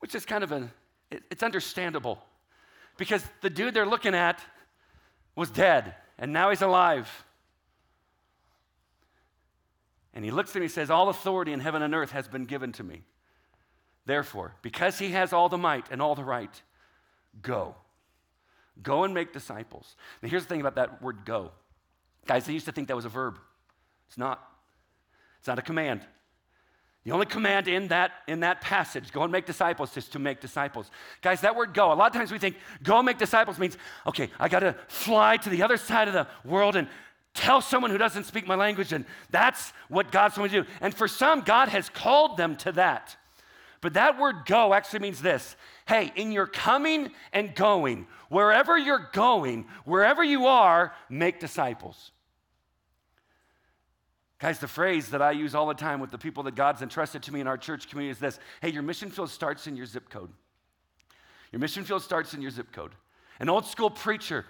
which 0.00 0.14
is 0.14 0.24
kind 0.24 0.42
of 0.42 0.52
a, 0.52 0.70
it, 1.10 1.22
it's 1.30 1.42
understandable 1.42 2.18
because 2.98 3.24
the 3.40 3.48
dude 3.48 3.72
they're 3.72 3.86
looking 3.86 4.14
at 4.14 4.40
was 5.34 5.50
dead 5.50 5.94
and 6.18 6.32
now 6.32 6.50
he's 6.50 6.60
alive. 6.60 7.24
And 10.12 10.24
he 10.24 10.30
looks 10.30 10.50
at 10.50 10.56
me 10.56 10.62
and 10.66 10.72
says, 10.72 10.90
All 10.90 11.08
authority 11.08 11.52
in 11.52 11.60
heaven 11.60 11.80
and 11.80 11.94
earth 11.94 12.10
has 12.10 12.28
been 12.28 12.44
given 12.44 12.72
to 12.72 12.82
me. 12.82 13.02
Therefore, 14.04 14.54
because 14.62 14.98
he 14.98 15.10
has 15.10 15.32
all 15.32 15.48
the 15.48 15.58
might 15.58 15.86
and 15.90 16.02
all 16.02 16.14
the 16.14 16.24
right, 16.24 16.62
go. 17.40 17.76
Go 18.82 19.04
and 19.04 19.14
make 19.14 19.32
disciples. 19.32 19.96
Now, 20.22 20.28
here's 20.28 20.42
the 20.42 20.48
thing 20.48 20.60
about 20.60 20.74
that 20.74 21.02
word 21.02 21.24
go. 21.24 21.52
Guys, 22.26 22.46
they 22.46 22.52
used 22.52 22.66
to 22.66 22.72
think 22.72 22.88
that 22.88 22.96
was 22.96 23.04
a 23.04 23.10
verb. 23.10 23.38
It's 24.08 24.18
not. 24.18 24.42
It's 25.38 25.46
not 25.46 25.58
a 25.58 25.62
command. 25.62 26.00
The 27.08 27.14
only 27.14 27.24
command 27.24 27.68
in 27.68 27.88
that, 27.88 28.12
in 28.26 28.40
that 28.40 28.60
passage, 28.60 29.12
go 29.12 29.22
and 29.22 29.32
make 29.32 29.46
disciples, 29.46 29.96
is 29.96 30.08
to 30.08 30.18
make 30.18 30.42
disciples. 30.42 30.90
Guys, 31.22 31.40
that 31.40 31.56
word 31.56 31.72
go, 31.72 31.90
a 31.90 31.94
lot 31.94 32.08
of 32.08 32.12
times 32.12 32.30
we 32.30 32.38
think 32.38 32.56
go 32.82 33.02
make 33.02 33.16
disciples 33.16 33.58
means, 33.58 33.78
okay, 34.06 34.28
I 34.38 34.50
got 34.50 34.60
to 34.60 34.74
fly 34.88 35.38
to 35.38 35.48
the 35.48 35.62
other 35.62 35.78
side 35.78 36.08
of 36.08 36.12
the 36.12 36.26
world 36.44 36.76
and 36.76 36.86
tell 37.32 37.62
someone 37.62 37.90
who 37.90 37.96
doesn't 37.96 38.24
speak 38.24 38.46
my 38.46 38.56
language, 38.56 38.92
and 38.92 39.06
that's 39.30 39.72
what 39.88 40.12
God's 40.12 40.36
going 40.36 40.50
to 40.50 40.64
do. 40.64 40.68
And 40.82 40.92
for 40.92 41.08
some, 41.08 41.40
God 41.40 41.70
has 41.70 41.88
called 41.88 42.36
them 42.36 42.56
to 42.56 42.72
that. 42.72 43.16
But 43.80 43.94
that 43.94 44.18
word 44.18 44.44
go 44.44 44.74
actually 44.74 44.98
means 44.98 45.22
this 45.22 45.56
hey, 45.86 46.12
in 46.14 46.30
your 46.30 46.46
coming 46.46 47.10
and 47.32 47.54
going, 47.54 48.06
wherever 48.28 48.76
you're 48.76 49.08
going, 49.14 49.64
wherever 49.86 50.22
you 50.22 50.44
are, 50.44 50.92
make 51.08 51.40
disciples. 51.40 52.10
Guys, 54.38 54.60
the 54.60 54.68
phrase 54.68 55.08
that 55.08 55.20
I 55.20 55.32
use 55.32 55.54
all 55.54 55.66
the 55.66 55.74
time 55.74 55.98
with 55.98 56.12
the 56.12 56.18
people 56.18 56.44
that 56.44 56.54
God's 56.54 56.80
entrusted 56.80 57.22
to 57.24 57.32
me 57.32 57.40
in 57.40 57.48
our 57.48 57.58
church 57.58 57.88
community 57.88 58.12
is 58.12 58.18
this 58.18 58.38
hey, 58.62 58.70
your 58.70 58.82
mission 58.82 59.10
field 59.10 59.30
starts 59.30 59.66
in 59.66 59.76
your 59.76 59.86
zip 59.86 60.08
code. 60.08 60.30
Your 61.50 61.60
mission 61.60 61.84
field 61.84 62.02
starts 62.02 62.34
in 62.34 62.42
your 62.42 62.50
zip 62.50 62.72
code. 62.72 62.92
An 63.40 63.48
old 63.48 63.66
school 63.66 63.90
preacher 63.90 64.44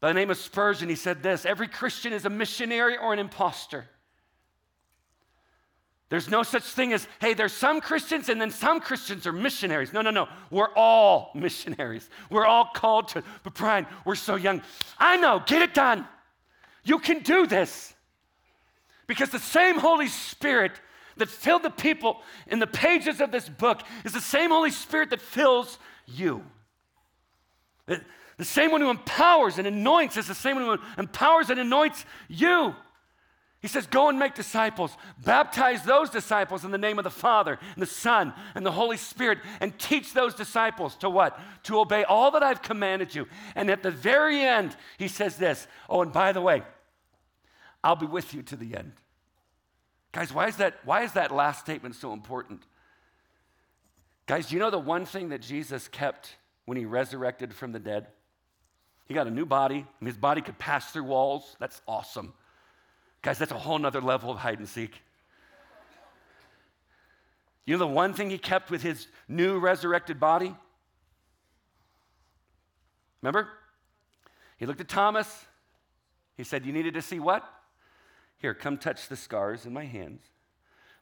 by 0.00 0.08
the 0.08 0.14
name 0.14 0.30
of 0.30 0.36
Spurgeon, 0.36 0.88
he 0.88 0.94
said 0.94 1.22
this 1.22 1.46
every 1.46 1.68
Christian 1.68 2.12
is 2.12 2.24
a 2.26 2.30
missionary 2.30 2.96
or 2.96 3.12
an 3.12 3.18
impostor. 3.18 3.88
There's 6.10 6.30
no 6.30 6.42
such 6.42 6.62
thing 6.62 6.94
as, 6.94 7.06
hey, 7.20 7.34
there's 7.34 7.52
some 7.52 7.82
Christians 7.82 8.30
and 8.30 8.40
then 8.40 8.50
some 8.50 8.80
Christians 8.80 9.26
are 9.26 9.32
missionaries. 9.32 9.92
No, 9.92 10.00
no, 10.00 10.10
no. 10.10 10.26
We're 10.50 10.72
all 10.74 11.30
missionaries. 11.34 12.08
We're 12.30 12.46
all 12.46 12.70
called 12.74 13.08
to, 13.08 13.22
but 13.42 13.54
Brian, 13.54 13.86
we're 14.06 14.14
so 14.14 14.36
young. 14.36 14.62
I 14.98 15.18
know, 15.18 15.42
get 15.44 15.60
it 15.60 15.74
done. 15.74 16.06
You 16.82 16.98
can 16.98 17.22
do 17.22 17.46
this. 17.46 17.94
Because 19.08 19.30
the 19.30 19.40
same 19.40 19.78
Holy 19.78 20.06
Spirit 20.06 20.72
that 21.16 21.28
filled 21.28 21.64
the 21.64 21.70
people 21.70 22.22
in 22.46 22.60
the 22.60 22.66
pages 22.66 23.20
of 23.20 23.32
this 23.32 23.48
book 23.48 23.80
is 24.04 24.12
the 24.12 24.20
same 24.20 24.50
Holy 24.50 24.70
Spirit 24.70 25.10
that 25.10 25.20
fills 25.20 25.78
you. 26.06 26.44
The 27.86 28.44
same 28.44 28.70
one 28.70 28.80
who 28.80 28.90
empowers 28.90 29.58
and 29.58 29.66
anoints 29.66 30.16
is 30.16 30.28
the 30.28 30.34
same 30.34 30.56
one 30.56 30.78
who 30.78 30.84
empowers 30.96 31.50
and 31.50 31.58
anoints 31.58 32.04
you. 32.28 32.74
He 33.60 33.66
says, 33.66 33.88
Go 33.88 34.08
and 34.08 34.18
make 34.18 34.34
disciples. 34.34 34.96
Baptize 35.24 35.82
those 35.82 36.10
disciples 36.10 36.64
in 36.64 36.70
the 36.70 36.78
name 36.78 36.98
of 36.98 37.04
the 37.04 37.10
Father, 37.10 37.58
and 37.74 37.82
the 37.82 37.86
Son, 37.86 38.32
and 38.54 38.64
the 38.64 38.70
Holy 38.70 38.96
Spirit, 38.96 39.38
and 39.60 39.76
teach 39.76 40.12
those 40.12 40.34
disciples 40.34 40.96
to 40.98 41.10
what? 41.10 41.40
To 41.64 41.80
obey 41.80 42.04
all 42.04 42.30
that 42.30 42.44
I've 42.44 42.62
commanded 42.62 43.12
you. 43.12 43.26
And 43.56 43.68
at 43.70 43.82
the 43.82 43.90
very 43.90 44.40
end, 44.40 44.76
he 44.98 45.08
says 45.08 45.36
this 45.36 45.66
Oh, 45.88 46.02
and 46.02 46.12
by 46.12 46.30
the 46.30 46.40
way, 46.40 46.62
I'll 47.82 47.96
be 47.96 48.06
with 48.06 48.34
you 48.34 48.42
to 48.42 48.56
the 48.56 48.76
end. 48.76 48.92
Guys, 50.12 50.32
why 50.32 50.48
is 50.48 50.56
that, 50.56 50.78
why 50.84 51.02
is 51.02 51.12
that 51.12 51.30
last 51.30 51.60
statement 51.60 51.94
so 51.94 52.12
important? 52.12 52.62
Guys, 54.26 54.48
do 54.48 54.54
you 54.54 54.60
know 54.60 54.70
the 54.70 54.78
one 54.78 55.04
thing 55.04 55.30
that 55.30 55.40
Jesus 55.40 55.88
kept 55.88 56.36
when 56.64 56.76
he 56.76 56.84
resurrected 56.84 57.54
from 57.54 57.72
the 57.72 57.78
dead? 57.78 58.08
He 59.06 59.14
got 59.14 59.26
a 59.26 59.30
new 59.30 59.46
body. 59.46 59.86
his 60.02 60.16
body 60.16 60.42
could 60.42 60.58
pass 60.58 60.90
through 60.90 61.04
walls. 61.04 61.56
That's 61.58 61.80
awesome. 61.88 62.34
Guys, 63.22 63.38
that's 63.38 63.52
a 63.52 63.58
whole 63.58 63.78
nother 63.78 64.00
level 64.00 64.30
of 64.30 64.38
hide 64.38 64.58
and 64.58 64.68
seek. 64.68 64.92
You 67.64 67.74
know 67.74 67.78
the 67.78 67.86
one 67.86 68.14
thing 68.14 68.30
he 68.30 68.38
kept 68.38 68.70
with 68.70 68.82
his 68.82 69.08
new 69.28 69.58
resurrected 69.58 70.18
body? 70.18 70.54
Remember? 73.20 73.48
He 74.56 74.66
looked 74.66 74.80
at 74.80 74.88
Thomas. 74.88 75.44
He 76.36 76.44
said, 76.44 76.64
You 76.64 76.72
needed 76.72 76.94
to 76.94 77.02
see 77.02 77.18
what? 77.18 77.44
Here, 78.38 78.54
come 78.54 78.78
touch 78.78 79.08
the 79.08 79.16
scars 79.16 79.66
in 79.66 79.72
my 79.72 79.84
hands, 79.84 80.22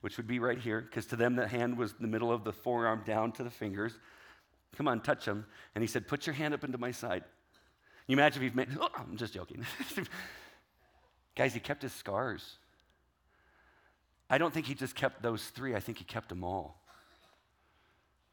which 0.00 0.16
would 0.16 0.26
be 0.26 0.38
right 0.38 0.58
here, 0.58 0.80
because 0.80 1.06
to 1.06 1.16
them 1.16 1.36
the 1.36 1.46
hand 1.46 1.76
was 1.76 1.92
the 1.94 2.06
middle 2.06 2.32
of 2.32 2.44
the 2.44 2.52
forearm 2.52 3.02
down 3.06 3.32
to 3.32 3.44
the 3.44 3.50
fingers. 3.50 3.98
Come 4.76 4.88
on, 4.88 5.00
touch 5.00 5.24
them. 5.24 5.46
And 5.74 5.82
he 5.82 5.88
said, 5.88 6.08
Put 6.08 6.26
your 6.26 6.34
hand 6.34 6.54
up 6.54 6.64
into 6.64 6.78
my 6.78 6.90
side. 6.90 7.24
You 8.06 8.14
imagine 8.14 8.42
if 8.42 8.44
you've 8.44 8.54
made, 8.54 8.68
oh, 8.80 8.88
I'm 8.96 9.16
just 9.16 9.34
joking. 9.34 9.64
Guys, 11.36 11.52
he 11.52 11.60
kept 11.60 11.82
his 11.82 11.92
scars. 11.92 12.58
I 14.30 14.38
don't 14.38 14.52
think 14.52 14.66
he 14.66 14.74
just 14.74 14.94
kept 14.94 15.22
those 15.22 15.44
three, 15.44 15.74
I 15.74 15.80
think 15.80 15.98
he 15.98 16.04
kept 16.04 16.28
them 16.28 16.42
all. 16.42 16.82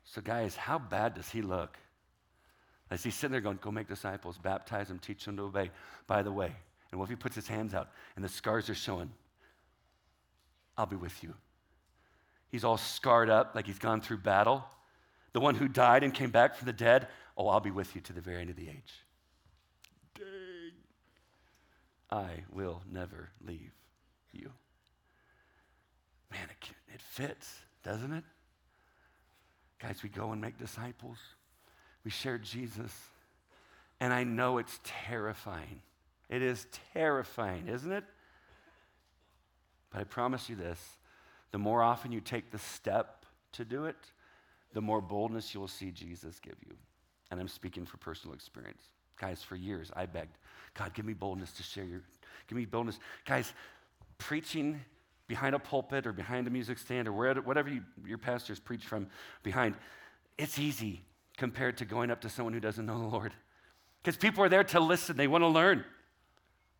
So, 0.06 0.22
guys, 0.22 0.56
how 0.56 0.80
bad 0.80 1.14
does 1.14 1.30
he 1.30 1.42
look? 1.42 1.78
As 2.90 3.04
he's 3.04 3.16
sitting 3.16 3.32
there 3.32 3.42
going, 3.42 3.60
Go 3.62 3.72
make 3.72 3.88
disciples, 3.88 4.38
baptize 4.38 4.88
them, 4.88 5.00
teach 5.00 5.26
them 5.26 5.38
to 5.38 5.44
obey. 5.44 5.72
By 6.08 6.24
the 6.24 6.32
way, 6.32 6.54
and 6.94 7.00
what 7.00 7.06
if 7.06 7.10
he 7.10 7.16
puts 7.16 7.34
his 7.34 7.48
hands 7.48 7.74
out 7.74 7.90
and 8.16 8.24
the 8.24 8.30
scars 8.30 8.70
are 8.70 8.76
showing? 8.76 9.10
I'll 10.78 10.86
be 10.86 10.96
with 10.96 11.24
you. 11.24 11.34
He's 12.50 12.64
all 12.64 12.78
scarred 12.78 13.32
up 13.32 13.56
like 13.56 13.66
he's 13.66 13.80
gone 13.80 14.00
through 14.00 14.18
battle. 14.18 14.64
The 15.32 15.40
one 15.40 15.56
who 15.56 15.68
died 15.68 16.04
and 16.04 16.14
came 16.14 16.30
back 16.30 16.56
from 16.56 16.68
the 16.68 16.74
dead, 16.74 17.08
oh, 17.36 17.48
I'll 17.48 17.60
be 17.60 17.72
with 17.72 17.96
you 17.96 18.02
to 18.02 18.14
the 18.14 18.22
very 18.22 18.42
end 18.42 18.52
of 18.52 18.56
the 18.56 18.70
age. 18.70 18.94
I 22.12 22.44
will 22.52 22.84
never 22.92 23.32
leave 23.44 23.72
you. 24.32 24.52
Man, 26.32 26.44
it, 26.44 26.94
it 26.94 27.02
fits, 27.02 27.56
doesn't 27.84 28.14
it? 28.14 28.24
Guys, 29.80 30.04
we 30.04 30.10
go 30.10 30.32
and 30.32 30.40
make 30.40 30.60
disciples. 30.60 31.18
We 32.06 32.12
share 32.12 32.38
Jesus. 32.38 32.96
And 34.00 34.14
I 34.14 34.24
know 34.24 34.60
it's 34.60 34.80
terrifying. 34.84 35.82
It 36.30 36.42
is 36.42 36.68
terrifying, 36.94 37.68
isn't 37.68 37.92
it? 37.92 38.04
But 39.92 40.02
I 40.02 40.04
promise 40.06 40.50
you 40.50 40.56
this 40.56 40.80
the 41.52 41.60
more 41.60 41.84
often 41.84 42.12
you 42.12 42.20
take 42.20 42.52
the 42.52 42.58
step 42.58 43.26
to 43.54 43.64
do 43.64 43.86
it, 43.86 43.96
the 44.74 44.82
more 44.82 45.02
boldness 45.02 45.54
you'll 45.54 45.68
see 45.68 45.92
Jesus 45.92 46.40
give 46.40 46.56
you. 46.66 46.76
And 47.30 47.40
I'm 47.40 47.48
speaking 47.48 47.86
for 47.86 47.98
personal 47.98 48.34
experience. 48.34 48.82
Guys, 49.20 49.44
for 49.44 49.56
years 49.56 49.92
I 49.96 50.08
begged, 50.08 50.38
God, 50.74 50.94
give 50.94 51.06
me 51.06 51.14
boldness 51.14 51.52
to 51.54 51.64
share 51.64 51.84
your, 51.84 52.02
give 52.48 52.58
me 52.58 52.66
boldness. 52.66 53.00
Guys, 53.26 53.54
preaching 54.18 54.82
behind 55.28 55.56
a 55.56 55.60
pulpit 55.60 56.08
or 56.08 56.12
behind 56.14 56.48
a 56.48 56.50
music 56.50 56.78
stand 56.78 57.08
or 57.08 57.14
wherever, 57.14 57.42
whatever 57.42 57.70
you, 57.70 57.84
your 58.06 58.18
pastors 58.18 58.60
preach 58.60 58.84
from 58.84 59.08
behind, 59.44 59.76
it's 60.38 60.58
easy 60.58 61.02
compared 61.38 61.78
to 61.78 61.86
going 61.86 62.12
up 62.12 62.22
to 62.22 62.30
someone 62.30 62.54
who 62.54 62.60
doesn't 62.60 62.86
know 62.86 62.98
the 62.98 63.06
Lord. 63.06 63.34
Because 64.02 64.18
people 64.18 64.44
are 64.44 64.50
there 64.50 64.64
to 64.66 64.80
listen, 64.80 65.16
they 65.16 65.28
want 65.28 65.44
to 65.44 65.48
learn, 65.48 65.86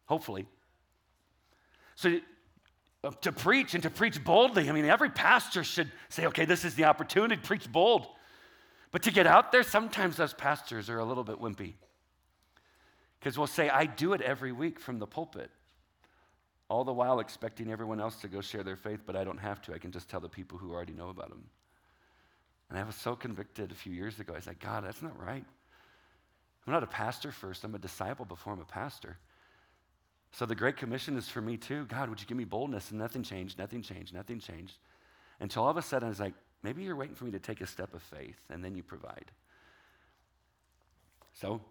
hopefully. 0.06 0.46
So 1.96 2.20
uh, 3.04 3.12
to 3.22 3.32
preach 3.32 3.74
and 3.74 3.84
to 3.84 3.90
preach 3.90 4.24
boldly, 4.24 4.70
I 4.70 4.72
mean, 4.72 4.86
every 4.86 5.10
pastor 5.10 5.64
should 5.64 5.92
say, 6.10 6.26
okay, 6.28 6.46
this 6.46 6.66
is 6.66 6.76
the 6.76 6.86
opportunity 6.86 7.42
preach 7.42 7.72
bold. 7.72 8.08
But 8.92 9.04
to 9.04 9.12
get 9.12 9.28
out 9.28 9.52
there, 9.52 9.64
sometimes 9.64 10.20
us 10.20 10.34
pastors 10.38 10.90
are 10.90 11.00
a 11.00 11.06
little 11.06 11.24
bit 11.24 11.40
wimpy. 11.40 11.74
Because 13.20 13.38
we'll 13.38 13.48
say, 13.48 13.70
I 13.70 13.86
do 13.86 14.14
it 14.14 14.22
every 14.22 14.52
week 14.52 14.80
from 14.80 15.00
the 15.00 15.08
pulpit, 15.08 15.50
all 16.70 16.84
the 16.84 16.94
while 16.94 17.20
expecting 17.20 17.72
everyone 17.72 18.00
else 18.00 18.18
to 18.18 18.28
go 18.28 18.42
share 18.42 18.64
their 18.64 18.76
faith, 18.76 19.02
but 19.06 19.16
I 19.16 19.24
don't 19.24 19.38
have 19.38 19.62
to. 19.64 19.74
I 19.74 19.78
can 19.78 19.92
just 19.92 20.10
tell 20.10 20.20
the 20.20 20.30
people 20.30 20.58
who 20.58 20.72
already 20.72 20.94
know 20.94 21.10
about 21.10 21.30
them. 21.30 21.44
And 22.70 22.78
I 22.78 22.84
was 22.84 22.96
so 22.96 23.16
convicted 23.16 23.72
a 23.72 23.76
few 23.76 23.94
years 23.94 24.20
ago. 24.20 24.34
I 24.36 24.40
said, 24.40 24.60
God, 24.60 24.84
that's 24.86 25.02
not 25.02 25.18
right. 25.20 25.46
I'm 26.66 26.74
not 26.74 26.84
a 26.84 26.88
pastor 26.88 27.32
first, 27.32 27.64
I'm 27.64 27.76
a 27.76 27.80
disciple 27.80 28.26
before 28.26 28.54
I'm 28.54 28.62
a 28.62 28.66
pastor. 28.66 29.18
So 30.34 30.48
the 30.48 30.56
Great 30.56 30.78
Commission 30.78 31.16
is 31.16 31.30
for 31.30 31.42
me 31.42 31.58
too. 31.58 31.86
God, 31.86 32.10
would 32.10 32.20
you 32.20 32.26
give 32.26 32.38
me 32.38 32.44
boldness? 32.44 32.90
And 32.90 33.00
nothing 33.00 33.22
changed, 33.22 33.60
nothing 33.60 33.84
changed, 33.84 34.14
nothing 34.14 34.40
changed. 34.40 34.74
Until 35.40 35.64
all 35.64 35.70
of 35.70 35.78
a 35.78 35.82
sudden 35.82 36.08
I 36.08 36.10
was 36.10 36.20
like, 36.20 36.34
maybe 36.64 36.82
you're 36.84 36.96
waiting 36.96 37.16
for 37.16 37.26
me 37.26 37.32
to 37.32 37.40
take 37.40 37.62
a 37.62 37.68
step 37.68 37.94
of 37.94 38.02
faith 38.02 38.40
and 38.50 38.66
then 38.66 38.76
you 38.76 38.82
provide. 38.82 39.32
So, 41.34 41.62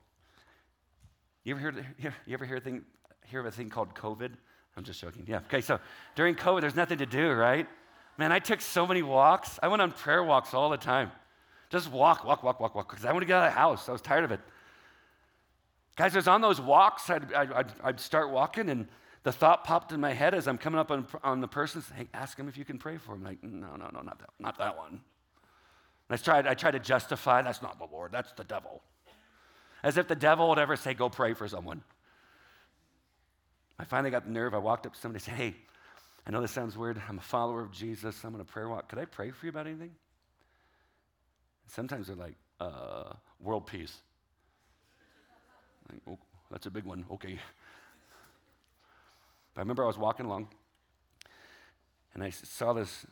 you 1.43 1.57
ever 1.57 1.61
hear, 1.61 1.87
you 2.27 2.35
ever 2.35 2.45
hear, 2.45 2.61
thing, 2.61 2.83
hear 3.27 3.41
of 3.41 3.47
a 3.47 3.51
thing 3.51 3.69
called 3.69 3.95
COVID? 3.97 4.31
I'm 4.77 4.85
just 4.85 5.01
joking. 5.01 5.25
Yeah. 5.27 5.39
Okay, 5.49 5.61
so 5.61 5.81
during 6.15 6.37
COVID, 6.37 6.61
there's 6.61 6.77
nothing 6.77 6.99
to 6.99 7.07
do, 7.07 7.33
right? 7.33 7.67
Man, 8.17 8.31
I 8.31 8.39
took 8.39 8.61
so 8.61 8.87
many 8.87 9.03
walks. 9.03 9.59
I 9.61 9.69
went 9.69 9.83
on 9.83 9.91
prayer 9.91 10.23
walks 10.23 10.55
all 10.55 10.71
the 10.71 10.77
time. 10.77 11.11
Just 11.69 11.91
walk, 11.91 12.25
walk, 12.25 12.45
walk, 12.45 12.61
walk, 12.61 12.77
walk, 12.77 12.89
because 12.89 13.05
I 13.05 13.11
want 13.11 13.23
to 13.23 13.27
get 13.27 13.37
out 13.37 13.49
of 13.49 13.55
the 13.55 13.59
house. 13.59 13.89
I 13.89 13.93
was 13.93 14.03
tired 14.03 14.25
of 14.25 14.31
it. 14.31 14.41
Guys, 15.97 16.15
I 16.15 16.19
was 16.19 16.29
on 16.29 16.41
those 16.41 16.61
walks. 16.61 17.11
I'd, 17.11 17.33
I'd, 17.33 17.73
I'd 17.83 18.01
start 18.01 18.31
walking, 18.31 18.69
and 18.71 18.89
the 19.25 19.33
thought 19.33 19.65
popped 19.65 19.93
in 19.93 20.01
my 20.01 20.13
head 20.13 20.35
as 20.35 20.49
I'm 20.49 20.59
coming 20.59 20.79
up 20.79 20.91
on, 20.91 21.07
on 21.23 21.41
the 21.41 21.49
person, 21.49 21.83
hey, 21.95 22.09
ask 22.15 22.39
him 22.39 22.49
if 22.49 22.57
you 22.57 22.65
can 22.65 22.79
pray 22.79 22.97
for 22.97 23.15
him. 23.15 23.23
Like, 23.23 23.43
no, 23.43 23.77
no, 23.77 23.89
no, 23.93 24.01
not 24.01 24.19
that, 24.19 24.31
not 24.39 24.59
that 24.59 24.77
one. 24.77 24.93
And 24.93 25.01
I 26.11 26.17
tried, 26.17 26.47
I 26.47 26.55
tried 26.55 26.73
to 26.73 26.81
justify, 26.81 27.43
that's 27.43 27.63
not 27.63 27.79
the 27.79 27.87
Lord, 27.93 28.11
that's 28.13 28.33
the 28.33 28.45
devil. 28.45 28.83
As 29.83 29.97
if 29.97 30.09
the 30.09 30.17
devil 30.17 30.49
would 30.49 30.59
ever 30.59 30.77
say, 30.77 30.95
go 30.95 31.09
pray 31.09 31.35
for 31.35 31.47
someone. 31.47 31.83
I 33.79 33.85
finally 33.85 34.11
got 34.11 34.25
the 34.25 34.31
nerve. 34.31 34.55
I 34.55 34.59
walked 34.59 34.87
up 34.87 34.95
to 34.95 35.01
somebody 35.01 35.17
and 35.17 35.25
said, 35.25 35.35
hey, 35.35 35.57
I 36.27 36.31
know 36.31 36.41
this 36.41 36.53
sounds 36.53 36.79
weird. 36.79 37.03
I'm 37.09 37.19
a 37.19 37.23
follower 37.23 37.63
of 37.63 37.73
Jesus. 37.73 38.23
I'm 38.23 38.35
on 38.35 38.41
a 38.41 38.45
prayer 38.45 38.69
walk. 38.69 38.89
Could 38.89 39.01
I 39.01 39.07
pray 39.07 39.31
for 39.33 39.47
you 39.47 39.51
about 39.51 39.67
anything? 39.67 39.91
Sometimes 41.67 42.07
they're 42.07 42.17
like, 42.17 42.37
uh, 42.61 43.15
world 43.41 43.67
peace. 43.67 43.97
Oh, 46.09 46.19
that's 46.51 46.67
a 46.67 46.71
big 46.71 46.85
one. 46.85 47.05
Okay. 47.11 47.39
I 49.57 49.61
remember 49.61 49.85
I 49.85 49.87
was 49.87 49.99
walking 49.99 50.27
along 50.27 50.49
and 52.15 52.23
I 52.23 52.31
saw 52.31 52.73
this 52.73 53.07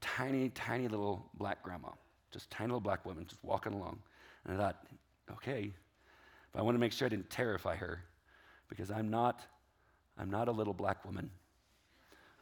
tiny, 0.00 0.48
tiny 0.50 0.88
little 0.88 1.30
black 1.34 1.62
grandma, 1.62 1.90
just 2.32 2.50
tiny 2.50 2.68
little 2.68 2.80
black 2.80 3.04
woman, 3.06 3.26
just 3.26 3.42
walking 3.42 3.72
along. 3.72 3.98
And 4.44 4.54
I 4.54 4.60
thought, 4.60 4.86
okay, 5.32 5.72
but 6.52 6.60
I 6.60 6.62
want 6.62 6.74
to 6.74 6.78
make 6.78 6.92
sure 6.92 7.06
I 7.06 7.08
didn't 7.08 7.30
terrify 7.30 7.76
her 7.76 8.02
because 8.68 8.90
I'm 8.90 9.10
not, 9.10 9.40
I'm 10.18 10.30
not 10.30 10.48
a 10.48 10.52
little 10.52 10.74
black 10.74 11.04
woman. 11.04 11.30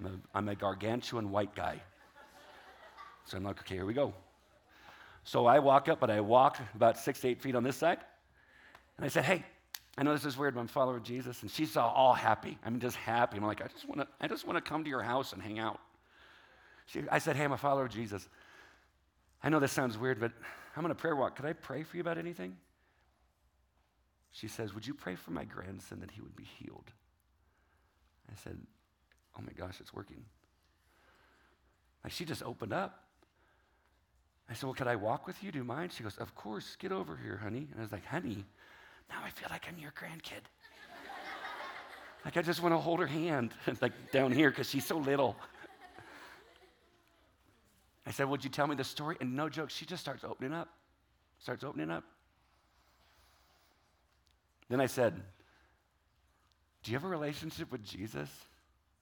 I'm 0.01 0.07
a, 0.07 0.39
I'm 0.39 0.49
a 0.49 0.55
gargantuan 0.55 1.31
white 1.31 1.55
guy. 1.55 1.81
So 3.25 3.37
I'm 3.37 3.45
like, 3.45 3.61
okay, 3.61 3.77
here 3.77 3.87
we 3.87 3.95
go. 3.95 4.13
So 5.25 5.47
I 5.47 5.61
walk 5.61 5.89
up, 5.89 6.01
but 6.01 6.11
I 6.11 6.21
walk 6.21 6.59
about 6.75 6.99
six 6.99 7.21
to 7.21 7.29
eight 7.29 7.41
feet 7.41 7.55
on 7.55 7.63
this 7.63 7.77
side. 7.77 7.99
And 8.97 9.07
I 9.07 9.09
said, 9.09 9.25
hey, 9.25 9.45
I 9.99 10.03
know 10.03 10.13
this 10.13 10.25
is 10.25 10.39
weird, 10.39 10.55
but 10.55 10.61
I'm 10.61 10.67
a 10.67 10.69
follower 10.69 10.97
of 10.97 11.03
Jesus. 11.03 11.43
And 11.43 11.51
she's 11.51 11.77
all 11.77 12.15
happy. 12.15 12.59
I'm 12.65 12.81
just 12.81 12.97
happy. 12.97 13.37
I'm 13.37 13.45
like, 13.45 13.61
I 13.61 13.67
just 13.69 13.87
want 13.87 14.01
to, 14.01 14.09
I 14.21 14.27
just 14.27 14.47
want 14.47 14.57
to 14.57 14.69
come 14.69 14.85
to 14.85 14.91
your 14.91 15.03
house 15.03 15.33
and 15.33 15.43
hang 15.43 15.59
out. 15.59 15.81
She, 16.87 17.03
I 17.11 17.19
said, 17.19 17.37
hey, 17.37 17.45
I'm 17.45 17.53
a 17.53 17.59
follower 17.59 17.85
of 17.85 17.91
Jesus. 17.91 18.27
I 19.43 19.49
know 19.49 19.61
this 19.61 19.73
sounds 19.73 19.99
weird, 19.99 20.19
but 20.21 20.33
I'm 20.77 20.85
on 20.85 20.91
a 20.91 20.95
prayer 20.95 21.17
walk. 21.17 21.37
Could 21.37 21.45
I 21.45 21.53
pray 21.53 21.83
for 21.83 21.97
you 21.97 22.01
about 22.01 22.17
anything? 22.17 22.57
She 24.33 24.49
says, 24.49 24.75
Would 24.75 24.87
you 24.87 24.95
pray 24.95 25.15
for 25.15 25.31
my 25.31 25.45
grandson 25.45 26.01
that 26.01 26.11
he 26.11 26.21
would 26.21 26.35
be 26.35 26.45
healed? 26.59 26.91
I 28.31 28.35
said, 28.43 28.59
Oh 29.39 29.43
my 29.43 29.53
gosh, 29.53 29.79
it's 29.81 29.93
working. 29.93 30.25
Like 32.03 32.13
she 32.13 32.25
just 32.25 32.43
opened 32.43 32.73
up. 32.73 33.05
I 34.49 34.55
said, 34.55 34.65
Well, 34.65 34.75
could 34.75 34.87
I 34.87 34.97
walk 34.97 35.27
with 35.27 35.43
you? 35.43 35.53
Do 35.53 35.59
you 35.59 35.65
mind? 35.65 35.93
She 35.93 36.03
goes, 36.03 36.17
Of 36.17 36.35
course, 36.35 36.77
get 36.79 36.93
over 36.93 37.17
here, 37.23 37.37
honey. 37.37 37.69
And 37.71 37.79
I 37.79 37.83
was 37.83 37.93
like, 37.93 38.07
Honey, 38.07 38.45
now 39.13 39.19
I 39.25 39.31
feel 39.31 39.49
like 39.51 39.67
I'm 39.69 39.79
your 39.79 39.93
grandkid. 39.93 40.43
like 42.25 42.37
I 42.37 42.43
just 42.43 42.63
want 42.63 42.73
to 42.73 42.79
hold 42.79 42.99
her 43.01 43.07
hand, 43.07 43.53
like 43.81 43.93
down 44.11 44.33
here, 44.33 44.51
because 44.51 44.69
she's 44.69 44.87
so 44.87 44.97
little. 44.97 45.37
I 48.07 48.11
said, 48.11 48.29
Would 48.29 48.43
you 48.43 48.51
tell 48.51 48.67
me 48.67 48.75
the 48.75 48.85
story? 48.85 49.17
And 49.21 49.37
no 49.37 49.49
joke, 49.49 49.71
she 49.71 49.85
just 49.85 50.03
starts 50.03 50.25
opening 50.25 50.53
up. 50.53 50.69
Starts 51.39 51.63
opening 51.63 51.91
up. 51.91 52.05
Then 54.69 54.81
I 54.81 54.87
said, 54.87 55.15
Do 56.83 56.91
you 56.91 56.97
have 56.97 57.05
a 57.05 57.09
relationship 57.09 57.71
with 57.71 57.85
Jesus? 57.85 58.29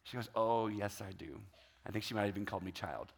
She 0.03 0.17
goes, 0.17 0.29
Oh, 0.35 0.67
yes, 0.67 1.01
I 1.01 1.13
do. 1.13 1.41
I 1.87 1.93
think 1.93 2.05
she 2.05 2.15
might 2.15 2.23
have 2.23 2.31
even 2.31 2.45
called 2.45 2.63
me 2.63 2.73
child. 2.73 3.13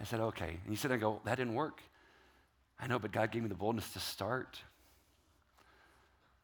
I 0.00 0.04
said, 0.04 0.20
Okay. 0.20 0.58
And 0.62 0.70
he 0.70 0.76
said, 0.76 0.92
I 0.92 0.96
go, 0.96 1.20
That 1.24 1.36
didn't 1.36 1.54
work. 1.54 1.82
I 2.80 2.86
know, 2.86 2.98
but 2.98 3.12
God 3.12 3.30
gave 3.30 3.42
me 3.42 3.48
the 3.48 3.54
boldness 3.54 3.92
to 3.92 4.00
start. 4.00 4.60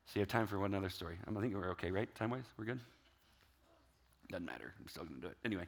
So 0.06 0.12
you 0.16 0.20
have 0.20 0.28
time 0.28 0.46
for 0.46 0.58
one 0.58 0.74
other 0.74 0.90
story. 0.90 1.16
I 1.26 1.40
think 1.40 1.54
we're 1.54 1.70
okay, 1.70 1.90
right? 1.90 2.12
Time 2.14 2.30
wise? 2.30 2.44
We're 2.58 2.66
good? 2.66 2.80
Doesn't 4.30 4.44
matter. 4.44 4.74
I'm 4.80 4.88
still 4.88 5.04
going 5.04 5.16
to 5.16 5.22
do 5.22 5.28
it. 5.28 5.36
Anyway, 5.44 5.64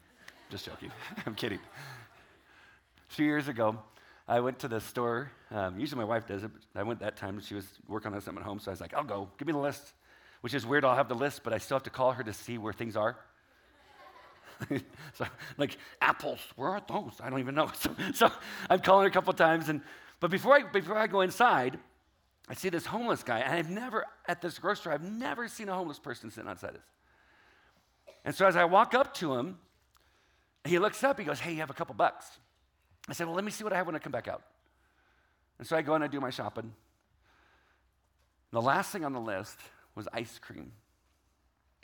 just 0.51 0.65
joking. 0.67 0.91
I'm 1.27 1.35
kidding. 1.35 1.59
A 1.59 3.15
few 3.15 3.27
years 3.27 3.49
ago, 3.49 3.79
I 4.29 4.41
went 4.41 4.59
to 4.61 4.69
the 4.69 4.81
store. 4.81 5.31
Um, 5.51 5.79
usually 5.79 5.99
my 5.99 6.05
wife 6.05 6.27
does 6.27 6.43
it, 6.43 6.51
but 6.73 6.81
I 6.81 6.83
went 6.83 7.01
that 7.01 7.17
time. 7.17 7.41
She 7.41 7.55
was 7.55 7.67
working 7.87 8.13
on 8.13 8.21
something 8.21 8.43
at 8.43 8.47
home, 8.47 8.59
so 8.59 8.71
I 8.71 8.73
was 8.73 8.81
like, 8.81 8.95
I'll 8.95 9.05
go. 9.05 9.29
Give 9.39 9.47
me 9.47 9.53
the 9.53 9.59
list. 9.59 9.93
Which 10.41 10.55
is 10.55 10.67
weird. 10.67 10.85
I'll 10.85 10.97
have 10.97 11.09
the 11.09 11.15
list, 11.15 11.43
but 11.45 11.53
I 11.53 11.59
still 11.59 11.77
have 11.77 11.85
to 11.85 11.91
call 11.91 12.13
her 12.13 12.23
to 12.23 12.33
see 12.33 12.59
where 12.59 12.73
things 12.73 12.97
are. 12.97 13.17
so, 15.15 15.27
like 15.59 15.77
apples, 16.01 16.41
where 16.57 16.71
are 16.71 16.83
those? 16.89 17.13
I 17.23 17.31
don't 17.31 17.41
even 17.41 17.55
know. 17.55 17.71
So, 17.81 17.91
so 18.15 18.33
I'm 18.71 18.81
calling 18.81 19.05
her 19.05 19.09
a 19.09 19.13
couple 19.13 19.33
times, 19.33 19.69
and 19.69 19.81
but 20.21 20.31
before 20.31 20.55
I 20.55 20.63
before 20.63 20.97
I 20.97 21.07
go 21.07 21.21
inside, 21.21 21.79
I 22.49 22.55
see 22.55 22.69
this 22.69 22.87
homeless 22.87 23.23
guy, 23.23 23.41
and 23.41 23.55
I've 23.55 23.71
never 23.71 24.07
at 24.27 24.41
this 24.41 24.59
grocery 24.59 24.81
store, 24.83 24.93
I've 24.93 25.03
never 25.03 25.49
seen 25.49 25.69
a 25.69 25.75
homeless 25.75 25.99
person 25.99 26.31
sitting 26.31 26.49
outside 26.49 26.75
this. 26.75 26.85
And 28.25 28.35
so 28.35 28.47
as 28.47 28.57
I 28.57 28.65
walk 28.65 28.95
up 28.95 29.15
to 29.15 29.35
him, 29.35 29.59
he 30.65 30.79
looks 30.79 31.05
up. 31.05 31.19
He 31.19 31.25
goes, 31.25 31.41
"Hey, 31.41 31.53
you 31.53 31.61
have 31.61 31.71
a 31.71 31.75
couple 31.75 31.95
bucks?" 31.95 32.39
I 33.09 33.13
said, 33.13 33.27
Well, 33.27 33.37
let 33.37 33.45
me 33.45 33.51
see 33.51 33.65
what 33.65 33.73
I 33.73 33.77
have 33.77 33.87
when 33.87 33.97
I 33.97 33.99
come 33.99 34.13
back 34.13 34.29
out. 34.29 34.43
And 35.59 35.67
so 35.67 35.77
I 35.77 35.83
go 35.83 35.95
and 35.95 36.03
I 36.03 36.07
do 36.07 36.21
my 36.21 36.31
shopping. 36.31 36.73
The 38.53 38.63
last 38.63 38.91
thing 38.91 39.05
on 39.05 39.13
the 39.13 39.21
list 39.21 39.59
was 39.95 40.09
ice 40.13 40.39
cream. 40.39 40.73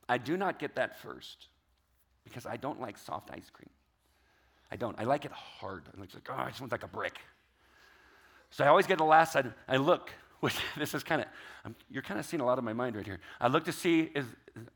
I 0.09 0.18
do 0.18 0.37
not 0.37 0.59
get 0.59 0.76
that 0.76 1.01
first 1.01 1.49
because 2.24 2.45
I 2.45 2.57
don't 2.57 2.80
like 2.80 2.99
soft 2.99 3.30
ice 3.33 3.51
cream. 3.51 3.70
I 4.70 4.76
don't. 4.76 4.99
I 4.99 5.05
like 5.05 5.24
it 5.24 5.33
hard. 5.33 5.85
I 5.95 6.01
like, 6.01 6.11
oh, 6.28 6.35
I 6.35 6.49
just 6.49 6.61
want 6.61 6.72
like 6.72 6.83
a 6.83 6.89
brick. 6.89 7.18
So 8.53 8.64
I 8.64 8.68
always 8.68 8.86
get 8.86 8.98
the 8.98 9.05
last 9.05 9.32
side. 9.32 9.53
I 9.66 9.78
look, 9.78 10.11
which 10.40 10.55
this 10.76 10.94
is 10.94 11.03
kind 11.03 11.22
of, 11.22 11.74
you're 11.90 12.03
kind 12.03 12.20
of 12.20 12.26
seeing 12.26 12.40
a 12.40 12.44
lot 12.44 12.59
of 12.59 12.64
my 12.64 12.72
mind 12.72 12.94
right 12.96 13.07
here. 13.07 13.18
I 13.40 13.48
look 13.48 13.64
to 13.64 13.72
see, 13.72 14.11
is, 14.14 14.26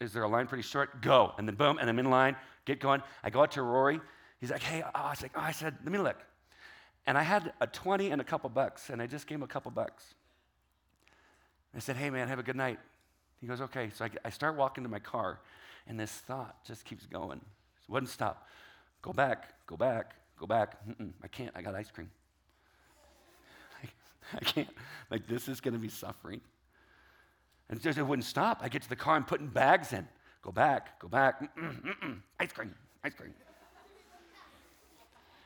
is 0.01 0.13
there 0.13 0.23
a 0.23 0.29
line 0.29 0.47
pretty 0.47 0.63
short? 0.63 1.03
Go. 1.03 1.33
And 1.39 1.47
then 1.47 1.55
boom, 1.55 1.79
and 1.79 1.89
I'm 1.89 1.99
in 1.99 2.11
line, 2.11 2.37
get 2.65 2.81
going. 2.81 3.03
I 3.23 3.31
go 3.31 3.43
out 3.43 3.53
to 3.53 3.63
Rory. 3.63 4.01
He's 4.41 4.51
like, 4.51 4.63
hey, 4.63 4.83
oh, 4.85 4.91
I 4.95 5.11
was 5.11 5.23
like, 5.23 5.33
oh, 5.37 5.41
I 5.41 5.53
said, 5.53 5.77
let 5.85 5.93
me 5.93 5.99
look. 5.99 6.17
And 7.07 7.17
I 7.17 7.23
had 7.23 7.53
a 7.61 7.67
20 7.67 8.11
and 8.11 8.21
a 8.21 8.25
couple 8.25 8.51
bucks, 8.51 8.91
and 8.91 9.01
I 9.01 9.07
just 9.07 9.27
gave 9.27 9.37
him 9.37 9.43
a 9.43 9.49
couple 9.49 9.71
bucks. 9.71 10.15
I 11.75 11.79
said, 11.79 11.97
hey, 11.97 12.11
man, 12.11 12.29
have 12.29 12.39
a 12.39 12.43
good 12.43 12.57
night. 12.57 12.79
He 13.41 13.47
goes, 13.47 13.61
okay. 13.61 13.91
So 13.95 14.07
I, 14.07 14.11
I 14.25 14.31
start 14.31 14.57
walking 14.57 14.83
to 14.85 14.91
my 14.91 14.99
car, 14.99 15.41
and 15.87 16.01
this 16.01 16.11
thought 16.11 16.65
just 16.65 16.85
keeps 16.85 17.07
going. 17.07 17.39
It 17.39 17.93
wouldn't 17.93 18.11
stop. 18.11 18.49
Go 19.03 19.13
back, 19.13 19.67
go 19.67 19.77
back, 19.77 20.15
go 20.39 20.47
back. 20.47 20.77
Mm-mm, 20.89 21.13
I 21.23 21.29
can't. 21.29 21.53
I 21.55 21.63
got 21.63 21.75
ice 21.75 21.91
cream. 21.91 22.11
I, 24.33 24.37
I 24.41 24.41
can't. 24.41 24.69
Like, 25.11 25.27
this 25.27 25.49
is 25.49 25.61
going 25.61 25.75
to 25.75 25.81
be 25.81 25.89
suffering. 25.89 26.41
And 27.69 27.81
just, 27.81 27.99
it 27.99 28.03
wouldn't 28.03 28.27
stop. 28.27 28.61
I 28.63 28.69
get 28.69 28.83
to 28.83 28.89
the 28.89 28.97
car, 28.97 29.17
I'm 29.17 29.25
putting 29.25 29.49
bags 29.49 29.93
in. 29.93 30.07
Go 30.43 30.53
back, 30.53 31.01
go 31.01 31.09
back. 31.09 31.41
Mm-mm, 31.41 31.83
mm-mm. 31.83 32.19
Ice 32.39 32.53
cream, 32.53 32.75
ice 33.03 33.15
cream. 33.15 33.35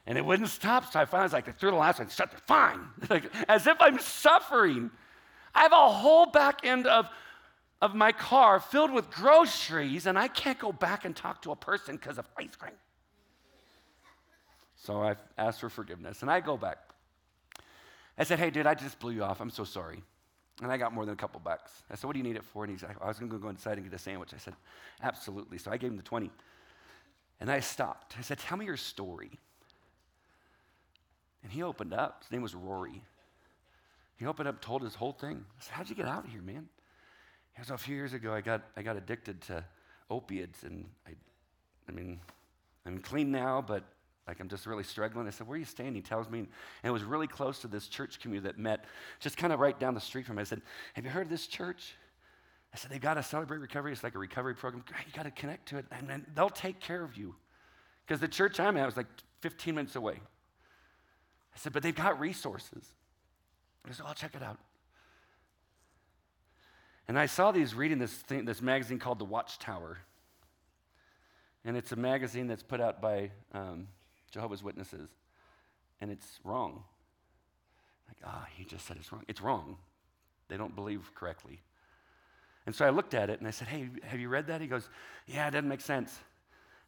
And 0.06 0.18
it 0.18 0.24
wouldn't 0.24 0.48
stop. 0.48 0.92
So 0.92 1.00
I 1.00 1.04
finally 1.04 1.26
was 1.26 1.32
like, 1.32 1.58
threw 1.58 1.70
the 1.70 1.76
last 1.76 1.98
one, 1.98 2.08
shut 2.08 2.30
the 2.30 2.36
fine. 2.38 2.80
like, 3.10 3.24
as 3.48 3.66
if 3.66 3.76
I'm 3.80 3.98
suffering. 3.98 4.90
I 5.54 5.62
have 5.62 5.72
a 5.72 5.88
whole 5.88 6.26
back 6.26 6.60
end 6.64 6.86
of, 6.86 7.08
of 7.80 7.94
my 7.94 8.12
car 8.12 8.60
filled 8.60 8.92
with 8.92 9.10
groceries, 9.10 10.06
and 10.06 10.18
I 10.18 10.28
can't 10.28 10.58
go 10.58 10.72
back 10.72 11.04
and 11.04 11.16
talk 11.16 11.42
to 11.42 11.50
a 11.50 11.56
person 11.56 11.96
because 11.96 12.18
of 12.18 12.28
ice 12.36 12.54
cream. 12.56 12.74
So 14.76 15.02
I 15.02 15.16
asked 15.38 15.60
for 15.60 15.68
forgiveness, 15.68 16.22
and 16.22 16.30
I 16.30 16.40
go 16.40 16.56
back. 16.56 16.78
I 18.20 18.24
said, 18.24 18.38
Hey, 18.38 18.50
dude, 18.50 18.66
I 18.66 18.74
just 18.74 18.98
blew 19.00 19.12
you 19.12 19.24
off. 19.24 19.40
I'm 19.40 19.48
so 19.48 19.64
sorry. 19.64 20.02
And 20.62 20.70
I 20.70 20.76
got 20.76 20.92
more 20.92 21.06
than 21.06 21.14
a 21.14 21.16
couple 21.16 21.40
bucks. 21.40 21.72
I 21.90 21.94
said, 21.94 22.06
What 22.06 22.12
do 22.12 22.18
you 22.18 22.22
need 22.22 22.36
it 22.36 22.44
for? 22.44 22.64
And 22.64 22.70
he's 22.70 22.82
like, 22.82 23.02
I 23.02 23.08
was 23.08 23.18
going 23.18 23.30
to 23.30 23.38
go 23.38 23.48
inside 23.48 23.78
and 23.78 23.90
get 23.90 23.98
a 23.98 23.98
sandwich. 23.98 24.32
I 24.34 24.38
said, 24.38 24.54
Absolutely. 25.02 25.56
So 25.56 25.70
I 25.70 25.78
gave 25.78 25.90
him 25.90 25.96
the 25.96 26.02
20. 26.02 26.30
And 27.40 27.50
I 27.50 27.60
stopped. 27.60 28.16
I 28.18 28.20
said, 28.20 28.38
Tell 28.38 28.58
me 28.58 28.66
your 28.66 28.76
story. 28.76 29.30
And 31.42 31.50
he 31.50 31.62
opened 31.62 31.94
up. 31.94 32.22
His 32.24 32.30
name 32.30 32.42
was 32.42 32.54
Rory. 32.54 33.02
He 34.16 34.26
opened 34.26 34.48
up, 34.48 34.60
told 34.60 34.82
his 34.82 34.94
whole 34.94 35.12
thing. 35.12 35.42
I 35.58 35.62
said, 35.62 35.72
How'd 35.72 35.88
you 35.88 35.96
get 35.96 36.06
out 36.06 36.26
of 36.26 36.30
here, 36.30 36.42
man? 36.42 36.68
He 37.54 37.62
goes, 37.62 37.70
oh, 37.70 37.74
A 37.74 37.78
few 37.78 37.96
years 37.96 38.12
ago, 38.12 38.34
I 38.34 38.42
got, 38.42 38.60
I 38.76 38.82
got 38.82 38.98
addicted 38.98 39.40
to 39.42 39.64
opiates. 40.10 40.62
And 40.62 40.84
I, 41.06 41.12
I 41.88 41.92
mean, 41.92 42.20
I'm 42.84 42.98
clean 42.98 43.30
now, 43.30 43.64
but 43.66 43.82
like 44.30 44.38
I'm 44.38 44.48
just 44.48 44.64
really 44.64 44.84
struggling. 44.84 45.26
I 45.26 45.30
said, 45.30 45.48
Where 45.48 45.56
are 45.56 45.58
you 45.58 45.64
staying? 45.64 45.96
He 45.96 46.02
tells 46.02 46.30
me. 46.30 46.38
And 46.38 46.48
it 46.84 46.90
was 46.90 47.02
really 47.02 47.26
close 47.26 47.58
to 47.62 47.68
this 47.68 47.88
church 47.88 48.20
community 48.20 48.46
that 48.46 48.60
met 48.60 48.84
just 49.18 49.36
kind 49.36 49.52
of 49.52 49.58
right 49.58 49.78
down 49.78 49.92
the 49.92 50.00
street 50.00 50.24
from 50.24 50.36
me. 50.36 50.42
I 50.42 50.44
said, 50.44 50.62
Have 50.94 51.04
you 51.04 51.10
heard 51.10 51.24
of 51.24 51.30
this 51.30 51.48
church? 51.48 51.96
I 52.72 52.76
said, 52.76 52.92
They've 52.92 53.00
got 53.00 53.14
to 53.14 53.24
celebrate 53.24 53.58
recovery. 53.58 53.90
It's 53.90 54.04
like 54.04 54.14
a 54.14 54.20
recovery 54.20 54.54
program. 54.54 54.84
You 54.88 55.12
got 55.12 55.24
to 55.24 55.32
connect 55.32 55.66
to 55.70 55.78
it, 55.78 55.86
and, 55.90 56.24
they'll 56.36 56.48
take 56.48 56.78
care 56.78 57.02
of 57.02 57.16
you. 57.16 57.34
Because 58.06 58.20
the 58.20 58.28
church 58.28 58.60
I'm 58.60 58.76
at 58.76 58.86
was 58.86 58.96
like 58.96 59.08
15 59.40 59.74
minutes 59.74 59.96
away. 59.96 60.14
I 60.14 61.58
said, 61.58 61.72
But 61.72 61.82
they've 61.82 61.92
got 61.92 62.20
resources. 62.20 62.84
I 63.84 63.90
said, 63.92 64.06
I'll 64.06 64.14
check 64.14 64.36
it 64.36 64.44
out. 64.44 64.58
And 67.08 67.18
I 67.18 67.26
saw 67.26 67.50
these 67.50 67.74
reading 67.74 67.98
this, 67.98 68.12
thing, 68.12 68.44
this 68.44 68.62
magazine 68.62 69.00
called 69.00 69.18
The 69.18 69.24
Watchtower. 69.24 69.98
And 71.64 71.76
it's 71.76 71.90
a 71.90 71.96
magazine 71.96 72.46
that's 72.46 72.62
put 72.62 72.80
out 72.80 73.02
by 73.02 73.32
um, 73.52 73.88
Jehovah's 74.30 74.62
Witnesses. 74.62 75.08
And 76.00 76.10
it's 76.10 76.40
wrong. 76.44 76.84
Like, 78.08 78.16
ah, 78.24 78.46
he 78.56 78.64
just 78.64 78.86
said 78.86 78.96
it's 78.98 79.12
wrong. 79.12 79.24
It's 79.28 79.40
wrong. 79.40 79.76
They 80.48 80.56
don't 80.56 80.74
believe 80.74 81.12
correctly. 81.14 81.60
And 82.66 82.74
so 82.74 82.84
I 82.84 82.90
looked 82.90 83.14
at 83.14 83.30
it 83.30 83.38
and 83.38 83.48
I 83.48 83.50
said, 83.50 83.68
Hey, 83.68 83.88
have 84.02 84.20
you 84.20 84.28
read 84.28 84.46
that? 84.48 84.60
He 84.60 84.66
goes, 84.66 84.88
Yeah, 85.26 85.48
it 85.48 85.52
doesn't 85.52 85.68
make 85.68 85.80
sense. 85.80 86.18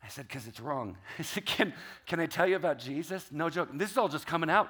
I 0.03 0.09
said, 0.09 0.29
Because 0.29 0.47
it's 0.47 0.61
wrong. 0.61 0.97
I 1.19 1.23
said, 1.23 1.47
can, 1.47 1.73
can 2.07 2.21
I 2.21 2.27
tell 2.27 2.47
you 2.47 2.57
about 2.57 2.79
Jesus? 2.79 3.27
No 3.31 3.51
joke. 3.51 3.69
This 3.75 3.91
is 3.91 3.99
all 3.99 4.09
just 4.09 4.27
coming 4.27 4.51
out. 4.51 4.69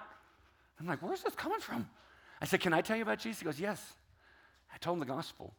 I'm 0.78 0.86
like, 0.86 1.02
Where's 1.02 1.22
this 1.22 1.34
coming 1.34 1.60
from? 1.60 1.88
I 2.40 2.44
said, 2.44 2.60
Can 2.60 2.72
I 2.72 2.80
tell 2.80 2.96
you 2.96 3.02
about 3.02 3.18
Jesus? 3.18 3.40
He 3.40 3.44
goes, 3.44 3.60
Yes. 3.60 3.94
I 4.74 4.78
told 4.78 4.96
him 4.96 5.00
the 5.00 5.06
gospel. 5.06 5.54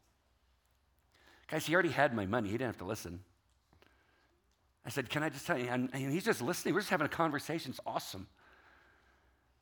Guys, 1.50 1.66
he 1.66 1.74
already 1.74 1.90
had 1.90 2.16
my 2.16 2.26
money. 2.26 2.50
He 2.50 2.54
didn't 2.54 2.70
have 2.70 2.78
to 2.78 2.86
listen. 2.86 3.20
I 4.86 4.90
said, 4.90 5.10
Can 5.10 5.24
I 5.24 5.30
just 5.30 5.46
tell 5.46 5.58
you? 5.58 5.68
And, 5.70 5.94
he's 5.94 6.26
just 6.26 6.42
listening. 6.42 6.74
We're 6.74 6.82
just 6.82 6.90
having 6.90 7.06
a 7.06 7.10
conversation. 7.10 7.72
It's 7.72 7.80
awesome. 7.86 8.28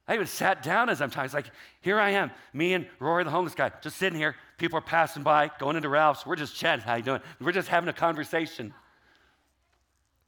I 0.08 0.16
even 0.16 0.28
sat 0.28 0.64
down 0.64 0.90
as 0.90 1.02
I'm 1.02 1.10
talking. 1.10 1.26
It's 1.26 1.34
like, 1.34 1.52
here 1.80 2.00
I 2.00 2.10
am, 2.12 2.32
me 2.54 2.74
and 2.74 2.88
Rory, 3.00 3.24
the 3.24 3.30
homeless 3.30 3.56
guy, 3.56 3.72
just 3.82 3.98
sitting 3.98 4.18
here. 4.18 4.36
People 4.58 4.78
are 4.78 4.82
passing 4.82 5.24
by, 5.24 5.52
going 5.60 5.76
into 5.76 5.90
Ralph's. 5.90 6.26
We're 6.26 6.36
just 6.36 6.56
chatting. 6.56 6.84
How 6.84 6.96
you 6.96 7.04
doing? 7.04 7.22
We're 7.40 7.52
just 7.52 7.68
having 7.68 7.88
a 7.88 7.94
conversation. 7.94 8.74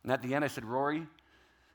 And 0.03 0.11
at 0.11 0.21
the 0.21 0.35
end, 0.35 0.45
I 0.45 0.47
said, 0.47 0.63
Rory, 0.63 1.05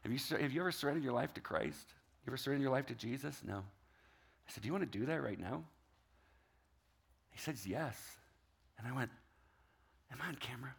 have 0.02 0.12
you, 0.12 0.18
have 0.38 0.52
you 0.52 0.60
ever 0.60 0.72
surrendered 0.72 1.04
your 1.04 1.12
life 1.12 1.34
to 1.34 1.40
Christ? 1.40 1.94
You 2.24 2.30
ever 2.30 2.36
surrendered 2.36 2.62
your 2.62 2.72
life 2.72 2.86
to 2.86 2.94
Jesus? 2.94 3.42
No. 3.44 3.56
I 3.56 4.50
said, 4.52 4.62
Do 4.62 4.68
you 4.68 4.72
want 4.72 4.90
to 4.90 4.98
do 4.98 5.06
that 5.06 5.22
right 5.22 5.38
now? 5.38 5.64
He 7.30 7.38
says, 7.38 7.66
Yes. 7.66 8.00
And 8.78 8.86
I 8.86 8.92
went, 8.96 9.10
Am 10.12 10.18
I 10.22 10.28
on 10.28 10.36
camera? 10.36 10.74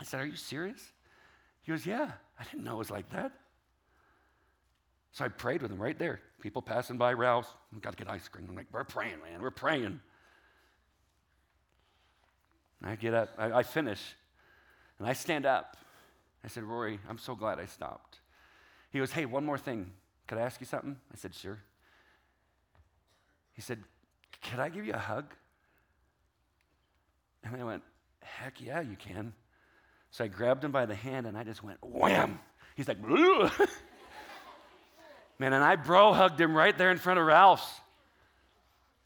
I 0.00 0.04
said, 0.04 0.20
Are 0.20 0.26
you 0.26 0.36
serious? 0.36 0.80
He 1.62 1.70
goes, 1.70 1.86
Yeah. 1.86 2.10
I 2.38 2.44
didn't 2.44 2.64
know 2.64 2.72
it 2.72 2.78
was 2.78 2.90
like 2.90 3.10
that. 3.10 3.32
So 5.12 5.24
I 5.24 5.28
prayed 5.28 5.60
with 5.60 5.70
him 5.70 5.78
right 5.78 5.98
there. 5.98 6.20
People 6.40 6.62
passing 6.62 6.96
by 6.96 7.12
Ralph's, 7.12 7.50
got 7.80 7.90
to 7.90 7.96
get 7.96 8.10
ice 8.10 8.26
cream. 8.26 8.46
I'm 8.48 8.56
like, 8.56 8.68
We're 8.72 8.84
praying, 8.84 9.18
man. 9.22 9.42
We're 9.42 9.50
praying. 9.50 10.00
And 12.80 12.90
I 12.90 12.96
get 12.96 13.12
up, 13.12 13.28
I, 13.36 13.52
I 13.52 13.62
finish, 13.62 14.00
and 14.98 15.06
I 15.06 15.12
stand 15.12 15.44
up. 15.44 15.76
I 16.42 16.48
said, 16.48 16.64
Rory, 16.64 16.98
I'm 17.06 17.18
so 17.18 17.34
glad 17.34 17.60
I 17.60 17.66
stopped. 17.66 18.20
He 18.90 18.98
goes, 18.98 19.12
Hey, 19.12 19.26
one 19.26 19.44
more 19.44 19.58
thing. 19.58 19.92
Could 20.26 20.38
I 20.38 20.42
ask 20.42 20.60
you 20.60 20.66
something? 20.66 20.96
I 21.12 21.16
said, 21.16 21.34
Sure. 21.34 21.58
He 23.52 23.60
said, 23.60 23.82
Could 24.50 24.60
I 24.60 24.70
give 24.70 24.86
you 24.86 24.94
a 24.94 24.98
hug? 24.98 25.26
And 27.44 27.60
I 27.60 27.64
went, 27.64 27.82
Heck 28.22 28.62
yeah, 28.62 28.80
you 28.80 28.96
can. 28.96 29.34
So 30.10 30.24
I 30.24 30.28
grabbed 30.28 30.64
him 30.64 30.72
by 30.72 30.86
the 30.86 30.94
hand 30.94 31.26
and 31.26 31.36
I 31.36 31.44
just 31.44 31.62
went, 31.62 31.78
Wham! 31.82 32.40
He's 32.74 32.88
like, 32.88 32.98
Man, 35.38 35.52
and 35.52 35.64
I 35.64 35.76
bro 35.76 36.12
hugged 36.12 36.40
him 36.40 36.54
right 36.54 36.76
there 36.76 36.90
in 36.90 36.98
front 36.98 37.18
of 37.18 37.26
Ralph's. 37.26 37.80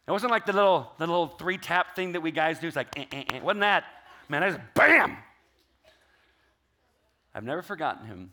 It 0.06 0.10
wasn't 0.10 0.32
like 0.32 0.46
the 0.46 0.52
little, 0.52 0.90
the 0.98 1.06
little 1.06 1.28
three 1.28 1.58
tap 1.58 1.96
thing 1.96 2.12
that 2.12 2.20
we 2.20 2.30
guys 2.30 2.58
do. 2.58 2.66
It's 2.66 2.76
like, 2.76 2.98
eh, 2.98 3.04
eh, 3.10 3.24
eh. 3.32 3.40
wasn't 3.40 3.60
that? 3.60 3.84
Man, 4.28 4.42
I 4.42 4.50
just 4.50 4.60
bam! 4.74 5.16
I've 7.34 7.44
never 7.44 7.62
forgotten 7.62 8.06
him. 8.06 8.32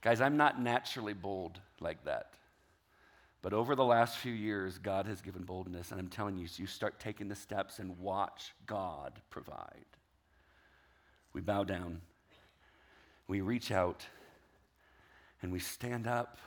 Guys, 0.00 0.20
I'm 0.20 0.36
not 0.36 0.60
naturally 0.60 1.14
bold 1.14 1.60
like 1.80 2.04
that. 2.04 2.32
But 3.40 3.52
over 3.52 3.74
the 3.74 3.84
last 3.84 4.18
few 4.18 4.32
years, 4.32 4.78
God 4.78 5.06
has 5.06 5.20
given 5.20 5.42
boldness. 5.42 5.90
And 5.90 6.00
I'm 6.00 6.08
telling 6.08 6.36
you, 6.36 6.46
you 6.56 6.66
start 6.66 7.00
taking 7.00 7.28
the 7.28 7.34
steps 7.34 7.78
and 7.78 7.98
watch 7.98 8.52
God 8.66 9.20
provide. 9.30 9.84
We 11.32 11.40
bow 11.40 11.64
down, 11.64 12.00
we 13.26 13.40
reach 13.40 13.70
out, 13.70 14.06
and 15.40 15.52
we 15.52 15.58
stand 15.58 16.06
up. 16.06 16.38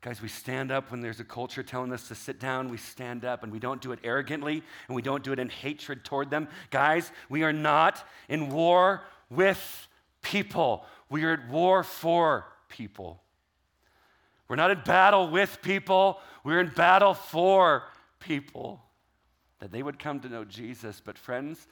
Guys, 0.00 0.20
we 0.20 0.28
stand 0.28 0.70
up 0.70 0.90
when 0.90 1.00
there's 1.00 1.20
a 1.20 1.24
culture 1.24 1.62
telling 1.62 1.90
us 1.90 2.08
to 2.08 2.14
sit 2.14 2.38
down. 2.38 2.68
We 2.68 2.76
stand 2.76 3.24
up 3.24 3.42
and 3.42 3.50
we 3.50 3.58
don't 3.58 3.80
do 3.80 3.92
it 3.92 4.00
arrogantly 4.04 4.62
and 4.86 4.94
we 4.94 5.00
don't 5.00 5.24
do 5.24 5.32
it 5.32 5.38
in 5.38 5.48
hatred 5.48 6.04
toward 6.04 6.28
them. 6.28 6.48
Guys, 6.70 7.10
we 7.30 7.42
are 7.42 7.54
not 7.54 8.06
in 8.28 8.50
war 8.50 9.00
with 9.30 9.88
people. 10.20 10.84
We 11.08 11.24
are 11.24 11.32
at 11.32 11.48
war 11.48 11.82
for 11.82 12.44
people. 12.68 13.22
We're 14.48 14.56
not 14.56 14.70
in 14.70 14.80
battle 14.84 15.30
with 15.30 15.60
people, 15.62 16.20
we're 16.44 16.60
in 16.60 16.68
battle 16.68 17.14
for 17.14 17.84
people. 18.20 18.82
That 19.60 19.72
they 19.72 19.82
would 19.82 19.98
come 19.98 20.20
to 20.20 20.28
know 20.28 20.44
Jesus. 20.44 21.00
But, 21.02 21.16
friends, 21.16 21.66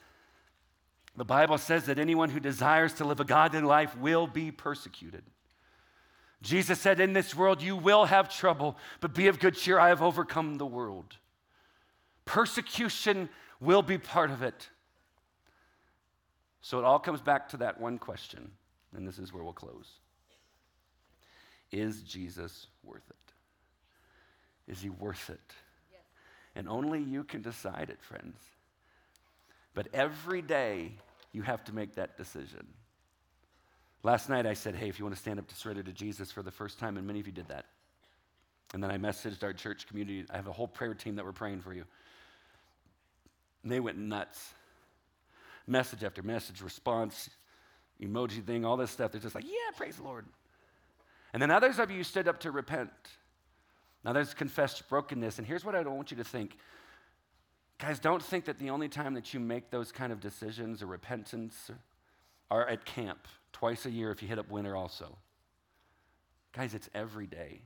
the 1.15 1.25
Bible 1.25 1.57
says 1.57 1.85
that 1.85 1.99
anyone 1.99 2.29
who 2.29 2.39
desires 2.39 2.93
to 2.93 3.05
live 3.05 3.19
a 3.19 3.25
godly 3.25 3.61
life 3.61 3.95
will 3.97 4.25
be 4.25 4.51
persecuted. 4.51 5.23
Jesus 6.41 6.79
said, 6.79 6.99
In 6.99 7.13
this 7.13 7.35
world 7.35 7.61
you 7.61 7.75
will 7.75 8.05
have 8.05 8.35
trouble, 8.35 8.77
but 8.99 9.13
be 9.13 9.27
of 9.27 9.39
good 9.39 9.55
cheer, 9.55 9.79
I 9.79 9.89
have 9.89 10.01
overcome 10.01 10.57
the 10.57 10.65
world. 10.65 11.17
Persecution 12.25 13.29
will 13.59 13.81
be 13.81 13.97
part 13.97 14.31
of 14.31 14.41
it. 14.41 14.69
So 16.61 16.79
it 16.79 16.85
all 16.85 16.99
comes 16.99 17.21
back 17.21 17.49
to 17.49 17.57
that 17.57 17.79
one 17.79 17.97
question, 17.97 18.51
and 18.95 19.07
this 19.07 19.19
is 19.19 19.33
where 19.33 19.43
we'll 19.43 19.53
close. 19.53 19.99
Is 21.71 22.01
Jesus 22.01 22.67
worth 22.83 23.03
it? 23.09 24.71
Is 24.71 24.81
he 24.81 24.89
worth 24.89 25.29
it? 25.29 25.41
Yes. 25.91 26.01
And 26.55 26.69
only 26.69 27.01
you 27.01 27.23
can 27.23 27.41
decide 27.41 27.89
it, 27.89 28.01
friends. 28.01 28.37
But 29.73 29.87
every 29.93 30.41
day, 30.41 30.91
you 31.31 31.41
have 31.41 31.63
to 31.65 31.73
make 31.73 31.95
that 31.95 32.17
decision. 32.17 32.67
Last 34.03 34.29
night, 34.29 34.45
I 34.45 34.53
said, 34.53 34.75
hey, 34.75 34.89
if 34.89 34.99
you 34.99 35.05
want 35.05 35.15
to 35.15 35.21
stand 35.21 35.39
up 35.39 35.47
to 35.47 35.55
surrender 35.55 35.83
to 35.83 35.91
Jesus 35.93 36.31
for 36.31 36.43
the 36.43 36.51
first 36.51 36.77
time, 36.77 36.97
and 36.97 37.07
many 37.07 37.19
of 37.19 37.25
you 37.25 37.33
did 37.33 37.47
that. 37.47 37.65
And 38.73 38.83
then 38.83 38.91
I 38.91 38.97
messaged 38.97 39.43
our 39.43 39.53
church 39.53 39.87
community. 39.87 40.25
I 40.29 40.35
have 40.35 40.47
a 40.47 40.51
whole 40.51 40.67
prayer 40.67 40.93
team 40.93 41.15
that 41.15 41.25
were 41.25 41.31
praying 41.31 41.61
for 41.61 41.73
you. 41.73 41.85
And 43.63 43.71
they 43.71 43.79
went 43.79 43.97
nuts. 43.97 44.53
Message 45.67 46.03
after 46.03 46.21
message, 46.21 46.61
response, 46.61 47.29
emoji 48.01 48.43
thing, 48.43 48.65
all 48.65 48.75
this 48.75 48.91
stuff. 48.91 49.11
They're 49.11 49.21
just 49.21 49.35
like, 49.35 49.45
yeah, 49.45 49.77
praise 49.77 49.95
the 49.95 50.03
Lord. 50.03 50.25
And 51.31 51.41
then 51.41 51.49
others 51.49 51.79
of 51.79 51.89
you 51.89 52.03
stood 52.03 52.27
up 52.27 52.41
to 52.41 52.51
repent. 52.51 52.91
Now, 54.03 54.11
there's 54.11 54.33
confessed 54.33 54.87
brokenness. 54.89 55.37
And 55.37 55.47
here's 55.47 55.63
what 55.63 55.75
I 55.75 55.83
don't 55.83 55.95
want 55.95 56.11
you 56.11 56.17
to 56.17 56.23
think. 56.23 56.57
Guys, 57.83 57.99
don't 57.99 58.23
think 58.23 58.45
that 58.45 58.59
the 58.59 58.69
only 58.69 58.87
time 58.87 59.13
that 59.15 59.33
you 59.33 59.41
make 59.41 59.69
those 59.69 59.91
kind 59.91 60.13
of 60.13 60.21
decisions 60.21 60.81
or 60.81 60.85
repentance 60.85 61.69
are 62.49 62.65
at 62.65 62.85
camp 62.85 63.27
twice 63.51 63.85
a 63.85 63.91
year 63.91 64.09
if 64.09 64.21
you 64.21 64.27
hit 64.29 64.39
up 64.39 64.49
winter 64.49 64.73
also. 64.73 65.17
Guys, 66.53 66.73
it's 66.73 66.89
every 66.95 67.27
day. 67.27 67.59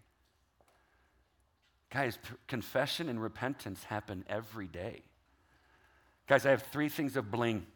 Guys, 1.92 2.18
p- 2.18 2.34
confession 2.48 3.10
and 3.10 3.22
repentance 3.22 3.84
happen 3.84 4.26
every 4.28 4.66
day. 4.66 5.04
Guys, 6.26 6.48
I 6.48 6.50
have 6.50 6.64
three 6.64 6.90
things 6.90 7.16
of 7.16 7.30
bling. 7.30 7.68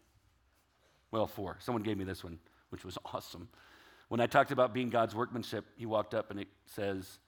Well, 1.12 1.28
four. 1.28 1.58
Someone 1.60 1.84
gave 1.84 2.00
me 2.00 2.06
this 2.06 2.24
one, 2.24 2.40
which 2.70 2.84
was 2.84 2.98
awesome. 3.14 3.50
When 4.10 4.20
I 4.20 4.26
talked 4.26 4.50
about 4.50 4.74
being 4.74 4.90
God's 4.90 5.14
workmanship, 5.14 5.66
he 5.76 5.86
walked 5.86 6.16
up 6.16 6.32
and 6.32 6.40
it 6.40 6.48
says, 6.66 7.20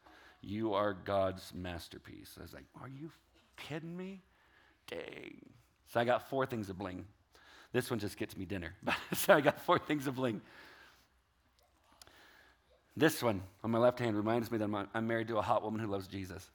You 0.41 0.73
are 0.73 0.91
God's 0.91 1.53
masterpiece. 1.53 2.35
I 2.39 2.41
was 2.41 2.53
like, 2.55 2.65
Are 2.81 2.89
you 2.89 3.11
kidding 3.57 3.95
me? 3.95 4.23
So 5.93 5.99
I 5.99 6.05
got 6.05 6.29
four 6.29 6.45
things 6.45 6.69
of 6.69 6.77
bling. 6.77 7.05
This 7.71 7.89
one 7.89 7.99
just 7.99 8.17
gets 8.17 8.35
me 8.35 8.45
dinner. 8.45 8.73
so 9.13 9.33
I 9.33 9.41
got 9.41 9.61
four 9.61 9.79
things 9.79 10.07
of 10.07 10.15
bling. 10.15 10.41
This 12.95 13.23
one 13.23 13.41
on 13.63 13.71
my 13.71 13.79
left 13.79 13.99
hand 13.99 14.15
reminds 14.15 14.51
me 14.51 14.57
that 14.59 14.87
I'm 14.93 15.07
married 15.07 15.27
to 15.29 15.37
a 15.37 15.41
hot 15.41 15.63
woman 15.63 15.79
who 15.79 15.87
loves 15.87 16.07
Jesus. 16.07 16.47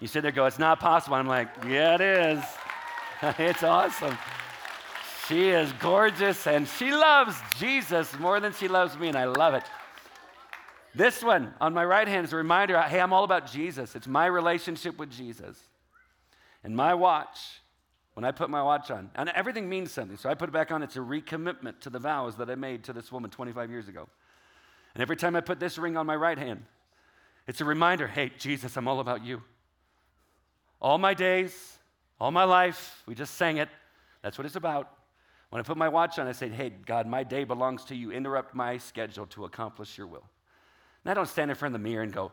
You 0.00 0.08
sit 0.08 0.22
there 0.22 0.32
go, 0.32 0.46
It's 0.46 0.58
not 0.58 0.80
possible. 0.80 1.16
I'm 1.16 1.28
like, 1.28 1.48
Yeah, 1.66 1.94
it 1.94 2.00
is. 2.00 2.44
it's 3.38 3.62
awesome. 3.62 4.16
She 5.28 5.48
is 5.48 5.72
gorgeous 5.74 6.46
and 6.46 6.68
she 6.68 6.92
loves 6.92 7.36
Jesus 7.58 8.16
more 8.18 8.38
than 8.38 8.52
she 8.52 8.68
loves 8.68 8.96
me, 8.96 9.08
and 9.08 9.16
I 9.16 9.24
love 9.24 9.54
it. 9.54 9.64
This 10.94 11.22
one 11.22 11.54
on 11.60 11.74
my 11.74 11.84
right 11.84 12.06
hand 12.06 12.26
is 12.26 12.32
a 12.32 12.36
reminder 12.36 12.80
hey, 12.82 13.00
I'm 13.00 13.12
all 13.12 13.24
about 13.24 13.50
Jesus. 13.50 13.96
It's 13.96 14.06
my 14.06 14.26
relationship 14.26 14.98
with 14.98 15.10
Jesus. 15.10 15.58
And 16.66 16.74
my 16.74 16.94
watch, 16.94 17.38
when 18.14 18.24
I 18.24 18.32
put 18.32 18.50
my 18.50 18.60
watch 18.60 18.90
on, 18.90 19.08
and 19.14 19.28
everything 19.28 19.68
means 19.68 19.92
something, 19.92 20.16
so 20.16 20.28
I 20.28 20.34
put 20.34 20.48
it 20.48 20.52
back 20.52 20.72
on, 20.72 20.82
it's 20.82 20.96
a 20.96 20.98
recommitment 20.98 21.78
to 21.82 21.90
the 21.90 22.00
vows 22.00 22.34
that 22.38 22.50
I 22.50 22.56
made 22.56 22.82
to 22.84 22.92
this 22.92 23.12
woman 23.12 23.30
25 23.30 23.70
years 23.70 23.86
ago. 23.86 24.08
And 24.92 25.00
every 25.00 25.14
time 25.14 25.36
I 25.36 25.42
put 25.42 25.60
this 25.60 25.78
ring 25.78 25.96
on 25.96 26.06
my 26.06 26.16
right 26.16 26.36
hand, 26.36 26.64
it's 27.46 27.60
a 27.60 27.64
reminder 27.64 28.08
hey, 28.08 28.32
Jesus, 28.36 28.76
I'm 28.76 28.88
all 28.88 28.98
about 28.98 29.24
you. 29.24 29.44
All 30.82 30.98
my 30.98 31.14
days, 31.14 31.78
all 32.20 32.32
my 32.32 32.42
life, 32.42 33.00
we 33.06 33.14
just 33.14 33.36
sang 33.36 33.58
it. 33.58 33.68
That's 34.22 34.36
what 34.36 34.44
it's 34.44 34.56
about. 34.56 34.92
When 35.50 35.60
I 35.60 35.62
put 35.62 35.76
my 35.76 35.88
watch 35.88 36.18
on, 36.18 36.26
I 36.26 36.32
say, 36.32 36.48
Hey, 36.48 36.70
God, 36.84 37.06
my 37.06 37.22
day 37.22 37.44
belongs 37.44 37.84
to 37.84 37.94
you. 37.94 38.10
Interrupt 38.10 38.56
my 38.56 38.76
schedule 38.78 39.26
to 39.26 39.44
accomplish 39.44 39.96
your 39.96 40.08
will. 40.08 40.24
And 41.04 41.12
I 41.12 41.14
don't 41.14 41.28
stand 41.28 41.48
in 41.48 41.56
front 41.56 41.76
of 41.76 41.80
the 41.80 41.88
mirror 41.88 42.02
and 42.02 42.12
go, 42.12 42.32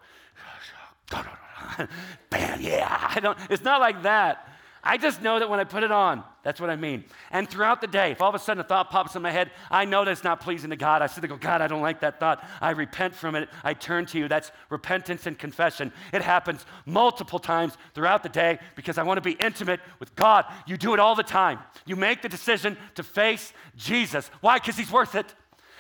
Bam, 2.30 2.61
yeah. 2.61 3.11
I 3.16 3.20
don't, 3.20 3.38
it's 3.49 3.64
not 3.64 3.80
like 3.80 4.03
that. 4.03 4.47
I 4.86 4.97
just 4.97 5.22
know 5.22 5.39
that 5.39 5.49
when 5.49 5.61
I 5.61 5.64
put 5.64 5.84
it 5.84 5.91
on, 5.91 6.26
that's 6.43 6.59
what 6.59 6.70
I 6.70 6.76
mean. 6.76 7.05
And 7.32 7.49
throughout 7.49 7.80
the 7.80 7.88
day, 7.88 8.11
if 8.11 8.22
all 8.22 8.28
of 8.28 8.36
a 8.36 8.39
sudden 8.39 8.59
a 8.59 8.66
thought 8.66 8.89
pops 8.89 9.16
in 9.16 9.22
my 9.22 9.32
head, 9.32 9.49
I 9.72 9.86
know 9.86 10.03
that's 10.03 10.26
not 10.26 10.41
pleasing 10.41 10.72
to 10.72 10.76
God. 10.76 11.01
I 11.01 11.07
sit 11.07 11.26
go, 11.26 11.38
God, 11.38 11.61
I 11.61 11.68
don't 11.68 11.82
like 11.82 12.01
that 12.01 12.20
thought. 12.20 12.45
I 12.59 12.72
repent 12.72 13.16
from 13.16 13.36
it. 13.36 13.47
I 13.64 13.76
turn 13.76 14.05
to 14.07 14.20
you. 14.20 14.28
That's 14.28 14.51
repentance 14.70 15.26
and 15.26 15.39
confession. 15.39 15.93
It 16.11 16.22
happens 16.22 16.66
multiple 16.86 17.39
times 17.39 17.78
throughout 17.95 18.24
the 18.24 18.30
day 18.30 18.59
because 18.76 18.97
I 18.97 19.03
want 19.03 19.18
to 19.18 19.22
be 19.22 19.38
intimate 19.39 19.80
with 20.01 20.14
God. 20.18 20.45
You 20.68 20.76
do 20.76 20.93
it 20.93 20.99
all 20.99 21.16
the 21.16 21.24
time. 21.24 21.59
You 21.86 21.95
make 21.95 22.22
the 22.22 22.30
decision 22.30 22.78
to 22.95 23.03
face 23.03 23.53
Jesus. 23.78 24.30
Why? 24.41 24.59
Because 24.59 24.76
he's 24.76 24.91
worth 24.91 25.16
it. 25.16 25.34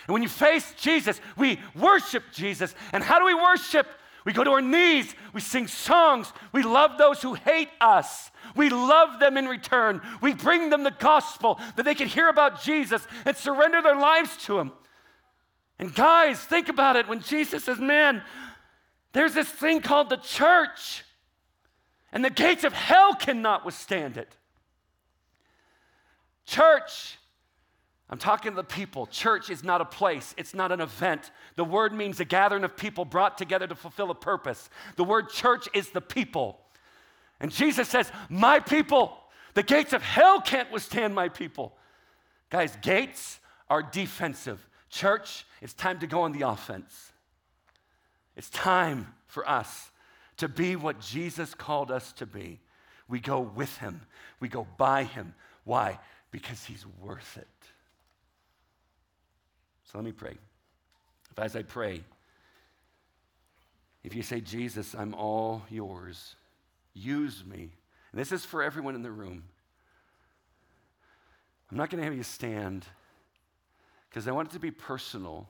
And 0.07 0.13
when 0.13 0.23
you 0.23 0.29
face 0.29 0.73
Jesus, 0.77 1.19
we 1.37 1.59
worship 1.75 2.23
Jesus. 2.31 2.73
And 2.93 3.03
how 3.03 3.19
do 3.19 3.25
we 3.25 3.33
worship? 3.33 3.87
We 4.25 4.33
go 4.33 4.43
to 4.43 4.51
our 4.51 4.61
knees, 4.61 5.13
we 5.33 5.41
sing 5.41 5.67
songs, 5.67 6.31
we 6.51 6.63
love 6.63 6.97
those 6.97 7.21
who 7.21 7.33
hate 7.33 7.69
us. 7.81 8.31
We 8.55 8.69
love 8.69 9.19
them 9.19 9.37
in 9.37 9.47
return. 9.47 10.01
We 10.21 10.33
bring 10.33 10.69
them 10.69 10.83
the 10.83 10.91
gospel 10.91 11.59
that 11.75 11.83
they 11.83 11.95
can 11.95 12.07
hear 12.07 12.29
about 12.29 12.61
Jesus 12.61 13.05
and 13.25 13.35
surrender 13.35 13.81
their 13.81 13.95
lives 13.95 14.37
to 14.45 14.59
Him. 14.59 14.71
And 15.79 15.93
guys, 15.93 16.39
think 16.39 16.69
about 16.69 16.95
it 16.95 17.07
when 17.07 17.21
Jesus 17.21 17.63
says, 17.63 17.79
Man, 17.79 18.21
there's 19.13 19.33
this 19.33 19.49
thing 19.49 19.81
called 19.81 20.09
the 20.09 20.17
church, 20.17 21.03
and 22.11 22.23
the 22.23 22.29
gates 22.29 22.63
of 22.63 22.73
hell 22.73 23.15
cannot 23.15 23.65
withstand 23.65 24.17
it. 24.17 24.35
Church, 26.45 27.17
I'm 28.13 28.19
talking 28.19 28.51
to 28.51 28.55
the 28.55 28.63
people. 28.63 29.07
Church 29.07 29.49
is 29.49 29.63
not 29.63 29.81
a 29.81 29.85
place, 29.85 30.35
it's 30.37 30.53
not 30.53 30.71
an 30.71 30.81
event. 30.81 31.31
The 31.55 31.65
word 31.65 31.93
means 31.93 32.19
a 32.19 32.25
gathering 32.25 32.63
of 32.63 32.77
people 32.77 33.05
brought 33.05 33.39
together 33.39 33.65
to 33.65 33.73
fulfill 33.73 34.11
a 34.11 34.15
purpose. 34.15 34.69
The 34.97 35.03
word 35.03 35.29
church 35.29 35.67
is 35.73 35.89
the 35.89 35.99
people. 35.99 36.59
And 37.39 37.51
Jesus 37.51 37.89
says, 37.89 38.11
My 38.29 38.59
people, 38.59 39.17
the 39.55 39.63
gates 39.63 39.93
of 39.93 40.03
hell 40.03 40.39
can't 40.41 40.71
withstand 40.71 41.15
my 41.15 41.27
people. 41.27 41.75
Guys, 42.51 42.77
gates 42.83 43.39
are 43.67 43.81
defensive. 43.81 44.63
Church, 44.91 45.47
it's 45.59 45.73
time 45.73 45.97
to 46.01 46.05
go 46.05 46.21
on 46.21 46.33
the 46.33 46.47
offense. 46.47 47.13
It's 48.35 48.51
time 48.51 49.11
for 49.25 49.49
us 49.49 49.89
to 50.37 50.47
be 50.47 50.75
what 50.75 50.99
Jesus 50.99 51.55
called 51.55 51.89
us 51.89 52.13
to 52.13 52.27
be. 52.27 52.59
We 53.07 53.19
go 53.19 53.39
with 53.39 53.75
him, 53.77 54.01
we 54.39 54.49
go 54.49 54.67
by 54.77 55.05
him. 55.05 55.33
Why? 55.63 55.97
Because 56.29 56.63
he's 56.63 56.85
worth 57.01 57.37
it. 57.37 57.47
So 59.93 59.99
let 59.99 60.03
me 60.03 60.11
pray. 60.11 60.35
If 61.31 61.39
as 61.39 61.55
I 61.55 61.63
pray, 61.63 62.03
if 64.03 64.13
you 64.13 64.21
say, 64.21 64.41
Jesus, 64.41 64.93
I'm 64.93 65.13
all 65.13 65.63
yours, 65.69 66.35
Use 66.93 67.43
me. 67.45 67.71
And 68.11 68.21
this 68.21 68.31
is 68.31 68.45
for 68.45 68.61
everyone 68.61 68.95
in 68.95 69.01
the 69.01 69.11
room. 69.11 69.43
I'm 71.71 71.77
not 71.77 71.89
going 71.89 71.99
to 71.99 72.05
have 72.05 72.15
you 72.15 72.23
stand 72.23 72.85
because 74.09 74.27
I 74.27 74.31
want 74.31 74.49
it 74.49 74.53
to 74.53 74.59
be 74.59 74.69
personal. 74.69 75.47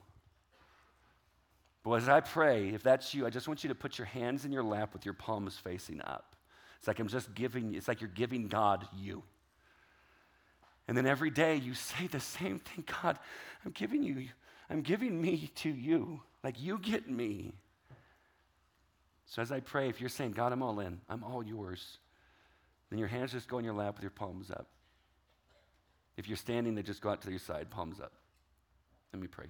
But 1.82 1.92
as 1.94 2.08
I 2.08 2.20
pray, 2.20 2.70
if 2.70 2.82
that's 2.82 3.12
you, 3.12 3.26
I 3.26 3.30
just 3.30 3.46
want 3.46 3.62
you 3.62 3.68
to 3.68 3.74
put 3.74 3.98
your 3.98 4.06
hands 4.06 4.46
in 4.46 4.52
your 4.52 4.62
lap 4.62 4.94
with 4.94 5.04
your 5.04 5.12
palms 5.12 5.58
facing 5.58 6.00
up. 6.00 6.34
It's 6.78 6.88
like 6.88 6.98
I'm 6.98 7.08
just 7.08 7.34
giving, 7.34 7.74
it's 7.74 7.88
like 7.88 8.00
you're 8.00 8.08
giving 8.08 8.48
God 8.48 8.88
you. 8.96 9.22
And 10.86 10.96
then 10.96 11.06
every 11.06 11.30
day 11.30 11.56
you 11.56 11.74
say 11.74 12.06
the 12.06 12.20
same 12.20 12.58
thing 12.58 12.84
God, 13.02 13.18
I'm 13.64 13.72
giving 13.72 14.02
you, 14.02 14.28
I'm 14.68 14.82
giving 14.82 15.20
me 15.20 15.50
to 15.56 15.70
you. 15.70 16.20
Like 16.42 16.60
you 16.60 16.78
get 16.78 17.08
me. 17.08 17.54
So 19.26 19.40
as 19.40 19.50
I 19.50 19.60
pray, 19.60 19.88
if 19.88 20.00
you're 20.00 20.10
saying, 20.10 20.32
God, 20.32 20.52
I'm 20.52 20.62
all 20.62 20.80
in, 20.80 21.00
I'm 21.08 21.24
all 21.24 21.42
yours, 21.42 21.98
then 22.90 22.98
your 22.98 23.08
hands 23.08 23.32
just 23.32 23.48
go 23.48 23.58
in 23.58 23.64
your 23.64 23.74
lap 23.74 23.94
with 23.94 24.02
your 24.02 24.10
palms 24.10 24.50
up. 24.50 24.66
If 26.16 26.28
you're 26.28 26.36
standing, 26.36 26.74
they 26.74 26.82
just 26.82 27.00
go 27.00 27.10
out 27.10 27.22
to 27.22 27.30
your 27.30 27.38
side, 27.38 27.70
palms 27.70 27.98
up. 27.98 28.12
Let 29.12 29.20
me 29.20 29.26
pray. 29.26 29.46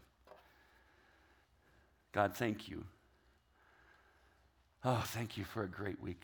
God, 2.12 2.34
thank 2.36 2.68
you. 2.68 2.84
Oh, 4.84 5.02
thank 5.06 5.36
you 5.36 5.44
for 5.44 5.64
a 5.64 5.68
great 5.68 6.00
week. 6.00 6.22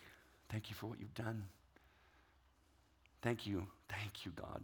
Thank 0.48 0.70
you 0.70 0.76
for 0.76 0.86
what 0.86 1.00
you've 1.00 1.14
done. 1.14 1.44
Thank 3.22 3.46
you. 3.46 3.66
Thank 3.88 4.24
you, 4.24 4.32
God. 4.36 4.62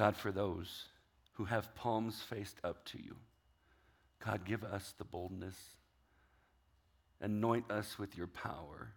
God, 0.00 0.16
for 0.16 0.32
those 0.32 0.86
who 1.32 1.44
have 1.44 1.74
palms 1.74 2.22
faced 2.22 2.56
up 2.64 2.86
to 2.86 2.96
you. 2.96 3.16
God, 4.24 4.46
give 4.46 4.64
us 4.64 4.94
the 4.96 5.04
boldness. 5.04 5.58
Anoint 7.20 7.70
us 7.70 7.98
with 7.98 8.16
your 8.16 8.28
power. 8.28 8.94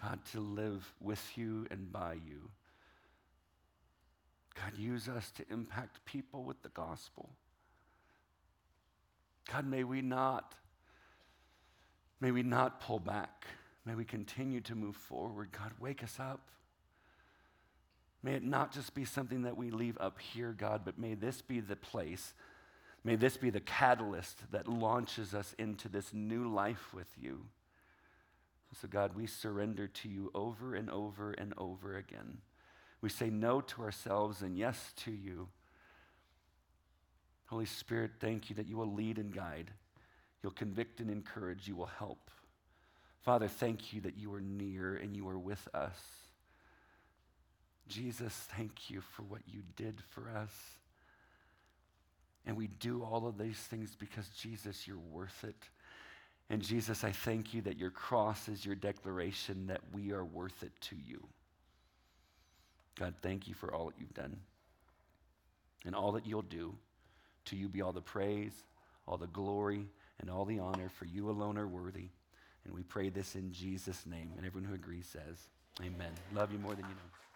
God, 0.00 0.20
to 0.30 0.38
live 0.38 0.94
with 1.00 1.20
you 1.34 1.66
and 1.72 1.92
by 1.92 2.12
you. 2.24 2.50
God, 4.54 4.78
use 4.78 5.08
us 5.08 5.32
to 5.32 5.44
impact 5.50 6.04
people 6.04 6.44
with 6.44 6.62
the 6.62 6.68
gospel. 6.68 7.28
God, 9.52 9.66
may 9.66 9.82
we 9.82 10.02
not, 10.02 10.54
may 12.20 12.30
we 12.30 12.44
not 12.44 12.80
pull 12.80 13.00
back. 13.00 13.48
May 13.84 13.96
we 13.96 14.04
continue 14.04 14.60
to 14.60 14.76
move 14.76 14.94
forward. 14.94 15.48
God, 15.50 15.72
wake 15.80 16.04
us 16.04 16.18
up. 16.20 16.48
May 18.22 18.34
it 18.34 18.44
not 18.44 18.72
just 18.72 18.94
be 18.94 19.04
something 19.04 19.42
that 19.42 19.56
we 19.56 19.70
leave 19.70 19.98
up 19.98 20.18
here, 20.20 20.54
God, 20.56 20.82
but 20.84 20.98
may 20.98 21.14
this 21.14 21.42
be 21.42 21.60
the 21.60 21.76
place 21.76 22.34
May 23.04 23.16
this 23.16 23.36
be 23.36 23.50
the 23.50 23.60
catalyst 23.60 24.38
that 24.52 24.68
launches 24.68 25.34
us 25.34 25.54
into 25.58 25.88
this 25.88 26.12
new 26.14 26.48
life 26.52 26.94
with 26.94 27.08
you. 27.20 27.46
So, 28.80 28.88
God, 28.88 29.14
we 29.14 29.26
surrender 29.26 29.86
to 29.86 30.08
you 30.08 30.30
over 30.34 30.74
and 30.74 30.88
over 30.88 31.32
and 31.32 31.52
over 31.58 31.96
again. 31.96 32.38
We 33.00 33.08
say 33.08 33.28
no 33.28 33.60
to 33.60 33.82
ourselves 33.82 34.40
and 34.40 34.56
yes 34.56 34.92
to 35.04 35.10
you. 35.10 35.48
Holy 37.46 37.66
Spirit, 37.66 38.12
thank 38.18 38.48
you 38.48 38.56
that 38.56 38.68
you 38.68 38.78
will 38.78 38.94
lead 38.94 39.18
and 39.18 39.34
guide. 39.34 39.72
You'll 40.42 40.52
convict 40.52 41.00
and 41.00 41.10
encourage. 41.10 41.68
You 41.68 41.76
will 41.76 41.86
help. 41.86 42.30
Father, 43.20 43.48
thank 43.48 43.92
you 43.92 44.00
that 44.02 44.16
you 44.16 44.32
are 44.32 44.40
near 44.40 44.94
and 44.94 45.14
you 45.14 45.28
are 45.28 45.38
with 45.38 45.68
us. 45.74 46.21
Jesus, 47.92 48.32
thank 48.56 48.88
you 48.88 49.02
for 49.02 49.22
what 49.22 49.42
you 49.46 49.60
did 49.76 49.94
for 50.10 50.30
us. 50.30 50.50
And 52.46 52.56
we 52.56 52.66
do 52.66 53.02
all 53.02 53.26
of 53.26 53.38
these 53.38 53.58
things 53.58 53.94
because, 53.94 54.28
Jesus, 54.30 54.88
you're 54.88 54.96
worth 54.98 55.44
it. 55.44 55.68
And 56.48 56.62
Jesus, 56.62 57.04
I 57.04 57.12
thank 57.12 57.54
you 57.54 57.60
that 57.62 57.78
your 57.78 57.90
cross 57.90 58.48
is 58.48 58.64
your 58.64 58.74
declaration 58.74 59.66
that 59.66 59.80
we 59.92 60.12
are 60.12 60.24
worth 60.24 60.62
it 60.62 60.72
to 60.82 60.96
you. 60.96 61.22
God, 62.98 63.14
thank 63.22 63.46
you 63.46 63.54
for 63.54 63.72
all 63.72 63.86
that 63.86 63.94
you've 63.98 64.14
done 64.14 64.36
and 65.84 65.94
all 65.94 66.12
that 66.12 66.26
you'll 66.26 66.42
do. 66.42 66.74
To 67.46 67.56
you 67.56 67.68
be 67.68 67.82
all 67.82 67.92
the 67.92 68.00
praise, 68.00 68.52
all 69.06 69.18
the 69.18 69.26
glory, 69.26 69.86
and 70.20 70.30
all 70.30 70.44
the 70.44 70.60
honor, 70.60 70.88
for 70.88 71.06
you 71.06 71.28
alone 71.28 71.58
are 71.58 71.66
worthy. 71.66 72.08
And 72.64 72.74
we 72.74 72.82
pray 72.82 73.08
this 73.08 73.34
in 73.34 73.52
Jesus' 73.52 74.06
name. 74.06 74.30
And 74.36 74.46
everyone 74.46 74.68
who 74.68 74.74
agrees 74.74 75.06
says, 75.06 75.48
Amen. 75.80 76.12
Love 76.32 76.52
you 76.52 76.58
more 76.58 76.74
than 76.74 76.84
you 76.84 76.90
know. 76.94 77.31